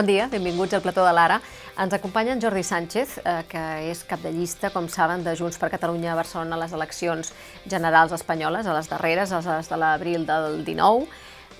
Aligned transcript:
Bon 0.00 0.06
dia, 0.06 0.30
benvinguts 0.32 0.72
al 0.72 0.80
plató 0.80 1.02
de 1.04 1.10
l'Ara. 1.12 1.34
Ens 1.76 1.92
acompanya 1.92 2.32
en 2.32 2.40
Jordi 2.40 2.62
Sánchez, 2.64 3.18
eh, 3.18 3.42
que 3.50 3.64
és 3.90 3.98
cap 4.08 4.22
de 4.24 4.30
llista, 4.32 4.70
com 4.72 4.86
saben, 4.88 5.20
de 5.20 5.34
Junts 5.36 5.58
per 5.60 5.68
Catalunya 5.68 6.14
a 6.14 6.16
Barcelona 6.16 6.56
a 6.56 6.60
les 6.62 6.72
eleccions 6.72 7.34
generals 7.68 8.14
espanyoles, 8.16 8.64
a 8.64 8.72
les 8.72 8.88
darreres, 8.88 9.30
a 9.30 9.42
les 9.44 9.68
de 9.68 9.76
l'abril 9.76 10.24
del 10.24 10.64
19. 10.64 11.04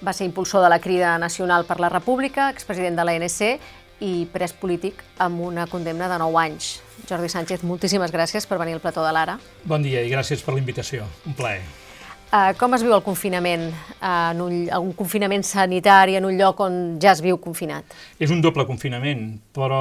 Va 0.00 0.14
ser 0.14 0.25
impulsor 0.25 0.64
de 0.64 0.71
la 0.73 0.80
Crida 0.80 1.18
Nacional 1.18 1.66
per 1.66 1.80
la 1.80 1.91
República, 1.91 2.48
expresident 2.48 2.96
de 2.96 3.05
l'ANC 3.05 3.61
i 4.00 4.25
pres 4.32 4.57
polític 4.57 5.04
amb 5.18 5.45
una 5.45 5.66
condemna 5.66 6.09
de 6.09 6.18
9 6.25 6.41
anys. 6.41 6.80
Jordi 7.11 7.29
Sánchez, 7.29 7.62
moltíssimes 7.62 8.11
gràcies 8.11 8.48
per 8.48 8.57
venir 8.57 8.72
al 8.72 8.80
plató 8.80 9.04
de 9.04 9.12
l'Ara. 9.12 9.36
Bon 9.64 9.84
dia 9.84 10.00
i 10.00 10.09
gràcies 10.09 10.41
per 10.41 10.57
la 10.57 10.64
invitació. 10.64 11.04
Un 11.27 11.36
plaer. 11.36 11.89
Uh, 12.31 12.53
com 12.55 12.77
es 12.77 12.83
viu 12.87 12.93
el 12.95 13.01
confinament, 13.03 13.65
en 14.07 14.41
un, 14.45 14.52
un 14.71 14.91
confinament 14.95 15.43
sanitari 15.43 16.15
en 16.15 16.29
un 16.29 16.37
lloc 16.38 16.61
on 16.62 16.77
ja 17.02 17.11
es 17.11 17.23
viu 17.25 17.41
confinat? 17.43 17.97
És 18.23 18.30
un 18.30 18.38
doble 18.45 18.62
confinament, 18.69 19.25
però 19.51 19.80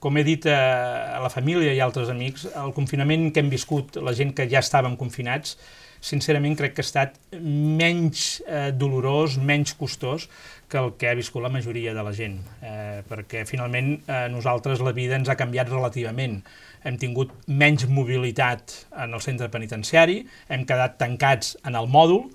com 0.00 0.16
he 0.16 0.24
dit 0.24 0.48
a, 0.48 0.60
a 1.18 1.20
la 1.20 1.28
família 1.28 1.74
i 1.76 1.82
a 1.82 1.84
altres 1.84 2.08
amics, 2.08 2.46
el 2.56 2.72
confinament 2.72 3.28
que 3.28 3.44
hem 3.44 3.52
viscut, 3.52 4.00
la 4.00 4.16
gent 4.16 4.32
que 4.32 4.48
ja 4.48 4.64
estàvem 4.64 4.96
confinats, 4.96 5.58
sincerament 6.00 6.56
crec 6.56 6.76
que 6.76 6.84
ha 6.84 6.86
estat 6.86 7.16
menys 7.36 8.40
eh, 8.46 8.70
dolorós, 8.72 9.36
menys 9.36 9.74
costós 9.76 10.30
que 10.70 10.80
el 10.80 10.94
que 10.96 11.10
ha 11.10 11.16
viscut 11.18 11.44
la 11.44 11.52
majoria 11.52 11.94
de 11.94 12.04
la 12.08 12.12
gent, 12.16 12.38
eh, 12.64 13.02
perquè 13.06 13.44
finalment 13.48 13.98
eh, 13.98 14.26
nosaltres 14.32 14.80
la 14.80 14.96
vida 14.96 15.18
ens 15.18 15.28
ha 15.28 15.36
canviat 15.38 15.70
relativament. 15.72 16.40
Hem 16.84 16.98
tingut 17.00 17.32
menys 17.46 17.86
mobilitat 17.88 18.74
en 18.92 19.16
el 19.16 19.24
centre 19.24 19.48
penitenciari, 19.52 20.20
hem 20.48 20.66
quedat 20.68 20.98
tancats 21.00 21.56
en 21.64 21.78
el 21.78 21.88
mòdul, 21.88 22.26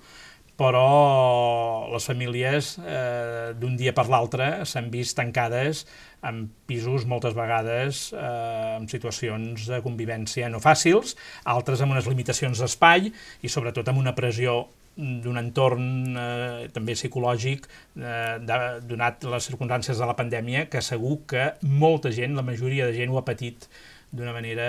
però 0.62 1.88
les 1.90 2.04
famílies 2.06 2.76
eh, 2.84 3.52
d'un 3.58 3.74
dia 3.78 3.94
per 3.96 4.04
l'altre 4.12 4.66
s'han 4.68 4.90
vist 4.92 5.16
tancades 5.18 5.86
en 6.28 6.44
pisos 6.68 7.06
moltes 7.08 7.34
vegades 7.34 8.04
eh, 8.12 8.76
en 8.76 8.86
situacions 8.90 9.66
de 9.72 9.80
convivència 9.84 10.50
no 10.52 10.60
fàcils, 10.62 11.16
altres 11.56 11.82
amb 11.82 11.96
unes 11.96 12.06
limitacions 12.10 12.62
d'espai 12.62 13.10
i 13.10 13.50
sobretot 13.50 13.90
amb 13.90 14.04
una 14.04 14.14
pressió 14.14 14.62
d'un 14.92 15.40
entorn 15.40 16.18
eh, 16.20 16.68
també 16.74 16.94
psicològic 16.98 17.64
eh, 17.64 18.36
de, 18.44 18.58
donat 18.84 19.24
les 19.24 19.48
circumstàncies 19.48 19.98
de 19.98 20.08
la 20.08 20.16
pandèmia 20.18 20.66
que 20.68 20.84
segur 20.84 21.22
que 21.32 21.48
molta 21.64 22.12
gent, 22.12 22.36
la 22.36 22.44
majoria 22.44 22.86
de 22.86 22.96
gent 22.98 23.10
ho 23.10 23.18
ha 23.18 23.24
patit 23.24 23.70
d'una 24.12 24.34
manera 24.36 24.66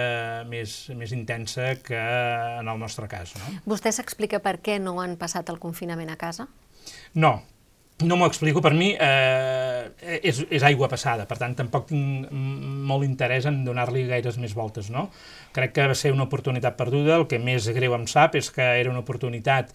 més, 0.47 0.75
més 0.95 1.11
intensa 1.15 1.73
que 1.83 1.99
en 1.99 2.69
el 2.71 2.79
nostre 2.79 3.09
cas. 3.11 3.35
No? 3.39 3.55
Vostè 3.75 3.91
s'explica 3.91 4.39
per 4.43 4.57
què 4.63 4.79
no 4.79 4.95
han 5.03 5.17
passat 5.19 5.51
el 5.51 5.59
confinament 5.63 6.13
a 6.13 6.19
casa? 6.19 6.47
No, 7.19 7.35
no 8.05 8.17
m'ho 8.19 8.27
explico, 8.29 8.61
per 8.63 8.73
mi 8.77 8.91
eh, 8.93 9.89
és, 10.21 10.43
és 10.49 10.63
aigua 10.67 10.89
passada, 10.91 11.25
per 11.29 11.37
tant 11.41 11.55
tampoc 11.57 11.87
tinc 11.89 12.29
molt 12.31 13.05
interès 13.07 13.47
en 13.49 13.61
donar-li 13.65 14.05
gaires 14.09 14.37
més 14.41 14.55
voltes, 14.57 14.89
no? 14.93 15.07
Crec 15.55 15.75
que 15.75 15.87
va 15.91 15.97
ser 15.97 16.13
una 16.13 16.27
oportunitat 16.27 16.77
perduda, 16.79 17.17
el 17.17 17.27
que 17.31 17.41
més 17.41 17.67
greu 17.75 17.95
em 17.97 18.07
sap 18.09 18.37
és 18.39 18.51
que 18.53 18.65
era 18.81 18.91
una 18.91 19.03
oportunitat 19.03 19.73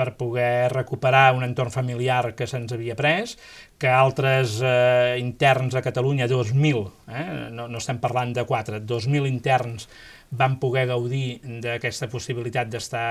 per 0.00 0.14
poder 0.16 0.70
recuperar 0.72 1.34
un 1.36 1.44
entorn 1.44 1.72
familiar 1.74 2.34
que 2.38 2.46
se'ns 2.48 2.72
havia 2.72 2.96
pres, 2.96 3.36
que 3.80 3.90
altres 3.90 4.60
eh, 4.62 5.18
interns 5.20 5.74
a 5.76 5.82
Catalunya, 5.84 6.28
2.000, 6.30 6.86
eh, 7.10 7.26
no, 7.52 7.66
no 7.68 7.82
estem 7.82 8.00
parlant 8.00 8.32
de 8.36 8.46
4, 8.48 8.80
2.000 8.86 9.28
interns 9.28 9.88
van 10.30 10.58
poder 10.62 10.86
gaudir 10.86 11.40
d'aquesta 11.62 12.06
possibilitat 12.10 12.68
d'estar 12.70 13.06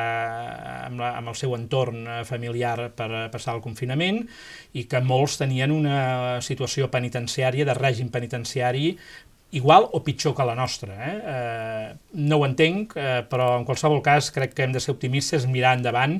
amb, 0.85 1.01
la, 1.01 1.13
amb 1.19 1.31
el 1.31 1.35
seu 1.35 1.55
entorn 1.57 2.05
eh, 2.07 2.19
familiar 2.27 2.91
per 2.95 3.27
passar 3.33 3.57
el 3.57 3.63
confinament 3.63 4.21
i 4.79 4.85
que 4.87 5.01
molts 5.03 5.39
tenien 5.41 5.73
una 5.75 6.39
situació 6.45 6.87
penitenciària, 6.91 7.67
de 7.67 7.75
règim 7.75 8.07
penitenciari, 8.13 8.93
igual 9.51 9.89
o 9.91 10.03
pitjor 10.03 10.35
que 10.35 10.45
la 10.45 10.55
nostra. 10.55 10.95
Eh? 10.95 11.17
Eh, 11.33 11.89
no 12.13 12.39
ho 12.39 12.45
entenc, 12.47 12.95
eh, 12.95 13.23
però 13.29 13.55
en 13.57 13.65
qualsevol 13.67 14.03
cas 14.05 14.31
crec 14.31 14.55
que 14.55 14.63
hem 14.63 14.75
de 14.75 14.79
ser 14.83 14.93
optimistes, 14.95 15.47
mirar 15.49 15.75
endavant, 15.77 16.19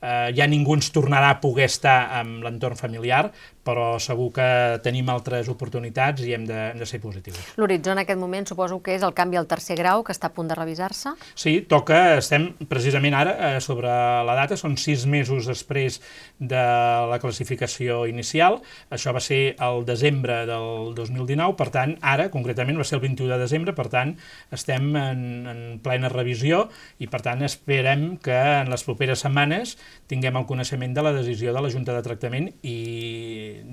eh, 0.00 0.32
ja 0.36 0.48
ningú 0.48 0.74
ens 0.74 0.90
tornarà 0.94 1.34
a 1.34 1.40
poder 1.42 1.68
estar 1.68 1.98
amb 2.20 2.42
l'entorn 2.44 2.78
familiar, 2.80 3.28
però 3.70 3.94
segur 4.02 4.30
que 4.34 4.48
tenim 4.84 5.08
altres 5.12 5.48
oportunitats 5.52 6.24
i 6.26 6.34
hem 6.34 6.46
de, 6.48 6.58
hem 6.72 6.80
de 6.80 6.88
ser 6.88 7.00
positius. 7.02 7.38
L'horitzó 7.60 7.94
en 7.94 8.02
aquest 8.02 8.18
moment 8.20 8.48
suposo 8.48 8.80
que 8.82 8.96
és 8.96 9.04
el 9.06 9.14
canvi 9.16 9.38
al 9.38 9.48
tercer 9.50 9.78
grau, 9.78 10.02
que 10.06 10.14
està 10.14 10.30
a 10.30 10.34
punt 10.34 10.50
de 10.50 10.58
revisar-se? 10.58 11.14
Sí, 11.38 11.60
toca, 11.70 12.18
estem 12.18 12.50
precisament 12.70 13.16
ara 13.16 13.36
eh, 13.36 13.60
sobre 13.62 13.90
la 14.26 14.36
data, 14.38 14.58
són 14.58 14.76
sis 14.80 15.06
mesos 15.10 15.46
després 15.50 16.00
de 16.38 16.64
la 17.10 17.20
classificació 17.22 18.02
inicial, 18.10 18.60
això 18.90 19.14
va 19.14 19.22
ser 19.22 19.54
el 19.62 19.84
desembre 19.88 20.42
del 20.48 20.94
2019, 20.98 21.56
per 21.58 21.68
tant, 21.74 21.94
ara, 22.02 22.30
concretament, 22.32 22.78
va 22.80 22.86
ser 22.88 22.98
el 22.98 23.04
21 23.04 23.30
de 23.34 23.40
desembre, 23.40 23.74
per 23.76 23.88
tant, 23.92 24.16
estem 24.54 24.90
en, 24.98 25.24
en 25.50 25.62
plena 25.84 26.10
revisió 26.12 26.66
i, 26.98 27.08
per 27.10 27.22
tant, 27.24 27.44
esperem 27.46 28.16
que 28.22 28.36
en 28.36 28.72
les 28.72 28.84
properes 28.86 29.22
setmanes 29.22 29.76
tinguem 30.10 30.38
el 30.40 30.48
coneixement 30.48 30.96
de 30.96 31.04
la 31.06 31.14
decisió 31.14 31.54
de 31.54 31.62
la 31.62 31.70
Junta 31.72 31.94
de 31.94 32.04
Tractament 32.06 32.50
i 32.66 32.78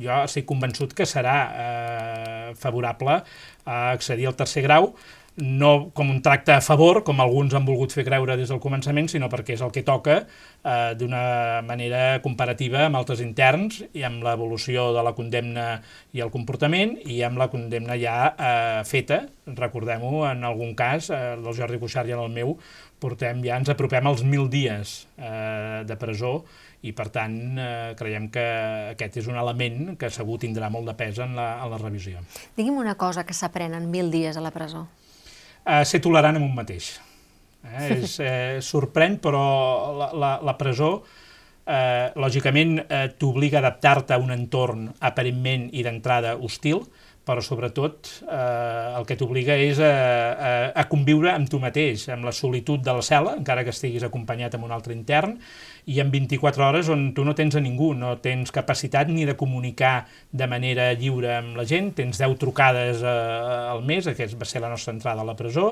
jo 0.02 0.24
estic 0.24 0.48
convençut 0.50 0.94
que 0.98 1.08
serà 1.10 1.38
eh, 1.48 2.50
favorable 2.60 3.22
a 3.66 3.80
accedir 3.92 4.28
al 4.28 4.38
tercer 4.40 4.64
grau, 4.66 4.94
no 5.38 5.92
com 5.94 6.10
un 6.10 6.24
tracte 6.26 6.52
a 6.52 6.62
favor, 6.66 7.04
com 7.06 7.22
alguns 7.22 7.54
han 7.54 7.66
volgut 7.66 7.94
fer 7.94 8.04
creure 8.08 8.36
des 8.40 8.50
del 8.50 8.60
començament, 8.60 9.06
sinó 9.12 9.30
perquè 9.30 9.54
és 9.54 9.62
el 9.62 9.72
que 9.74 9.84
toca 9.86 10.16
eh, 10.24 10.94
d'una 10.98 11.62
manera 11.66 12.18
comparativa 12.26 12.88
amb 12.88 12.98
altres 12.98 13.22
interns 13.22 13.84
i 13.94 14.02
amb 14.08 14.26
l'evolució 14.26 14.90
de 14.98 15.06
la 15.06 15.14
condemna 15.14 15.68
i 16.18 16.26
el 16.26 16.34
comportament 16.34 16.98
i 17.06 17.22
amb 17.28 17.38
la 17.38 17.52
condemna 17.54 18.00
ja 18.02 18.18
eh, 18.34 18.82
feta. 18.90 19.28
Recordem-ho, 19.46 20.26
en 20.26 20.44
algun 20.44 20.74
cas, 20.76 21.12
eh, 21.14 21.38
del 21.38 21.54
Jordi 21.54 21.78
Cuixart 21.78 22.10
i 22.10 22.18
en 22.18 22.26
el 22.26 22.34
meu, 22.34 22.58
portem 22.98 23.46
ja, 23.46 23.60
ens 23.62 23.70
apropem 23.70 24.10
als 24.10 24.26
mil 24.26 24.50
dies 24.50 25.04
eh, 25.22 25.86
de 25.86 26.02
presó 26.02 26.40
i 26.86 26.94
per 26.94 27.08
tant 27.10 27.58
eh, 27.58 27.96
creiem 27.98 28.30
que 28.30 28.46
aquest 28.94 29.18
és 29.24 29.28
un 29.32 29.40
element 29.40 29.96
que 29.98 30.12
segur 30.14 30.38
tindrà 30.44 30.70
molt 30.70 30.92
de 30.92 30.96
pes 31.00 31.18
en 31.24 31.34
la, 31.38 31.56
en 31.64 31.74
la 31.74 31.82
revisió. 31.82 32.22
Digui'm 32.58 32.78
una 32.78 32.96
cosa 33.00 33.26
que 33.26 33.34
s'aprèn 33.34 33.74
en 33.74 33.90
mil 33.92 34.12
dies 34.14 34.38
a 34.38 34.46
la 34.46 34.54
presó 34.54 34.86
eh, 35.68 35.84
ser 35.86 36.02
tolerant 36.04 36.40
amb 36.40 36.48
un 36.48 36.56
mateix. 36.56 36.96
Eh? 37.68 37.98
és, 37.98 38.20
eh, 38.24 38.60
sorprèn, 38.64 39.18
però 39.20 39.42
la, 39.98 40.12
la, 40.16 40.30
la 40.46 40.54
presó 40.60 40.92
eh, 41.66 42.14
lògicament 42.16 42.78
eh, 42.86 43.08
t'obliga 43.20 43.60
a 43.60 43.66
adaptar-te 43.66 44.16
a 44.16 44.22
un 44.24 44.32
entorn 44.32 44.88
aparentment 45.04 45.68
i 45.76 45.84
d'entrada 45.84 46.38
hostil, 46.38 46.86
però 47.28 47.44
sobretot 47.44 48.08
eh, 48.24 48.96
el 48.96 49.08
que 49.10 49.18
t'obliga 49.20 49.58
és 49.60 49.82
a, 49.84 49.92
a, 49.92 50.52
a 50.80 50.86
conviure 50.88 51.34
amb 51.34 51.50
tu 51.52 51.60
mateix, 51.60 52.08
amb 52.14 52.30
la 52.30 52.32
solitud 52.32 52.80
de 52.86 52.94
la 52.96 53.04
cel·la, 53.04 53.36
encara 53.42 53.66
que 53.68 53.76
estiguis 53.76 54.06
acompanyat 54.08 54.56
amb 54.56 54.70
un 54.70 54.72
altre 54.72 54.96
intern, 54.96 55.36
i 55.88 56.02
en 56.04 56.10
24 56.12 56.66
hores 56.68 56.90
on 56.92 57.14
tu 57.16 57.24
no 57.24 57.32
tens 57.36 57.56
a 57.56 57.62
ningú, 57.64 57.94
no 57.96 58.18
tens 58.20 58.52
capacitat 58.52 59.08
ni 59.08 59.24
de 59.26 59.38
comunicar 59.40 60.04
de 60.36 60.48
manera 60.52 60.90
lliure 61.00 61.32
amb 61.38 61.56
la 61.56 61.64
gent, 61.68 61.94
tens 61.96 62.20
10 62.20 62.36
trucades 62.42 63.00
eh, 63.00 63.14
al 63.72 63.86
mes, 63.88 64.10
aquesta 64.12 64.36
va 64.40 64.48
ser 64.50 64.60
la 64.64 64.72
nostra 64.74 64.92
entrada 64.92 65.24
a 65.24 65.28
la 65.28 65.38
presó, 65.40 65.70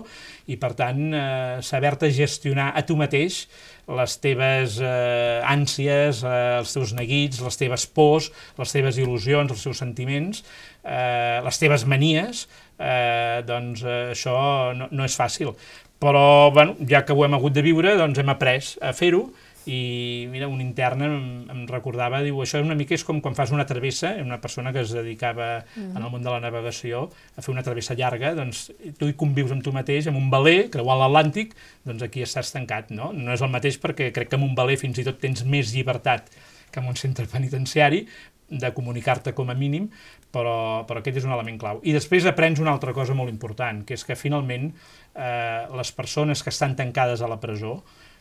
i 0.48 0.56
per 0.62 0.72
tant 0.80 1.02
eh, 1.12 1.58
saber-te 1.60 2.14
gestionar 2.16 2.72
a 2.72 2.86
tu 2.88 2.96
mateix 2.96 3.44
les 3.92 4.18
teves 4.24 4.80
eh, 4.80 5.42
ànsies, 5.52 6.24
eh, 6.24 6.36
els 6.62 6.72
teus 6.78 6.96
neguits, 6.96 7.42
les 7.44 7.60
teves 7.60 7.84
pors, 7.92 8.32
les 8.56 8.72
teves 8.72 9.00
il·lusions, 9.04 9.52
els 9.52 9.66
teus 9.68 9.84
sentiments, 9.84 10.46
eh, 10.88 11.42
les 11.44 11.60
teves 11.60 11.84
manies, 11.92 12.46
eh, 12.80 13.44
doncs 13.44 13.84
eh, 13.84 13.98
això 14.16 14.38
no, 14.80 14.88
no 14.96 15.04
és 15.04 15.20
fàcil. 15.20 15.52
Però, 16.00 16.52
bueno, 16.56 16.76
ja 16.88 17.04
que 17.04 17.16
ho 17.16 17.28
hem 17.28 17.36
hagut 17.36 17.56
de 17.56 17.64
viure, 17.66 17.98
doncs 18.00 18.20
hem 18.24 18.32
après 18.32 18.64
a 18.84 18.96
fer-ho, 18.96 19.26
i 19.66 20.28
mira, 20.32 20.48
un 20.52 20.62
intern 20.62 21.02
em, 21.06 21.18
em 21.52 21.64
recordava, 21.70 22.22
diu, 22.26 22.38
això 22.44 22.62
una 22.62 22.78
mica 22.78 22.96
és 22.96 23.04
com 23.08 23.22
quan 23.24 23.38
fas 23.38 23.54
una 23.56 23.66
travessa, 23.66 24.14
una 24.22 24.40
persona 24.42 24.74
que 24.74 24.84
es 24.86 24.94
dedicava 24.94 25.64
mm 25.64 25.82
-hmm. 25.82 25.98
en 25.98 26.04
el 26.04 26.12
món 26.12 26.24
de 26.24 26.30
la 26.30 26.40
navegació 26.40 27.10
a 27.36 27.42
fer 27.42 27.52
una 27.52 27.64
travessa 27.64 27.96
llarga, 27.96 28.36
doncs 28.36 28.72
tu 28.98 29.08
hi 29.08 29.14
convius 29.14 29.52
amb 29.52 29.64
tu 29.64 29.72
mateix, 29.72 30.08
amb 30.08 30.18
un 30.18 30.30
veler, 30.30 30.70
creuant 30.70 31.00
l'Atlàntic, 31.00 31.56
doncs 31.84 32.04
aquí 32.04 32.22
estàs 32.22 32.52
tancat, 32.52 32.92
no? 32.92 33.12
No 33.14 33.34
és 33.34 33.42
el 33.42 33.50
mateix 33.50 33.80
perquè 33.80 34.12
crec 34.12 34.30
que 34.30 34.36
amb 34.36 34.46
un 34.46 34.56
veler 34.56 34.78
fins 34.78 34.98
i 34.98 35.04
tot 35.04 35.20
tens 35.20 35.44
més 35.44 35.74
llibertat 35.74 36.30
que 36.72 36.80
en 36.80 36.88
un 36.88 36.96
centre 36.96 37.26
penitenciari, 37.26 38.08
de 38.50 38.72
comunicar-te 38.74 39.34
com 39.34 39.50
a 39.50 39.56
mínim, 39.58 39.90
però, 40.34 40.86
però 40.86 41.02
aquest 41.02 41.18
és 41.22 41.26
un 41.26 41.34
element 41.34 41.58
clau. 41.60 41.80
I 41.84 41.96
després 41.96 42.28
aprens 42.30 42.62
una 42.62 42.74
altra 42.76 42.94
cosa 42.94 43.16
molt 43.18 43.32
important, 43.32 43.84
que 43.88 43.96
és 43.98 44.04
que 44.06 44.18
finalment 44.20 44.70
eh, 44.70 45.66
les 45.76 45.92
persones 45.96 46.44
que 46.44 46.54
estan 46.54 46.76
tancades 46.78 47.22
a 47.22 47.32
la 47.32 47.40
presó, 47.42 47.80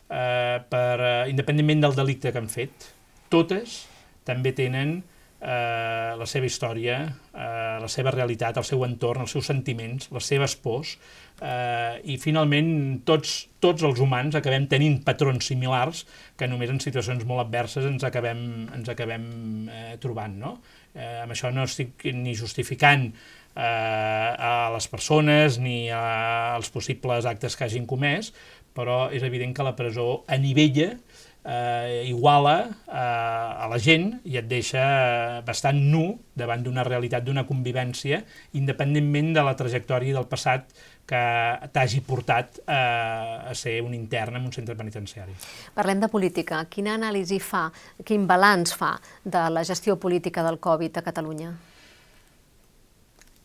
eh, 0.09 0.61
per, 0.69 0.95
eh, 0.99 1.29
independentment 1.31 1.83
del 1.85 1.97
delicte 1.97 2.31
que 2.31 2.41
han 2.41 2.51
fet, 2.51 2.89
totes 3.33 3.83
també 4.25 4.53
tenen 4.57 4.99
eh, 5.45 6.15
la 6.17 6.25
seva 6.29 6.47
història, 6.49 6.97
eh, 7.33 7.77
la 7.81 7.89
seva 7.91 8.13
realitat, 8.13 8.57
el 8.57 8.67
seu 8.67 8.83
entorn, 8.87 9.25
els 9.25 9.35
seus 9.35 9.49
sentiments, 9.51 10.09
les 10.15 10.31
seves 10.31 10.55
pors, 10.61 10.95
eh, 11.41 12.01
i 12.03 12.17
finalment 12.21 12.71
tots, 13.07 13.35
tots 13.63 13.85
els 13.85 14.01
humans 14.01 14.37
acabem 14.39 14.67
tenint 14.71 15.01
patrons 15.05 15.51
similars 15.51 16.05
que 16.37 16.49
només 16.49 16.71
en 16.73 16.81
situacions 16.83 17.25
molt 17.27 17.45
adverses 17.45 17.85
ens 17.85 18.05
acabem, 18.07 18.41
ens 18.75 18.91
acabem 18.91 19.25
eh, 19.69 19.95
trobant. 20.01 20.37
No? 20.41 20.57
Eh, 20.95 21.21
amb 21.23 21.35
això 21.35 21.51
no 21.53 21.65
estic 21.67 22.07
ni 22.15 22.35
justificant 22.37 23.09
eh, 23.11 23.61
a 23.61 24.69
les 24.73 24.87
persones 24.91 25.59
ni 25.61 25.89
als 25.93 26.71
possibles 26.73 27.27
actes 27.29 27.55
que 27.55 27.67
hagin 27.67 27.87
comès, 27.89 28.33
però 28.75 29.05
és 29.15 29.23
evident 29.23 29.55
que 29.55 29.65
la 29.65 29.75
presó 29.77 30.25
anivella, 30.27 30.91
eh, 31.45 32.03
iguala 32.09 32.55
eh, 32.65 33.63
a 33.63 33.69
la 33.69 33.77
gent 33.79 34.09
i 34.25 34.39
et 34.39 34.47
deixa 34.49 35.41
bastant 35.45 35.77
nu 35.77 36.17
davant 36.35 36.63
d'una 36.65 36.83
realitat, 36.83 37.23
d'una 37.23 37.45
convivència, 37.47 38.23
independentment 38.57 39.31
de 39.37 39.45
la 39.45 39.55
trajectòria 39.55 40.17
del 40.17 40.27
passat 40.27 40.73
que 41.05 41.21
t'hagi 41.71 42.01
portat 42.01 42.59
eh, 42.65 43.51
a 43.51 43.53
ser 43.53 43.77
un 43.85 43.93
intern 43.93 44.39
en 44.39 44.49
un 44.49 44.55
centre 44.55 44.75
penitenciari. 44.75 45.37
Parlem 45.77 46.01
de 46.01 46.09
política. 46.09 46.63
Quina 46.65 46.95
anàlisi 46.97 47.37
fa, 47.39 47.67
quin 48.03 48.25
balanç 48.27 48.73
fa 48.73 48.95
de 49.23 49.45
la 49.53 49.63
gestió 49.63 49.99
política 50.01 50.43
del 50.43 50.57
Covid 50.59 50.97
a 50.97 51.05
Catalunya? 51.05 51.53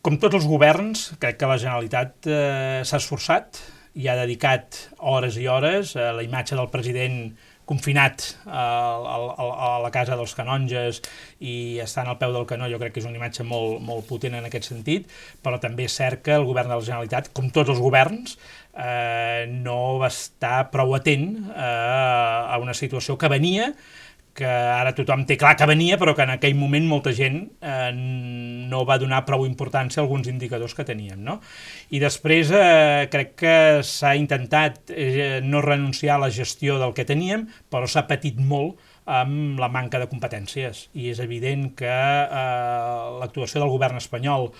Com 0.00 0.16
tots 0.16 0.38
els 0.38 0.46
governs, 0.48 1.10
crec 1.20 1.36
que 1.36 1.48
la 1.48 1.60
Generalitat 1.60 2.24
eh, 2.24 2.80
s'ha 2.88 2.96
esforçat, 2.96 3.60
i 3.94 4.08
ha 4.08 4.16
dedicat 4.18 4.76
hores 4.98 5.38
i 5.40 5.46
hores 5.50 5.96
a 5.98 6.12
la 6.16 6.26
imatge 6.26 6.58
del 6.58 6.70
president 6.70 7.32
confinat 7.70 8.24
a, 8.46 8.62
a, 8.98 9.16
a 9.38 9.68
la 9.84 9.90
casa 9.94 10.16
dels 10.18 10.34
canonges 10.34 10.98
i 11.38 11.78
estant 11.82 12.08
al 12.10 12.18
peu 12.18 12.34
del 12.34 12.48
canó, 12.50 12.66
jo 12.70 12.80
crec 12.82 12.96
que 12.96 13.02
és 13.02 13.06
una 13.06 13.20
imatge 13.20 13.46
molt, 13.46 13.78
molt 13.86 14.08
potent 14.08 14.34
en 14.34 14.48
aquest 14.48 14.72
sentit, 14.72 15.06
però 15.44 15.60
també 15.62 15.86
és 15.86 15.94
cert 15.94 16.24
que 16.26 16.34
el 16.34 16.48
govern 16.48 16.72
de 16.72 16.80
la 16.80 16.86
Generalitat, 16.86 17.30
com 17.36 17.46
tots 17.54 17.70
els 17.70 17.82
governs, 17.82 18.34
eh, 18.74 19.46
no 19.52 20.00
va 20.02 20.10
estar 20.10 20.66
prou 20.74 20.96
atent 20.98 21.30
eh, 21.54 21.62
a 21.62 22.58
una 22.62 22.74
situació 22.74 23.14
que 23.20 23.30
venia 23.30 23.70
que 24.36 24.48
ara 24.48 24.92
tothom 24.96 25.24
té 25.28 25.36
clar 25.40 25.54
que 25.58 25.68
venia, 25.68 25.98
però 26.00 26.14
que 26.16 26.24
en 26.26 26.34
aquell 26.34 26.56
moment 26.58 26.86
molta 26.88 27.12
gent 27.16 27.40
eh, 27.60 27.90
no 27.94 28.84
va 28.88 28.98
donar 29.02 29.24
prou 29.28 29.46
importància 29.46 30.00
a 30.00 30.04
alguns 30.04 30.30
indicadors 30.30 30.74
que 30.76 30.86
tenien. 30.86 31.22
No? 31.24 31.38
I 31.90 32.02
després 32.02 32.52
eh, 32.54 33.08
crec 33.12 33.34
que 33.42 33.56
s'ha 33.86 34.14
intentat 34.18 34.94
eh, 34.94 35.40
no 35.44 35.64
renunciar 35.64 36.18
a 36.18 36.24
la 36.26 36.30
gestió 36.34 36.78
del 36.80 36.94
que 36.96 37.08
teníem, 37.08 37.48
però 37.70 37.90
s'ha 37.90 38.06
patit 38.10 38.38
molt 38.40 38.78
amb 39.10 39.58
la 39.58 39.68
manca 39.72 39.98
de 39.98 40.06
competències 40.10 40.84
i 40.94 41.08
és 41.10 41.18
evident 41.22 41.70
que 41.78 41.90
eh, 41.90 43.00
l'actuació 43.18 43.62
del 43.62 43.72
govern 43.72 43.98
espanyol 43.98 44.50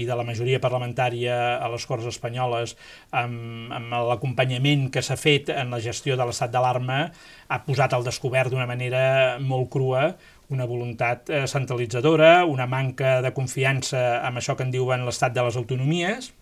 i 0.00 0.06
de 0.08 0.16
la 0.16 0.24
majoria 0.24 0.62
parlamentària 0.64 1.36
a 1.58 1.68
les 1.72 1.84
Corts 1.88 2.08
Espanyoles 2.08 2.74
amb, 3.10 3.68
amb 3.76 3.92
l'acompanyament 4.08 4.88
que 4.94 5.04
s'ha 5.04 5.18
fet 5.20 5.52
en 5.52 5.74
la 5.74 5.82
gestió 5.84 6.16
de 6.16 6.24
l'estat 6.24 6.54
d'alarma 6.54 7.04
ha 7.48 7.60
posat 7.68 7.92
al 7.92 8.06
descobert 8.08 8.52
d'una 8.52 8.68
manera 8.70 9.36
molt 9.44 9.68
crua 9.74 10.08
una 10.48 10.64
voluntat 10.64 11.28
eh, 11.28 11.46
centralitzadora, 11.46 12.44
una 12.48 12.66
manca 12.66 13.18
de 13.20 13.32
confiança 13.36 14.22
amb 14.24 14.40
això 14.40 14.56
que 14.56 14.64
en 14.64 14.72
diuen 14.72 15.04
l'estat 15.04 15.34
de 15.36 15.44
les 15.44 15.58
autonomies 15.60 16.32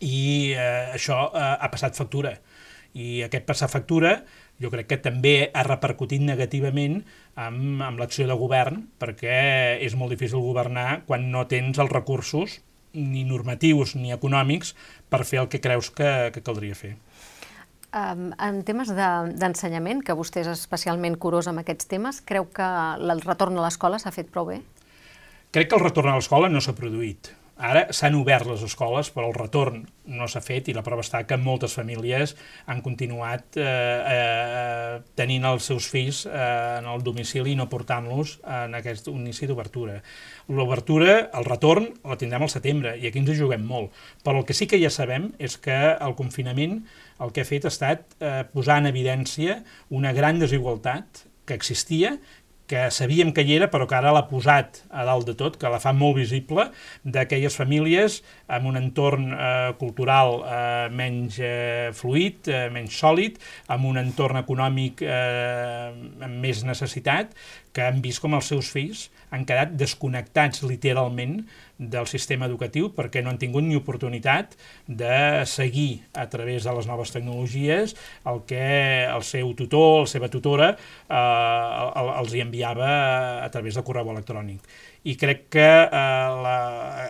i 0.00 0.54
eh, 0.56 0.96
això 0.96 1.26
eh, 1.28 1.50
ha 1.60 1.68
passat 1.72 1.96
factura. 1.96 2.36
I 2.96 3.26
aquest 3.26 3.44
passar 3.44 3.68
factura 3.68 4.22
jo 4.62 4.70
crec 4.72 4.88
que 4.90 5.00
també 5.02 5.50
ha 5.52 5.64
repercutit 5.66 6.22
negativament 6.24 7.02
amb, 7.34 7.82
amb 7.84 8.00
l'acció 8.00 8.26
de 8.28 8.36
govern, 8.38 8.86
perquè 9.00 9.78
és 9.84 9.96
molt 9.98 10.14
difícil 10.14 10.44
governar 10.44 11.02
quan 11.08 11.30
no 11.32 11.44
tens 11.50 11.78
els 11.78 11.92
recursos 11.92 12.60
ni 12.96 13.26
normatius 13.28 13.94
ni 13.96 14.14
econòmics 14.14 14.72
per 15.12 15.24
fer 15.28 15.42
el 15.42 15.50
que 15.52 15.60
creus 15.60 15.90
que, 15.92 16.32
que 16.32 16.42
caldria 16.42 16.76
fer. 16.78 16.96
Um, 17.96 18.30
en 18.42 18.60
temes 18.66 18.90
d'ensenyament, 18.92 20.02
de, 20.02 20.08
que 20.08 20.16
vostè 20.16 20.42
és 20.42 20.50
especialment 20.52 21.16
curós 21.20 21.46
amb 21.48 21.62
aquests 21.62 21.88
temes, 21.88 22.20
creu 22.28 22.48
que 22.52 22.66
el 22.96 23.22
retorn 23.24 23.56
a 23.56 23.64
l'escola 23.64 24.00
s'ha 24.02 24.12
fet 24.12 24.32
prou 24.32 24.50
bé? 24.50 24.60
Crec 25.54 25.70
que 25.70 25.78
el 25.78 25.84
retorn 25.84 26.12
a 26.12 26.16
l'escola 26.18 26.50
no 26.52 26.60
s'ha 26.60 26.74
produït. 26.76 27.30
Ara 27.56 27.86
s'han 27.96 28.12
obert 28.18 28.44
les 28.50 28.60
escoles, 28.66 29.08
però 29.14 29.30
el 29.30 29.34
retorn 29.36 29.86
no 30.12 30.26
s'ha 30.28 30.42
fet 30.44 30.66
i 30.68 30.74
la 30.76 30.82
prova 30.84 31.00
està 31.00 31.22
que 31.24 31.38
moltes 31.40 31.72
famílies 31.78 32.34
han 32.68 32.82
continuat 32.84 33.56
eh, 33.56 33.64
eh, 33.64 34.98
tenint 35.16 35.46
els 35.48 35.64
seus 35.70 35.86
fills 35.88 36.26
eh, 36.28 36.36
en 36.82 36.88
el 36.92 37.00
domicili 37.06 37.54
i 37.54 37.56
no 37.56 37.64
portant-los 37.72 38.36
en 38.44 38.76
aquest 38.76 39.08
inici 39.08 39.48
d'obertura. 39.48 40.02
L'obertura, 40.52 41.16
el 41.32 41.48
retorn, 41.48 41.88
la 42.04 42.18
tindrem 42.20 42.44
al 42.44 42.52
setembre 42.52 42.92
i 43.00 43.08
aquí 43.08 43.24
ens 43.24 43.32
hi 43.32 43.38
juguem 43.40 43.64
molt. 43.64 43.96
Però 44.20 44.42
el 44.42 44.44
que 44.44 44.56
sí 44.56 44.68
que 44.68 44.82
ja 44.82 44.92
sabem 44.92 45.30
és 45.40 45.56
que 45.56 45.78
el 45.96 46.16
confinament 46.18 46.82
el 47.24 47.32
que 47.32 47.40
ha 47.40 47.48
fet 47.48 47.64
ha 47.64 47.72
estat 47.72 48.04
eh, 48.20 48.42
posar 48.52 48.82
en 48.82 48.92
evidència 48.92 49.62
una 49.88 50.12
gran 50.12 50.44
desigualtat 50.44 51.24
que 51.46 51.56
existia 51.56 52.18
que 52.66 52.88
sabíem 52.90 53.32
que 53.32 53.44
hi 53.46 53.56
era, 53.56 53.68
però 53.70 53.86
que 53.88 53.96
ara 53.98 54.12
l'ha 54.14 54.26
posat 54.30 54.82
a 54.90 55.04
dalt 55.06 55.28
de 55.28 55.36
tot, 55.38 55.58
que 55.60 55.70
la 55.70 55.80
fa 55.82 55.92
molt 55.96 56.18
visible, 56.18 56.68
d'aquelles 57.04 57.56
famílies 57.56 58.20
amb 58.50 58.70
un 58.70 58.78
entorn 58.80 59.30
eh, 59.32 59.72
cultural 59.80 60.40
eh, 60.42 60.88
menys 60.90 61.38
eh, 61.38 61.90
fluid, 61.96 62.50
eh, 62.50 62.66
menys 62.74 62.98
sòlid, 62.98 63.38
amb 63.72 63.90
un 63.90 64.00
entorn 64.02 64.42
econòmic 64.42 65.04
eh, 65.06 65.92
amb 66.26 66.42
més 66.42 66.64
necessitat, 66.66 67.34
que 67.76 67.84
han 67.84 68.00
vist 68.00 68.22
com 68.24 68.32
els 68.32 68.48
seus 68.48 68.70
fills 68.72 69.10
han 69.34 69.44
quedat 69.44 69.74
desconnectats 69.76 70.62
literalment 70.64 71.42
del 71.76 72.06
sistema 72.08 72.46
educatiu 72.48 72.88
perquè 72.96 73.20
no 73.20 73.28
han 73.28 73.40
tingut 73.42 73.66
ni 73.66 73.76
oportunitat 73.76 74.54
de 74.88 75.44
seguir 75.50 76.06
a 76.16 76.24
través 76.32 76.64
de 76.64 76.72
les 76.72 76.88
noves 76.88 77.12
tecnologies 77.12 77.92
el 78.24 78.40
que 78.48 78.64
el 79.04 79.26
seu 79.28 79.52
tutor, 79.58 80.06
la 80.06 80.12
seva 80.14 80.30
tutora, 80.32 80.70
eh, 80.72 82.04
els 82.22 82.32
hi 82.32 82.44
enviava 82.46 82.90
a 83.44 83.50
través 83.52 83.76
de 83.76 83.84
correu 83.84 84.08
electrònic. 84.14 84.62
I 85.04 85.16
crec 85.20 85.44
que 85.52 85.66
eh, 85.66 85.90
la, 86.46 86.56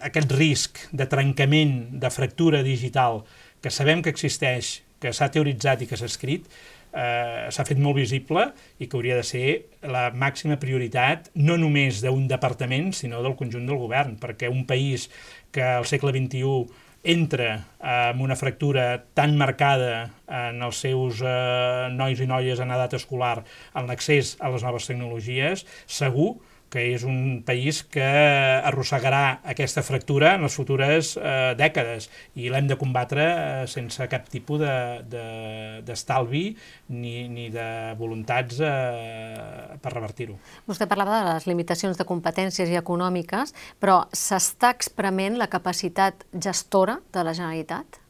aquest 0.09 0.35
risc 0.35 0.83
de 0.91 1.07
trencament, 1.07 1.77
de 2.03 2.11
fractura 2.11 2.65
digital, 2.67 3.23
que 3.63 3.71
sabem 3.71 4.03
que 4.03 4.11
existeix, 4.13 4.81
que 5.01 5.13
s'ha 5.15 5.31
teoritzat 5.31 5.85
i 5.85 5.87
que 5.87 5.99
s'ha 5.99 6.09
escrit, 6.11 6.49
eh, 6.97 7.47
s'ha 7.53 7.67
fet 7.69 7.81
molt 7.83 8.01
visible 8.01 8.49
i 8.81 8.89
que 8.89 8.97
hauria 8.97 9.19
de 9.19 9.27
ser 9.27 9.47
la 9.85 10.09
màxima 10.17 10.57
prioritat 10.63 11.31
no 11.37 11.59
només 11.61 12.01
d'un 12.05 12.27
departament, 12.31 12.93
sinó 12.97 13.23
del 13.23 13.37
conjunt 13.37 13.69
del 13.69 13.81
govern, 13.81 14.17
perquè 14.21 14.51
un 14.51 14.65
país 14.67 15.11
que 15.53 15.65
al 15.77 15.87
segle 15.89 16.15
XXI 16.17 16.85
entra 17.07 17.53
amb 17.79 18.23
una 18.25 18.35
fractura 18.35 19.05
tan 19.15 19.37
marcada 19.39 20.11
en 20.27 20.59
els 20.67 20.81
seus 20.83 21.23
eh, 21.23 21.87
nois 21.95 22.19
i 22.19 22.27
noies 22.27 22.61
en 22.61 22.73
edat 22.75 22.97
escolar 22.99 23.39
en 23.79 23.87
l'accés 23.87 24.35
a 24.41 24.51
les 24.51 24.67
noves 24.67 24.89
tecnologies, 24.91 25.63
segur 25.87 26.35
que 26.35 26.56
és 26.75 27.05
un 27.07 27.43
país 27.47 27.83
que 27.93 28.03
arrossegarà 28.03 29.41
aquesta 29.47 29.83
fractura 29.87 30.35
en 30.37 30.43
les 30.47 30.55
futures 30.57 31.17
eh, 31.17 31.55
dècades 31.59 32.09
i 32.35 32.51
l'hem 32.53 32.67
de 32.69 32.77
combatre 32.81 33.27
eh, 33.27 33.67
sense 33.71 34.09
cap 34.11 34.29
tipus 34.33 34.61
d'estalvi 34.61 36.45
de, 36.51 36.55
de, 36.55 36.95
ni, 36.97 37.29
ni 37.33 37.51
de 37.55 37.95
voluntats 37.99 38.61
eh, 38.61 39.77
per 39.83 39.93
revertir-ho. 39.95 40.39
Vostè 40.67 40.89
parlava 40.91 41.21
de 41.21 41.35
les 41.35 41.47
limitacions 41.51 41.97
de 41.99 42.09
competències 42.09 42.69
i 42.71 42.77
econòmiques, 42.81 43.55
però 43.81 44.03
s'està 44.13 44.71
exprement 44.75 45.39
la 45.39 45.51
capacitat 45.53 46.27
gestora 46.33 47.01
de 47.15 47.25
la 47.25 47.35
Generalitat? 47.37 48.06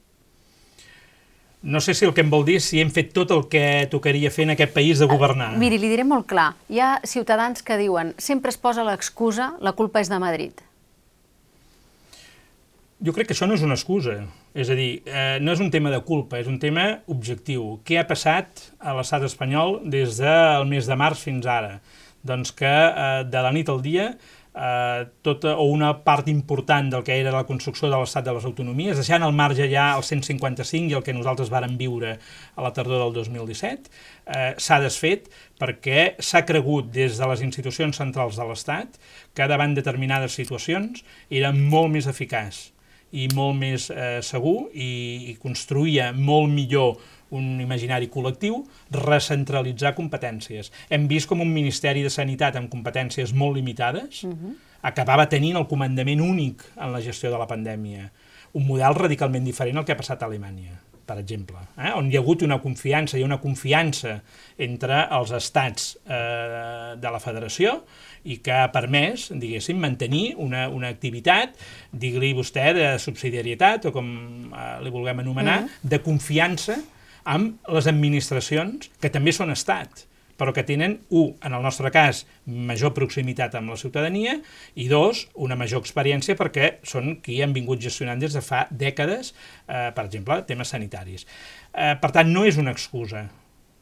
No 1.66 1.80
sé 1.80 1.94
si 1.94 2.04
el 2.06 2.14
que 2.14 2.22
em 2.22 2.30
vol 2.30 2.44
dir 2.46 2.60
si 2.62 2.78
hem 2.78 2.92
fet 2.94 3.10
tot 3.10 3.32
el 3.34 3.48
que 3.50 3.88
tocaria 3.90 4.30
fer 4.30 4.44
en 4.46 4.54
aquest 4.54 4.70
país 4.72 5.02
de 5.02 5.08
governar. 5.10 5.50
Uh, 5.56 5.58
miri, 5.58 5.80
li 5.82 5.90
diré 5.90 6.04
molt 6.06 6.28
clar. 6.30 6.52
Hi 6.70 6.78
ha 6.78 6.90
ciutadans 7.02 7.66
que 7.66 7.74
diuen 7.80 8.14
sempre 8.22 8.54
es 8.54 8.58
posa 8.62 8.86
l'excusa, 8.86 9.50
la 9.58 9.74
culpa 9.74 9.98
és 10.00 10.12
de 10.12 10.20
Madrid. 10.22 10.62
Jo 13.02 13.12
crec 13.12 13.28
que 13.28 13.34
això 13.34 13.48
no 13.50 13.58
és 13.58 13.66
una 13.66 13.74
excusa. 13.74 14.20
És 14.56 14.70
a 14.70 14.76
dir, 14.78 15.02
eh, 15.04 15.36
no 15.42 15.52
és 15.52 15.60
un 15.60 15.72
tema 15.74 15.90
de 15.90 15.98
culpa, 16.06 16.38
és 16.38 16.46
un 16.48 16.60
tema 16.62 17.02
objectiu. 17.12 17.80
Què 17.84 17.98
ha 18.00 18.06
passat 18.08 18.70
a 18.78 18.94
l'estat 18.96 19.26
espanyol 19.26 19.82
des 19.84 20.16
del 20.22 20.70
mes 20.70 20.86
de 20.86 20.96
març 20.96 21.26
fins 21.26 21.50
ara? 21.50 21.80
Doncs 22.24 22.54
que 22.56 22.70
eh, 22.70 23.26
de 23.26 23.42
la 23.42 23.52
nit 23.52 23.68
al 23.68 23.82
dia 23.82 24.12
eh, 24.56 25.06
tota, 25.22 25.56
o 25.56 25.64
una 25.70 25.92
part 26.04 26.28
important 26.28 26.88
del 26.90 27.04
que 27.04 27.18
era 27.20 27.32
la 27.34 27.44
construcció 27.48 27.90
de 27.90 27.96
l'estat 27.96 28.24
de 28.24 28.34
les 28.36 28.46
autonomies, 28.48 28.96
deixant 28.96 29.22
al 29.22 29.34
marge 29.36 29.68
ja 29.70 29.90
el 29.96 30.04
155 30.06 30.90
i 30.90 30.96
el 30.96 31.04
que 31.04 31.14
nosaltres 31.16 31.52
vàrem 31.52 31.76
viure 31.76 32.16
a 32.16 32.64
la 32.64 32.72
tardor 32.72 33.04
del 33.04 33.12
2017, 33.20 33.90
eh, 34.26 34.54
s'ha 34.56 34.80
desfet 34.80 35.28
perquè 35.60 36.14
s'ha 36.18 36.46
cregut 36.48 36.88
des 36.92 37.20
de 37.20 37.28
les 37.28 37.44
institucions 37.44 37.96
centrals 37.96 38.40
de 38.40 38.48
l'Estat 38.48 38.96
que 39.36 39.50
davant 39.50 39.76
determinades 39.76 40.38
situacions 40.38 41.04
era 41.30 41.52
molt 41.52 41.92
més 41.92 42.08
eficaç 42.08 42.70
i 43.12 43.28
molt 43.34 43.54
més 43.60 43.90
eh, 43.90 44.18
segur 44.24 44.66
i, 44.74 45.30
i 45.30 45.36
construïa 45.40 46.10
molt 46.12 46.50
millor 46.52 46.96
un 47.34 47.60
imaginari 47.60 48.10
col·lectiu, 48.12 48.60
recentralitzar 48.94 49.94
competències. 49.96 50.70
Hem 50.90 51.08
vist 51.10 51.28
com 51.30 51.42
un 51.42 51.52
Ministeri 51.52 52.04
de 52.06 52.12
Sanitat 52.12 52.56
amb 52.56 52.70
competències 52.72 53.34
molt 53.34 53.56
limitades 53.56 54.24
uh 54.24 54.30
-huh. 54.30 54.54
acabava 54.82 55.28
tenint 55.28 55.56
el 55.56 55.66
comandament 55.66 56.20
únic 56.20 56.62
en 56.76 56.92
la 56.92 57.00
gestió 57.00 57.30
de 57.30 57.38
la 57.38 57.46
pandèmia. 57.46 58.10
Un 58.52 58.66
model 58.66 58.94
radicalment 58.94 59.44
diferent 59.44 59.76
al 59.76 59.84
que 59.84 59.92
ha 59.92 59.96
passat 59.96 60.22
a 60.22 60.26
Alemanya 60.26 60.80
per 61.06 61.18
exemple, 61.18 61.56
eh? 61.78 61.92
on 61.94 62.10
hi 62.10 62.16
ha 62.16 62.20
hagut 62.20 62.42
una 62.42 62.58
confiança, 62.60 63.16
hi 63.16 63.22
ha 63.22 63.28
una 63.28 63.38
confiança 63.38 64.16
entre 64.58 65.04
els 65.14 65.30
estats 65.38 65.94
eh, 66.02 66.96
de 66.98 67.12
la 67.14 67.20
federació 67.22 67.76
i 68.26 68.40
que 68.42 68.52
ha 68.52 68.66
permès, 68.74 69.28
diguéssim, 69.30 69.78
mantenir 69.78 70.34
una, 70.42 70.66
una 70.68 70.90
activitat, 70.90 71.54
digui-li 71.92 72.32
vostè, 72.34 72.72
de 72.74 72.88
subsidiarietat, 72.98 73.86
o 73.86 73.94
com 73.94 74.10
eh, 74.50 74.66
li 74.82 74.90
vulguem 74.90 75.22
anomenar, 75.22 75.60
mm. 75.62 75.88
de 75.94 76.02
confiança 76.02 76.80
amb 77.26 77.72
les 77.74 77.88
administracions, 77.90 78.90
que 79.02 79.10
també 79.12 79.34
són 79.34 79.50
estat, 79.54 80.06
però 80.36 80.52
que 80.52 80.64
tenen, 80.68 80.98
un, 81.08 81.32
en 81.44 81.56
el 81.56 81.64
nostre 81.64 81.90
cas, 81.92 82.24
major 82.46 82.92
proximitat 82.96 83.56
amb 83.56 83.72
la 83.72 83.78
ciutadania, 83.80 84.36
i 84.76 84.88
dos, 84.92 85.24
una 85.34 85.56
major 85.58 85.82
experiència 85.82 86.36
perquè 86.38 86.76
són 86.86 87.16
qui 87.24 87.40
han 87.42 87.56
vingut 87.56 87.80
gestionant 87.82 88.20
des 88.20 88.36
de 88.36 88.44
fa 88.44 88.66
dècades, 88.70 89.32
eh, 89.66 89.90
per 89.96 90.04
exemple, 90.04 90.42
temes 90.48 90.72
sanitaris. 90.74 91.26
Eh, 91.72 91.94
per 92.00 92.12
tant, 92.12 92.30
no 92.32 92.44
és 92.44 92.60
una 92.60 92.76
excusa. 92.76 93.26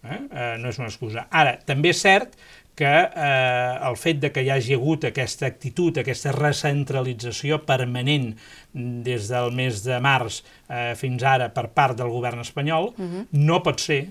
Eh? 0.04 0.20
Eh, 0.20 0.54
no 0.60 0.70
és 0.70 0.78
una 0.78 0.90
excusa. 0.90 1.26
Ara, 1.32 1.56
també 1.66 1.90
és 1.94 2.02
cert 2.04 2.36
que 2.74 2.90
eh, 2.90 3.78
el 3.88 3.96
fet 3.96 4.18
de 4.22 4.30
que 4.34 4.42
hi 4.42 4.50
hagi 4.50 4.74
hagut 4.74 5.06
aquesta 5.06 5.46
actitud, 5.46 6.00
aquesta 6.00 6.32
recentralització 6.34 7.60
permanent 7.66 8.32
des 8.72 9.28
del 9.30 9.54
mes 9.54 9.84
de 9.86 10.00
març 10.02 10.40
eh, 10.42 10.92
fins 10.98 11.22
ara 11.22 11.52
per 11.54 11.68
part 11.76 11.98
del 11.98 12.10
govern 12.10 12.42
espanyol, 12.42 12.90
uh 12.90 13.02
mhm. 13.02 13.20
-huh. 13.20 13.26
no 13.46 13.62
pot 13.62 13.80
ser 13.80 14.02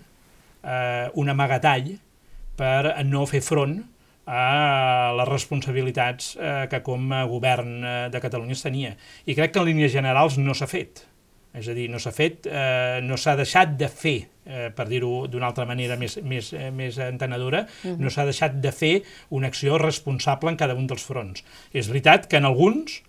eh, 0.63 1.09
un 1.13 1.29
amagatall 1.29 1.97
per 2.55 3.03
no 3.05 3.25
fer 3.25 3.41
front 3.41 3.81
a 4.25 5.13
les 5.17 5.27
responsabilitats 5.27 6.37
eh, 6.39 6.67
que 6.71 6.79
com 6.81 7.11
a 7.11 7.25
govern 7.25 7.83
eh, 7.83 8.09
de 8.09 8.21
Catalunya 8.23 8.53
es 8.53 8.63
tenia. 8.63 8.95
I 9.25 9.35
crec 9.35 9.51
que 9.51 9.59
en 9.59 9.65
línies 9.65 9.91
generals 9.91 10.37
no 10.37 10.53
s'ha 10.53 10.67
fet. 10.67 11.03
És 11.53 11.67
a 11.69 11.75
dir, 11.77 11.85
no 11.91 11.99
s'ha 12.01 12.11
fet, 12.11 12.47
eh, 12.49 12.99
no 13.05 13.17
s'ha 13.19 13.35
deixat 13.37 13.75
de 13.77 13.87
fer, 13.87 14.15
eh, 14.45 14.69
per 14.73 14.87
dir-ho 14.89 15.27
d'una 15.29 15.51
altra 15.51 15.67
manera 15.69 15.95
més, 16.01 16.17
més, 16.25 16.49
eh, 16.57 16.71
més 16.73 16.97
entenedora, 16.97 17.67
uh 17.67 17.91
-huh. 17.91 17.97
no 17.97 18.09
s'ha 18.09 18.25
deixat 18.25 18.59
de 18.59 18.71
fer 18.71 19.03
una 19.29 19.47
acció 19.47 19.77
responsable 19.77 20.49
en 20.49 20.57
cada 20.57 20.73
un 20.73 20.87
dels 20.87 21.03
fronts. 21.03 21.43
És 21.71 21.87
veritat 21.87 22.27
que 22.27 22.37
en 22.37 22.45
alguns 22.45 23.03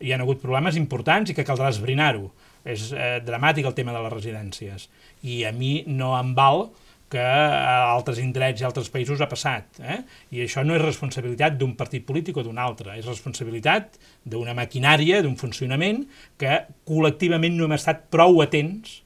hi 0.00 0.12
han 0.12 0.20
hagut 0.20 0.40
problemes 0.40 0.76
importants 0.76 1.30
i 1.30 1.34
que 1.34 1.44
caldrà 1.44 1.68
esbrinar-ho. 1.68 2.30
És 2.64 2.92
eh, 2.92 3.20
dramàtic 3.24 3.66
el 3.66 3.74
tema 3.74 3.92
de 3.92 4.02
les 4.02 4.12
residències. 4.12 4.88
I 5.22 5.44
a 5.44 5.52
mi 5.52 5.84
no 5.86 6.18
em 6.18 6.34
val 6.34 6.70
que 7.12 7.20
a 7.22 7.92
altres 7.92 8.20
indrets 8.22 8.62
i 8.62 8.66
altres 8.66 8.88
països 8.92 9.20
ha 9.20 9.28
passat. 9.28 9.80
Eh? 9.84 9.98
I 10.32 10.46
això 10.46 10.64
no 10.64 10.76
és 10.78 10.84
responsabilitat 10.84 11.58
d'un 11.60 11.74
partit 11.76 12.06
polític 12.08 12.40
o 12.40 12.44
d'un 12.46 12.60
altre, 12.62 12.96
és 12.96 13.08
responsabilitat 13.08 13.98
d'una 14.24 14.56
maquinària, 14.56 15.20
d'un 15.24 15.36
funcionament, 15.40 16.06
que 16.40 16.62
col·lectivament 16.88 17.58
no 17.58 17.68
hem 17.68 17.76
estat 17.76 18.06
prou 18.12 18.40
atents 18.44 19.02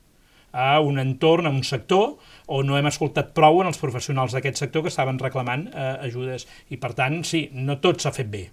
a 0.57 0.79
un 0.81 1.01
entorn, 1.03 1.49
a 1.49 1.53
un 1.53 1.65
sector, 1.67 2.15
o 2.47 2.63
no 2.65 2.79
hem 2.79 2.87
escoltat 2.89 3.35
prou 3.37 3.61
en 3.61 3.73
els 3.73 3.81
professionals 3.83 4.37
d'aquest 4.37 4.63
sector 4.63 4.87
que 4.87 4.93
estaven 4.95 5.19
reclamant 5.21 5.67
eh, 5.73 5.89
ajudes. 6.07 6.47
I 6.73 6.79
per 6.81 6.95
tant, 6.97 7.21
sí, 7.29 7.49
no 7.53 7.81
tot 7.83 8.01
s'ha 8.01 8.15
fet 8.15 8.31
bé, 8.33 8.47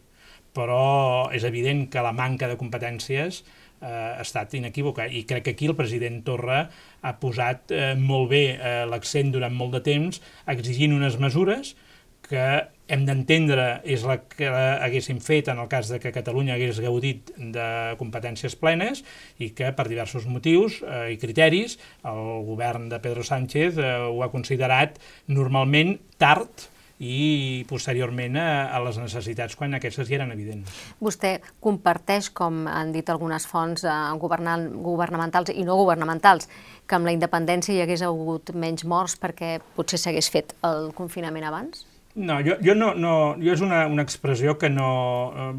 però 0.58 1.30
és 1.32 1.46
evident 1.48 1.86
que 1.94 2.04
la 2.04 2.16
manca 2.18 2.50
de 2.50 2.58
competències 2.60 3.44
eh, 3.84 4.14
ha 4.18 4.24
estat 4.24 4.56
inequívoca. 4.58 5.08
I 5.08 5.26
crec 5.30 5.48
que 5.48 5.56
aquí 5.58 5.68
el 5.70 5.78
president 5.78 6.24
Torra 6.24 6.64
ha 7.02 7.16
posat 7.20 7.74
eh, 7.76 7.94
molt 8.00 8.32
bé 8.32 8.46
eh, 8.56 8.76
l'accent 8.90 9.34
durant 9.36 9.54
molt 9.54 9.76
de 9.78 9.84
temps 9.86 10.22
exigint 10.56 10.96
unes 10.96 11.20
mesures 11.20 11.76
que 12.24 12.46
hem 12.92 13.06
d'entendre 13.08 13.66
és 13.88 14.04
la 14.08 14.18
que 14.28 14.50
haguéssim 14.50 15.20
fet 15.24 15.50
en 15.52 15.60
el 15.62 15.70
cas 15.72 15.90
de 15.92 16.00
que 16.04 16.12
Catalunya 16.16 16.58
hagués 16.58 16.82
gaudit 16.84 17.32
de 17.38 17.68
competències 18.00 18.56
plenes 18.60 19.04
i 19.44 19.52
que 19.56 19.72
per 19.76 19.88
diversos 19.90 20.28
motius 20.30 20.82
eh, 20.84 21.14
i 21.16 21.20
criteris 21.22 21.78
el 22.10 22.44
govern 22.48 22.90
de 22.92 23.00
Pedro 23.04 23.24
Sánchez 23.28 23.80
eh, 23.80 23.96
ho 24.10 24.24
ha 24.24 24.32
considerat 24.34 25.00
normalment 25.32 25.98
tard 26.20 26.70
i 27.04 27.64
posteriorment 27.68 28.38
a, 28.40 28.48
a 28.72 28.80
les 28.86 29.00
necessitats 29.02 29.58
quan 29.60 29.76
aquestes 29.76 30.08
ja 30.08 30.18
eren 30.20 30.32
evidents. 30.34 30.72
Vostè 31.04 31.36
comparteix, 31.64 32.30
com 32.32 32.64
han 32.72 32.94
dit 32.96 33.10
algunes 33.12 33.48
fonts 33.50 33.84
eh, 33.84 33.96
governamentals 34.20 35.52
i 35.54 35.66
no 35.68 35.78
governamentals, 35.80 36.48
que 36.88 36.98
amb 36.98 37.10
la 37.10 37.16
independència 37.16 37.76
hi 37.76 37.84
hagués 37.84 38.06
hagut 38.08 38.54
menys 38.56 38.88
morts 38.88 39.18
perquè 39.20 39.58
potser 39.76 40.00
s'hagués 40.00 40.32
fet 40.32 40.56
el 40.68 40.92
confinament 40.96 41.50
abans? 41.50 41.86
No, 42.16 42.38
jo, 42.46 42.60
jo 42.62 42.76
no, 42.78 42.94
no, 42.94 43.14
jo 43.42 43.54
és 43.56 43.62
una, 43.66 43.86
una 43.90 44.06
expressió 44.06 44.58
que 44.62 44.72
no... 44.72 44.90
Eh, 45.36 45.54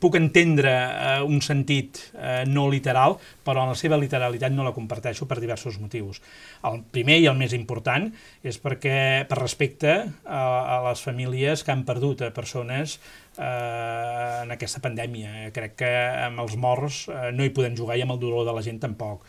puc 0.00 0.16
entendre 0.18 0.72
eh, 0.72 1.22
un 1.22 1.40
sentit 1.44 2.00
eh, 2.14 2.42
no 2.48 2.66
literal, 2.70 3.16
però 3.46 3.62
en 3.62 3.72
la 3.72 3.78
seva 3.78 3.98
literalitat 4.00 4.54
no 4.54 4.66
la 4.66 4.74
comparteixo 4.76 5.28
per 5.30 5.38
diversos 5.42 5.78
motius. 5.82 6.20
El 6.68 6.82
primer 6.94 7.20
i 7.22 7.28
el 7.30 7.38
més 7.38 7.54
important 7.56 8.08
és 8.42 8.58
perquè 8.62 9.26
per 9.28 9.40
respecte 9.40 9.94
a, 10.24 10.42
a 10.42 10.78
les 10.88 11.02
famílies 11.04 11.62
que 11.62 11.74
han 11.74 11.84
perdut 11.88 12.26
a 12.26 12.32
persones 12.34 12.98
eh, 13.38 14.42
en 14.42 14.54
aquesta 14.54 14.82
pandèmia. 14.84 15.52
Crec 15.54 15.78
que 15.84 15.92
amb 16.26 16.42
els 16.44 16.58
morts 16.58 17.06
eh, 17.12 17.30
no 17.34 17.46
hi 17.46 17.54
podem 17.54 17.78
jugar 17.78 17.98
i 17.98 18.04
amb 18.06 18.16
el 18.16 18.22
dolor 18.24 18.48
de 18.48 18.56
la 18.56 18.64
gent 18.66 18.82
tampoc. 18.82 19.24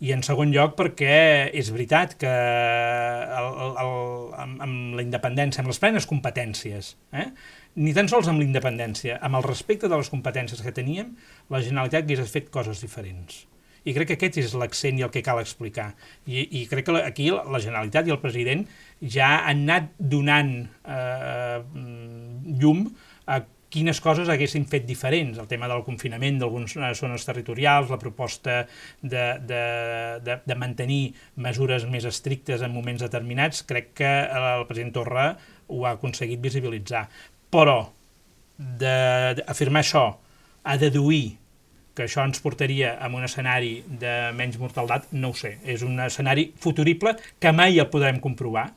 I 0.00 0.14
en 0.14 0.22
segon 0.24 0.48
lloc 0.48 0.78
perquè 0.78 1.50
és 1.52 1.68
veritat 1.74 2.14
que 2.20 2.30
el, 2.30 3.48
el, 3.50 3.74
el, 3.82 3.90
amb, 4.40 4.62
amb 4.64 4.94
la 4.96 5.04
independència, 5.04 5.60
amb 5.60 5.68
les 5.68 5.80
plenes 5.82 6.08
competències, 6.08 6.94
eh, 7.12 7.26
ni 7.76 7.92
tan 7.94 8.08
sols 8.10 8.28
amb 8.30 8.42
l'independència, 8.42 9.18
amb 9.22 9.38
el 9.38 9.46
respecte 9.46 9.88
de 9.88 10.00
les 10.00 10.10
competències 10.10 10.62
que 10.64 10.74
teníem, 10.74 11.14
la 11.52 11.62
Generalitat 11.62 12.08
hagués 12.08 12.32
fet 12.32 12.50
coses 12.54 12.82
diferents. 12.82 13.44
I 13.88 13.94
crec 13.96 14.10
que 14.10 14.16
aquest 14.18 14.40
és 14.42 14.56
l'accent 14.60 14.98
i 14.98 15.04
el 15.06 15.12
que 15.12 15.22
cal 15.24 15.38
explicar. 15.40 15.94
I, 16.26 16.42
i 16.60 16.66
crec 16.68 16.90
que 16.90 16.98
aquí 17.00 17.30
la 17.30 17.62
Generalitat 17.62 18.10
i 18.10 18.12
el 18.12 18.20
president 18.20 18.66
ja 19.00 19.38
han 19.38 19.64
anat 19.64 19.94
donant 19.96 20.52
eh, 20.84 21.62
llum 22.60 22.84
a 23.24 23.40
quines 23.70 24.00
coses 24.02 24.28
haguessin 24.28 24.66
fet 24.66 24.84
diferents, 24.84 25.38
el 25.38 25.46
tema 25.48 25.68
del 25.70 25.84
confinament 25.86 26.40
d'algunes 26.40 26.74
zones 26.98 27.24
territorials, 27.24 27.90
la 27.92 28.00
proposta 28.02 28.64
de, 29.00 29.22
de, 29.46 29.62
de, 30.26 30.36
de 30.44 30.56
mantenir 30.58 31.14
mesures 31.38 31.86
més 31.86 32.08
estrictes 32.10 32.66
en 32.66 32.74
moments 32.74 33.06
determinats, 33.06 33.62
crec 33.62 33.94
que 34.02 34.10
el 34.26 34.66
president 34.66 34.92
Torra 34.98 35.26
ho 35.70 35.84
ha 35.86 35.94
aconseguit 35.94 36.42
visibilitzar. 36.42 37.04
Però 37.50 37.78
d'afirmar 38.58 39.82
això, 39.84 40.04
a 40.62 40.76
deduir 40.76 41.38
que 41.96 42.04
això 42.06 42.22
ens 42.24 42.40
portaria 42.40 42.94
a 43.02 43.08
un 43.12 43.24
escenari 43.26 43.80
de 44.00 44.30
menys 44.36 44.58
mortaldat, 44.60 45.08
no 45.12 45.32
ho 45.32 45.36
sé. 45.36 45.56
És 45.64 45.82
un 45.82 45.98
escenari 46.00 46.50
futurible 46.60 47.16
que 47.40 47.52
mai 47.52 47.80
el 47.80 47.90
podrem 47.92 48.20
comprovar, 48.22 48.68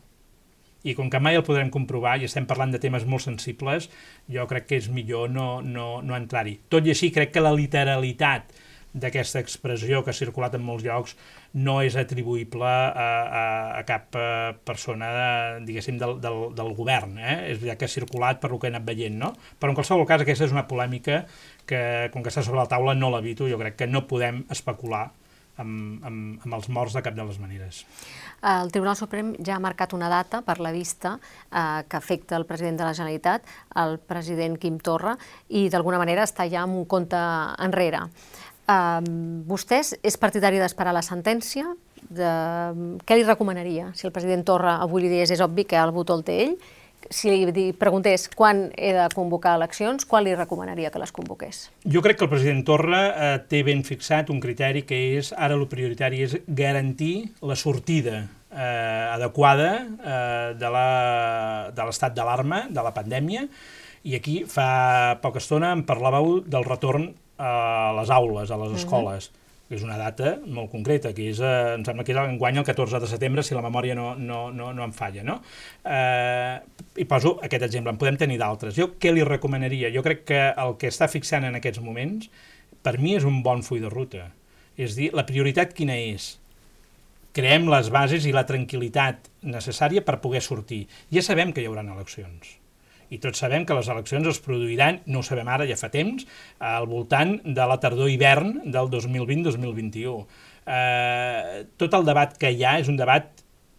i 0.83 0.95
com 0.97 1.09
que 1.09 1.19
mai 1.23 1.37
el 1.39 1.45
podrem 1.47 1.69
comprovar 1.71 2.17
i 2.19 2.27
estem 2.27 2.45
parlant 2.47 2.73
de 2.73 2.81
temes 2.83 3.05
molt 3.07 3.23
sensibles, 3.23 3.87
jo 4.31 4.43
crec 4.49 4.67
que 4.67 4.79
és 4.81 4.89
millor 4.91 5.31
no, 5.31 5.61
no, 5.63 6.01
no 6.03 6.17
entrar-hi. 6.17 6.57
Tot 6.69 6.87
i 6.87 6.91
així, 6.91 7.11
crec 7.15 7.31
que 7.31 7.43
la 7.43 7.53
literalitat 7.55 8.51
d'aquesta 8.93 9.41
expressió 9.41 10.03
que 10.03 10.13
ha 10.13 10.17
circulat 10.17 10.53
en 10.57 10.63
molts 10.65 10.85
llocs 10.85 11.15
no 11.53 11.79
és 11.81 11.97
atribuïble 11.97 12.65
a, 12.65 13.07
a, 13.23 13.45
a 13.79 13.81
cap 13.89 14.17
eh, 14.17 14.53
persona, 14.65 15.09
de, 15.17 15.65
diguéssim, 15.69 15.97
del, 16.01 16.19
del, 16.21 16.39
del 16.57 16.71
govern. 16.77 17.17
Eh? 17.17 17.37
És 17.51 17.61
veritat 17.61 17.81
que 17.81 17.89
ha 17.89 17.95
circulat 17.95 18.41
per 18.41 18.53
lo 18.53 18.61
que 18.61 18.69
he 18.69 18.73
anat 18.73 18.85
veient, 18.87 19.17
no? 19.19 19.33
Però 19.59 19.73
en 19.73 19.79
qualsevol 19.79 20.07
cas 20.09 20.23
aquesta 20.25 20.47
és 20.47 20.55
una 20.55 20.67
polèmica 20.69 21.23
que, 21.69 21.83
com 22.13 22.23
que 22.23 22.33
està 22.33 22.45
sobre 22.45 22.61
la 22.61 22.69
taula, 22.69 22.95
no 22.97 23.11
l'evito. 23.13 23.49
Jo 23.49 23.59
crec 23.61 23.81
que 23.81 23.89
no 23.89 24.05
podem 24.09 24.45
especular 24.53 25.09
amb, 25.61 26.03
amb, 26.05 26.45
amb 26.45 26.55
els 26.57 26.69
morts 26.73 26.95
de 26.97 27.03
cap 27.05 27.15
de 27.17 27.25
les 27.25 27.39
maneres. 27.41 27.83
El 28.43 28.71
Tribunal 28.73 28.97
Suprem 28.99 29.33
ja 29.45 29.57
ha 29.57 29.63
marcat 29.63 29.93
una 29.95 30.09
data 30.11 30.41
per 30.45 30.57
la 30.63 30.73
vista 30.75 31.15
eh, 31.17 31.83
que 31.87 31.97
afecta 31.97 32.37
el 32.37 32.47
president 32.49 32.81
de 32.81 32.87
la 32.87 32.93
Generalitat, 32.97 33.45
el 33.83 33.99
president 33.99 34.57
Quim 34.59 34.79
Torra, 34.83 35.15
i 35.49 35.67
d'alguna 35.69 36.01
manera 36.01 36.25
està 36.27 36.47
ja 36.51 36.65
amb 36.65 36.81
un 36.81 36.89
compte 36.89 37.19
enrere. 37.63 38.07
Uh, 38.63 39.03
vostès 39.43 39.91
és 40.03 40.15
partidari 40.15 40.61
d'esperar 40.61 40.93
la 40.95 41.03
sentència? 41.03 41.65
De... 42.03 42.29
Què 43.03 43.17
li 43.17 43.25
recomanaria? 43.27 43.89
Si 43.97 44.07
el 44.07 44.13
president 44.15 44.45
Torra 44.47 44.77
avui 44.83 45.03
li 45.03 45.11
digués 45.11 45.33
és 45.35 45.43
obvi 45.43 45.65
que 45.67 45.79
el 45.79 45.91
vot 45.95 46.13
el 46.13 46.23
té 46.23 46.37
ell, 46.45 46.55
si 47.11 47.31
li 47.51 47.65
preguntés 47.75 48.29
quan 48.31 48.69
he 48.77 48.93
de 48.95 49.07
convocar 49.15 49.57
eleccions, 49.57 50.05
quan 50.07 50.23
li 50.23 50.35
recomanaria 50.35 50.91
que 50.91 51.01
les 51.01 51.11
convoqués? 51.11 51.65
Jo 51.83 52.03
crec 52.05 52.19
que 52.19 52.25
el 52.27 52.31
president 52.31 52.63
Torra 52.67 53.01
eh, 53.09 53.33
té 53.49 53.63
ben 53.67 53.83
fixat 53.83 54.31
un 54.31 54.39
criteri 54.43 54.85
que 54.87 54.99
és, 55.17 55.33
ara 55.35 55.57
el 55.57 55.67
prioritari 55.71 56.23
és 56.23 56.37
garantir 56.47 57.33
la 57.41 57.57
sortida 57.59 58.23
eh, 58.23 59.13
adequada 59.13 59.71
eh, 59.83 60.53
de 60.59 61.83
l'estat 61.83 62.15
d'alarma, 62.15 62.67
de 62.69 62.85
la 62.85 62.93
pandèmia, 62.95 63.47
i 64.03 64.17
aquí 64.17 64.41
fa 64.47 65.19
poca 65.23 65.39
estona 65.39 65.71
em 65.75 65.83
parlàveu 65.87 66.41
del 66.43 66.65
retorn 66.67 67.13
a 67.43 67.93
les 67.99 68.11
aules, 68.13 68.51
a 68.51 68.59
les 68.63 68.77
escoles, 68.81 69.29
mm 69.29 69.33
-hmm 69.35 69.41
que 69.73 69.79
és 69.79 69.83
una 69.85 69.97
data 69.97 70.35
molt 70.45 70.69
concreta, 70.71 71.13
que 71.15 71.29
és, 71.31 71.39
eh, 71.41 71.73
em 71.77 71.83
sembla 71.85 72.03
que 72.05 72.13
és 72.13 72.19
enguany 72.19 72.59
el 72.59 72.65
14 72.67 72.99
de 72.99 73.07
setembre, 73.09 73.43
si 73.43 73.55
la 73.55 73.63
memòria 73.65 73.95
no, 73.95 74.13
no, 74.15 74.51
no, 74.51 74.71
no 74.75 74.83
em 74.83 74.93
falla. 74.93 75.23
No? 75.23 75.39
Eh, 75.83 76.59
I 77.01 77.05
poso 77.09 77.39
aquest 77.41 77.65
exemple, 77.69 77.93
en 77.93 77.97
podem 77.97 78.19
tenir 78.19 78.37
d'altres. 78.41 78.75
Jo 78.77 78.91
què 79.01 79.13
li 79.13 79.25
recomanaria? 79.25 79.91
Jo 79.95 80.03
crec 80.05 80.25
que 80.29 80.41
el 80.51 80.77
que 80.77 80.91
està 80.93 81.09
fixant 81.09 81.47
en 81.47 81.57
aquests 81.57 81.81
moments, 81.81 82.29
per 82.83 82.97
mi 82.99 83.15
és 83.17 83.25
un 83.25 83.41
bon 83.43 83.63
full 83.63 83.81
de 83.81 83.89
ruta. 83.89 84.29
És 84.77 84.97
dir, 84.99 85.11
la 85.13 85.25
prioritat 85.25 85.73
quina 85.73 85.97
és? 85.97 86.35
Creem 87.33 87.69
les 87.71 87.89
bases 87.89 88.27
i 88.29 88.33
la 88.33 88.45
tranquil·litat 88.45 89.31
necessària 89.41 90.03
per 90.05 90.21
poder 90.21 90.43
sortir. 90.45 90.83
Ja 91.09 91.25
sabem 91.25 91.53
que 91.53 91.63
hi 91.63 91.71
haurà 91.71 91.81
eleccions 91.81 92.59
i 93.13 93.19
tots 93.21 93.43
sabem 93.43 93.67
que 93.67 93.75
les 93.77 93.89
eleccions 93.93 94.27
es 94.31 94.39
produiran, 94.41 95.01
no 95.05 95.21
ho 95.21 95.27
sabem 95.27 95.49
ara, 95.53 95.67
ja 95.69 95.77
fa 95.77 95.91
temps, 95.93 96.25
al 96.57 96.87
voltant 96.89 97.35
de 97.45 97.67
la 97.69 97.77
tardor-hivern 97.81 98.55
del 98.73 98.89
2020-2021. 98.93 100.15
Eh, 100.63 101.63
tot 101.77 101.93
el 101.99 102.07
debat 102.07 102.33
que 102.39 102.53
hi 102.53 102.65
ha 102.65 102.77
és 102.81 102.89
un 102.89 102.97
debat 102.97 103.29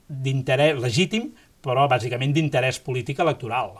d'interès 0.06 0.78
legítim, 0.80 1.32
però 1.64 1.88
bàsicament 1.90 2.34
d'interès 2.36 2.78
polític 2.84 3.22
electoral. 3.24 3.78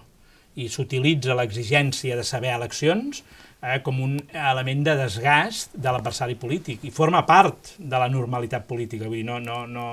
I 0.57 0.69
s'utilitza 0.71 1.37
l'exigència 1.37 2.17
de 2.17 2.25
saber 2.27 2.55
eleccions 2.55 3.23
eh, 3.61 3.81
com 3.85 4.01
un 4.03 4.17
element 4.33 4.85
de 4.87 4.95
desgast 5.05 5.75
de 5.75 5.91
l'adversari 5.91 6.39
polític 6.41 6.87
i 6.87 6.95
forma 6.95 7.25
part 7.29 7.75
de 7.79 8.01
la 8.01 8.09
normalitat 8.09 8.67
política. 8.71 9.11
Vull 9.11 9.21
dir, 9.21 9.29
no, 9.29 9.41
no, 9.43 9.65
no, 9.67 9.89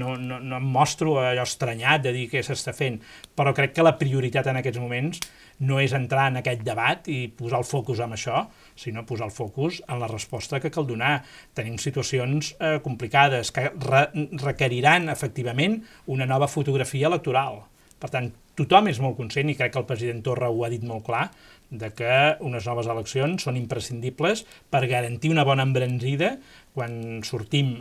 no, 0.00 0.16
no, 0.16 0.40
no 0.40 0.58
em 0.58 0.66
mostro 0.74 1.18
allò 1.20 1.44
estranyat 1.46 2.06
de 2.06 2.14
dir 2.16 2.26
què 2.32 2.42
s'està 2.44 2.74
fent, 2.76 2.98
però 3.36 3.52
crec 3.56 3.76
que 3.76 3.86
la 3.86 3.96
prioritat 4.00 4.48
en 4.50 4.60
aquests 4.60 4.80
moments 4.82 5.20
no 5.68 5.80
és 5.80 5.92
entrar 5.96 6.30
en 6.30 6.40
aquest 6.40 6.64
debat 6.64 7.08
i 7.12 7.26
posar 7.36 7.60
el 7.60 7.68
focus 7.68 8.00
en 8.00 8.16
això, 8.16 8.44
sinó 8.80 9.04
posar 9.08 9.28
el 9.28 9.34
focus 9.36 9.82
en 9.86 10.00
la 10.00 10.08
resposta 10.08 10.60
que 10.60 10.72
cal 10.72 10.88
donar. 10.88 11.18
Tenim 11.56 11.76
situacions 11.78 12.54
eh, 12.58 12.78
complicades 12.84 13.52
que 13.52 13.68
re 13.84 14.06
requeriran 14.40 15.12
efectivament 15.12 15.82
una 16.08 16.28
nova 16.28 16.48
fotografia 16.48 17.10
electoral. 17.12 17.60
Per 18.00 18.08
tant, 18.08 18.30
tothom 18.56 18.88
és 18.88 19.00
molt 19.04 19.18
conscient, 19.18 19.50
i 19.52 19.56
crec 19.58 19.74
que 19.74 19.80
el 19.82 19.88
president 19.88 20.22
Torra 20.24 20.48
ho 20.48 20.64
ha 20.64 20.72
dit 20.72 20.84
molt 20.86 21.04
clar, 21.04 21.26
de 21.70 21.92
que 21.94 22.14
unes 22.42 22.66
noves 22.66 22.88
eleccions 22.90 23.44
són 23.46 23.58
imprescindibles 23.58 24.42
per 24.70 24.82
garantir 24.90 25.30
una 25.30 25.46
bona 25.46 25.62
embranzida 25.66 26.34
quan 26.74 27.22
sortim 27.26 27.72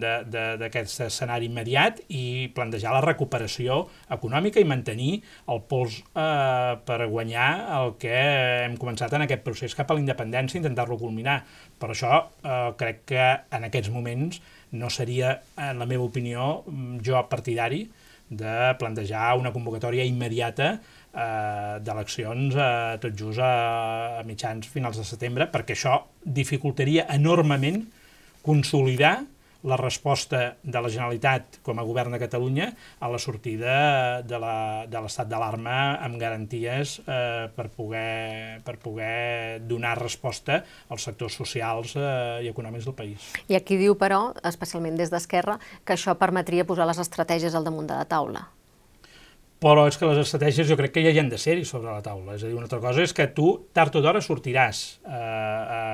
d'aquest 0.00 1.02
escenari 1.06 1.48
immediat 1.50 2.00
i 2.08 2.48
plantejar 2.56 2.94
la 2.94 3.02
recuperació 3.04 3.82
econòmica 4.12 4.60
i 4.60 4.68
mantenir 4.68 5.10
el 5.52 5.62
pols 5.68 5.98
eh, 6.00 6.76
per 6.84 7.00
guanyar 7.08 7.48
el 7.80 7.94
que 8.00 8.14
hem 8.66 8.76
començat 8.80 9.16
en 9.16 9.26
aquest 9.26 9.44
procés 9.44 9.76
cap 9.76 9.90
a 9.90 9.96
la 9.96 10.04
independència 10.04 10.58
i 10.58 10.62
intentar-lo 10.62 11.00
culminar. 11.00 11.42
Per 11.80 11.90
això 11.92 12.14
eh, 12.20 12.70
crec 12.80 13.04
que 13.12 13.26
en 13.56 13.68
aquests 13.68 13.92
moments 13.92 14.40
no 14.72 14.88
seria, 14.92 15.40
en 15.58 15.80
la 15.82 15.88
meva 15.88 16.06
opinió, 16.06 16.62
jo 17.04 17.20
partidari 17.28 17.88
de 18.30 18.74
plantejar 18.78 19.34
una 19.36 19.50
convocatòria 19.52 20.06
immediata 20.06 20.72
eh, 20.78 20.99
d'eleccions 21.12 22.54
eh, 22.54 22.98
tot 23.02 23.16
just 23.18 23.42
a, 23.42 24.20
a 24.20 24.22
mitjans 24.28 24.68
finals 24.70 25.00
de 25.00 25.06
setembre, 25.06 25.48
perquè 25.50 25.74
això 25.76 25.98
dificultaria 26.22 27.08
enormement 27.14 27.82
consolidar 28.46 29.18
la 29.62 29.76
resposta 29.76 30.56
de 30.62 30.80
la 30.80 30.88
Generalitat 30.88 31.58
com 31.62 31.78
a 31.78 31.84
govern 31.84 32.14
de 32.14 32.20
Catalunya 32.22 32.70
a 33.00 33.10
la 33.12 33.18
sortida 33.20 34.22
de 34.24 34.38
l'estat 34.40 35.28
d'alarma 35.28 35.98
amb 36.00 36.16
garanties 36.20 36.98
eh, 37.04 37.48
per, 37.56 37.68
poder, 37.74 38.60
per 38.64 38.78
poder 38.80 39.60
donar 39.68 39.98
resposta 40.00 40.62
als 40.88 41.04
sectors 41.08 41.36
socials 41.36 41.96
eh, 41.96 42.46
i 42.46 42.48
econòmics 42.52 42.88
del 42.88 42.96
país. 42.96 43.32
I 43.48 43.58
aquí 43.58 43.76
diu, 43.80 43.98
però, 44.00 44.30
especialment 44.48 44.96
des 44.96 45.12
d'Esquerra, 45.12 45.58
que 45.84 45.96
això 45.96 46.16
permetria 46.16 46.64
posar 46.64 46.88
les 46.88 47.02
estratègies 47.02 47.54
al 47.54 47.68
damunt 47.68 47.90
de 47.90 48.00
la 48.00 48.08
taula 48.08 48.48
però 49.60 49.84
és 49.90 49.98
que 50.00 50.08
les 50.08 50.22
estratègies 50.22 50.68
jo 50.70 50.76
crec 50.78 50.94
que 50.94 51.02
ja 51.04 51.12
hi 51.12 51.20
han 51.20 51.28
de 51.28 51.38
ser-hi 51.38 51.66
sobre 51.68 51.92
la 51.92 52.00
taula. 52.04 52.38
És 52.38 52.44
a 52.44 52.48
dir, 52.48 52.56
una 52.56 52.64
altra 52.64 52.80
cosa 52.80 53.04
és 53.04 53.12
que 53.16 53.28
tu 53.36 53.52
tard 53.76 53.94
o 53.98 54.00
d'hora 54.00 54.22
sortiràs 54.24 54.80
eh, 55.04 55.20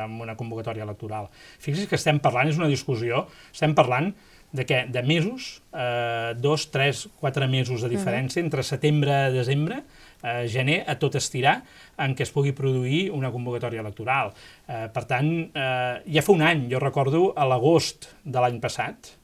amb 0.07 0.23
una 0.23 0.37
convocatòria 0.39 0.87
electoral. 0.87 1.27
Fixis 1.59 1.91
que 1.91 1.99
estem 1.99 2.23
parlant, 2.23 2.53
és 2.53 2.61
una 2.61 2.71
discussió, 2.71 3.27
estem 3.51 3.75
parlant 3.75 4.13
de 4.57 4.65
què? 4.65 4.85
De 4.95 5.03
mesos, 5.03 5.49
eh, 5.75 6.33
dos, 6.39 6.69
tres, 6.71 7.09
quatre 7.19 7.51
mesos 7.51 7.83
de 7.83 7.91
diferència 7.91 8.41
entre 8.41 8.63
setembre 8.63 9.27
i 9.33 9.35
desembre, 9.35 9.83
eh, 10.23 10.47
gener, 10.47 10.85
a 10.87 10.95
tot 11.03 11.19
estirar 11.19 11.59
en 11.99 12.15
què 12.15 12.23
es 12.23 12.33
pugui 12.33 12.55
produir 12.55 13.11
una 13.11 13.33
convocatòria 13.35 13.83
electoral. 13.83 14.33
Eh, 14.69 14.87
per 14.95 15.05
tant, 15.11 15.31
eh, 15.51 16.03
ja 16.07 16.23
fa 16.23 16.33
un 16.33 16.47
any, 16.47 16.69
jo 16.71 16.79
recordo 16.79 17.33
a 17.35 17.45
l'agost 17.51 18.13
de 18.23 18.39
l'any 18.39 18.63
passat, 18.63 19.17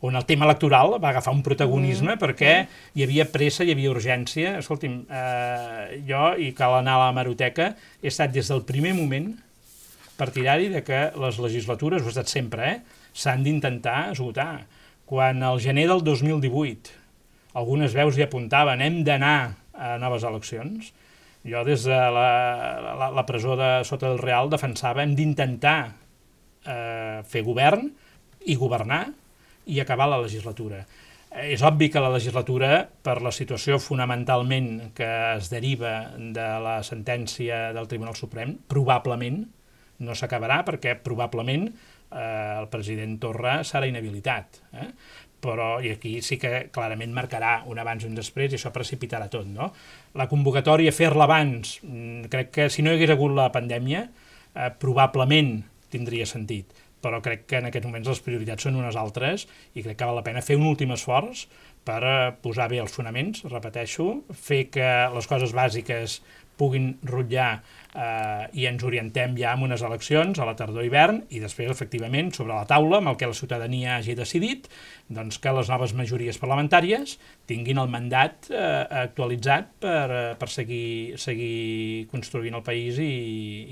on 0.00 0.16
el 0.16 0.26
tema 0.28 0.44
electoral 0.44 0.98
va 1.00 1.10
agafar 1.10 1.32
un 1.34 1.42
protagonisme 1.44 2.12
mm. 2.14 2.20
perquè 2.20 2.52
hi 2.94 3.04
havia 3.06 3.26
pressa, 3.32 3.64
hi 3.64 3.72
havia 3.72 3.92
urgència. 3.94 4.58
Escolti'm, 4.60 5.00
eh, 5.08 6.02
jo, 6.08 6.28
i 6.36 6.52
cal 6.56 6.76
anar 6.80 6.98
a 6.98 7.04
la 7.06 7.16
maroteca, 7.16 7.72
he 8.02 8.12
estat 8.12 8.34
des 8.34 8.50
del 8.52 8.64
primer 8.68 8.94
moment 8.98 9.32
partidari 10.16 10.68
de 10.72 10.82
que 10.84 11.10
les 11.16 11.40
legislatures, 11.40 12.02
ho 12.02 12.10
ha 12.10 12.14
estat 12.14 12.32
sempre, 12.32 12.70
eh, 12.76 13.02
s'han 13.16 13.44
d'intentar 13.44 14.12
esgotar. 14.12 14.66
Quan 15.06 15.42
al 15.42 15.60
gener 15.62 15.86
del 15.88 16.02
2018 16.04 16.92
algunes 17.56 17.94
veus 17.96 18.18
hi 18.18 18.24
apuntaven 18.26 18.82
hem 18.84 19.02
d'anar 19.06 19.56
a 19.72 19.96
noves 20.00 20.24
eleccions, 20.28 20.90
jo 21.46 21.62
des 21.64 21.84
de 21.86 21.96
la, 21.96 22.28
la, 22.98 23.10
la 23.14 23.24
presó 23.28 23.54
de 23.56 23.70
Sota 23.86 24.10
del 24.10 24.18
Real 24.20 24.50
defensava 24.50 25.04
hem 25.04 25.14
d'intentar 25.16 25.78
eh, 26.66 27.22
fer 27.24 27.44
govern 27.46 27.86
i 28.44 28.58
governar 28.58 29.06
i 29.66 29.80
acabar 29.80 30.08
la 30.08 30.20
legislatura. 30.22 30.84
Eh, 31.30 31.52
és 31.54 31.62
obvi 31.66 31.90
que 31.90 32.02
la 32.02 32.12
legislatura, 32.14 32.86
per 32.86 33.18
la 33.22 33.34
situació 33.34 33.80
fonamentalment 33.82 34.92
que 34.96 35.10
es 35.36 35.50
deriva 35.52 36.12
de 36.16 36.48
la 36.62 36.78
sentència 36.86 37.70
del 37.76 37.90
Tribunal 37.90 38.16
Suprem, 38.18 38.56
probablement 38.68 39.42
no 40.06 40.14
s'acabarà 40.14 40.62
perquè 40.64 40.96
probablement 41.02 41.68
eh, 41.68 42.56
el 42.60 42.68
president 42.72 43.18
Torra 43.22 43.60
serà 43.64 43.88
inhabilitat. 43.90 44.60
Eh? 44.72 44.90
però 45.46 45.76
i 45.84 45.92
aquí 45.92 46.16
sí 46.24 46.38
que 46.40 46.70
clarament 46.74 47.12
marcarà 47.14 47.60
un 47.70 47.78
abans 47.78 48.02
i 48.02 48.08
un 48.08 48.16
després 48.16 48.50
i 48.50 48.56
això 48.56 48.72
precipitarà 48.74 49.28
tot. 49.30 49.46
No? 49.46 49.68
La 50.18 50.26
convocatòria, 50.30 50.94
fer-la 50.96 51.26
abans, 51.28 51.76
mm, 51.84 52.30
crec 52.32 52.50
que 52.50 52.68
si 52.72 52.82
no 52.82 52.90
hi 52.90 52.96
hagués 52.96 53.12
hagut 53.14 53.36
la 53.36 53.52
pandèmia, 53.52 54.08
eh, 54.54 54.70
probablement 54.80 55.60
tindria 55.92 56.26
sentit 56.26 56.72
però 57.06 57.22
crec 57.22 57.46
que 57.46 57.60
en 57.62 57.70
aquests 57.70 57.86
moments 57.86 58.10
les 58.10 58.22
prioritats 58.26 58.66
són 58.66 58.78
unes 58.82 58.98
altres 58.98 59.46
i 59.74 59.84
crec 59.86 60.00
que 60.00 60.08
val 60.08 60.18
la 60.18 60.26
pena 60.26 60.44
fer 60.44 60.58
un 60.58 60.66
últim 60.66 60.90
esforç 60.96 61.46
per 61.86 62.00
eh, 62.02 62.16
posar 62.42 62.66
bé 62.72 62.82
els 62.82 62.94
fonaments, 62.94 63.44
repeteixo, 63.52 64.08
fer 64.34 64.66
que 64.74 64.90
les 65.14 65.30
coses 65.30 65.54
bàsiques 65.54 66.18
puguin 66.56 66.94
rutllar 67.06 67.60
eh, 67.94 68.46
i 68.56 68.66
ens 68.68 68.84
orientem 68.86 69.36
ja 69.38 69.52
amb 69.52 69.66
unes 69.68 69.82
eleccions 69.86 70.38
a 70.40 70.46
la 70.48 70.56
tardor-hivern 70.58 71.22
i 71.36 71.40
després, 71.42 71.70
efectivament, 71.72 72.32
sobre 72.36 72.54
la 72.54 72.66
taula, 72.68 73.00
amb 73.00 73.12
el 73.12 73.18
que 73.20 73.28
la 73.28 73.36
ciutadania 73.36 73.96
hagi 73.96 74.16
decidit, 74.18 74.70
doncs 75.12 75.38
que 75.42 75.52
les 75.54 75.70
noves 75.72 75.94
majories 75.98 76.40
parlamentàries 76.42 77.16
tinguin 77.50 77.80
el 77.82 77.92
mandat 77.92 78.50
eh, 78.50 78.64
actualitzat 79.04 79.70
per, 79.84 80.06
eh, 80.08 80.24
per 80.40 80.50
seguir, 80.52 81.20
seguir 81.20 82.06
construint 82.12 82.56
el 82.58 82.64
país 82.66 83.00
i, 83.02 83.12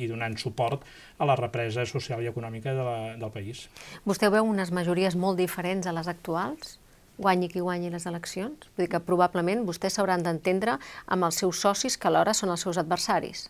i 0.05 0.11
donant 0.11 0.39
suport 0.41 0.85
a 1.19 1.29
la 1.29 1.37
represa 1.41 1.87
social 1.89 2.23
i 2.23 2.31
econòmica 2.31 2.75
de 2.77 2.87
la, 2.87 2.99
del 3.19 3.35
país. 3.35 3.67
Vostè 4.07 4.31
veu 4.33 4.47
unes 4.47 4.73
majories 4.75 5.17
molt 5.17 5.41
diferents 5.41 5.87
a 5.89 5.95
les 5.97 6.11
actuals? 6.11 6.79
Guanyi 7.19 7.49
qui 7.49 7.63
guanyi 7.63 7.91
les 7.91 8.07
eleccions? 8.11 8.71
Vull 8.75 8.87
dir 8.87 8.93
que 8.93 9.03
probablement 9.07 9.67
vostès 9.67 9.99
s'hauran 9.99 10.25
d'entendre 10.25 10.79
amb 11.07 11.29
els 11.29 11.43
seus 11.43 11.61
socis 11.61 11.99
que 11.99 12.11
alhora 12.11 12.35
són 12.35 12.55
els 12.55 12.67
seus 12.67 12.81
adversaris. 12.81 13.49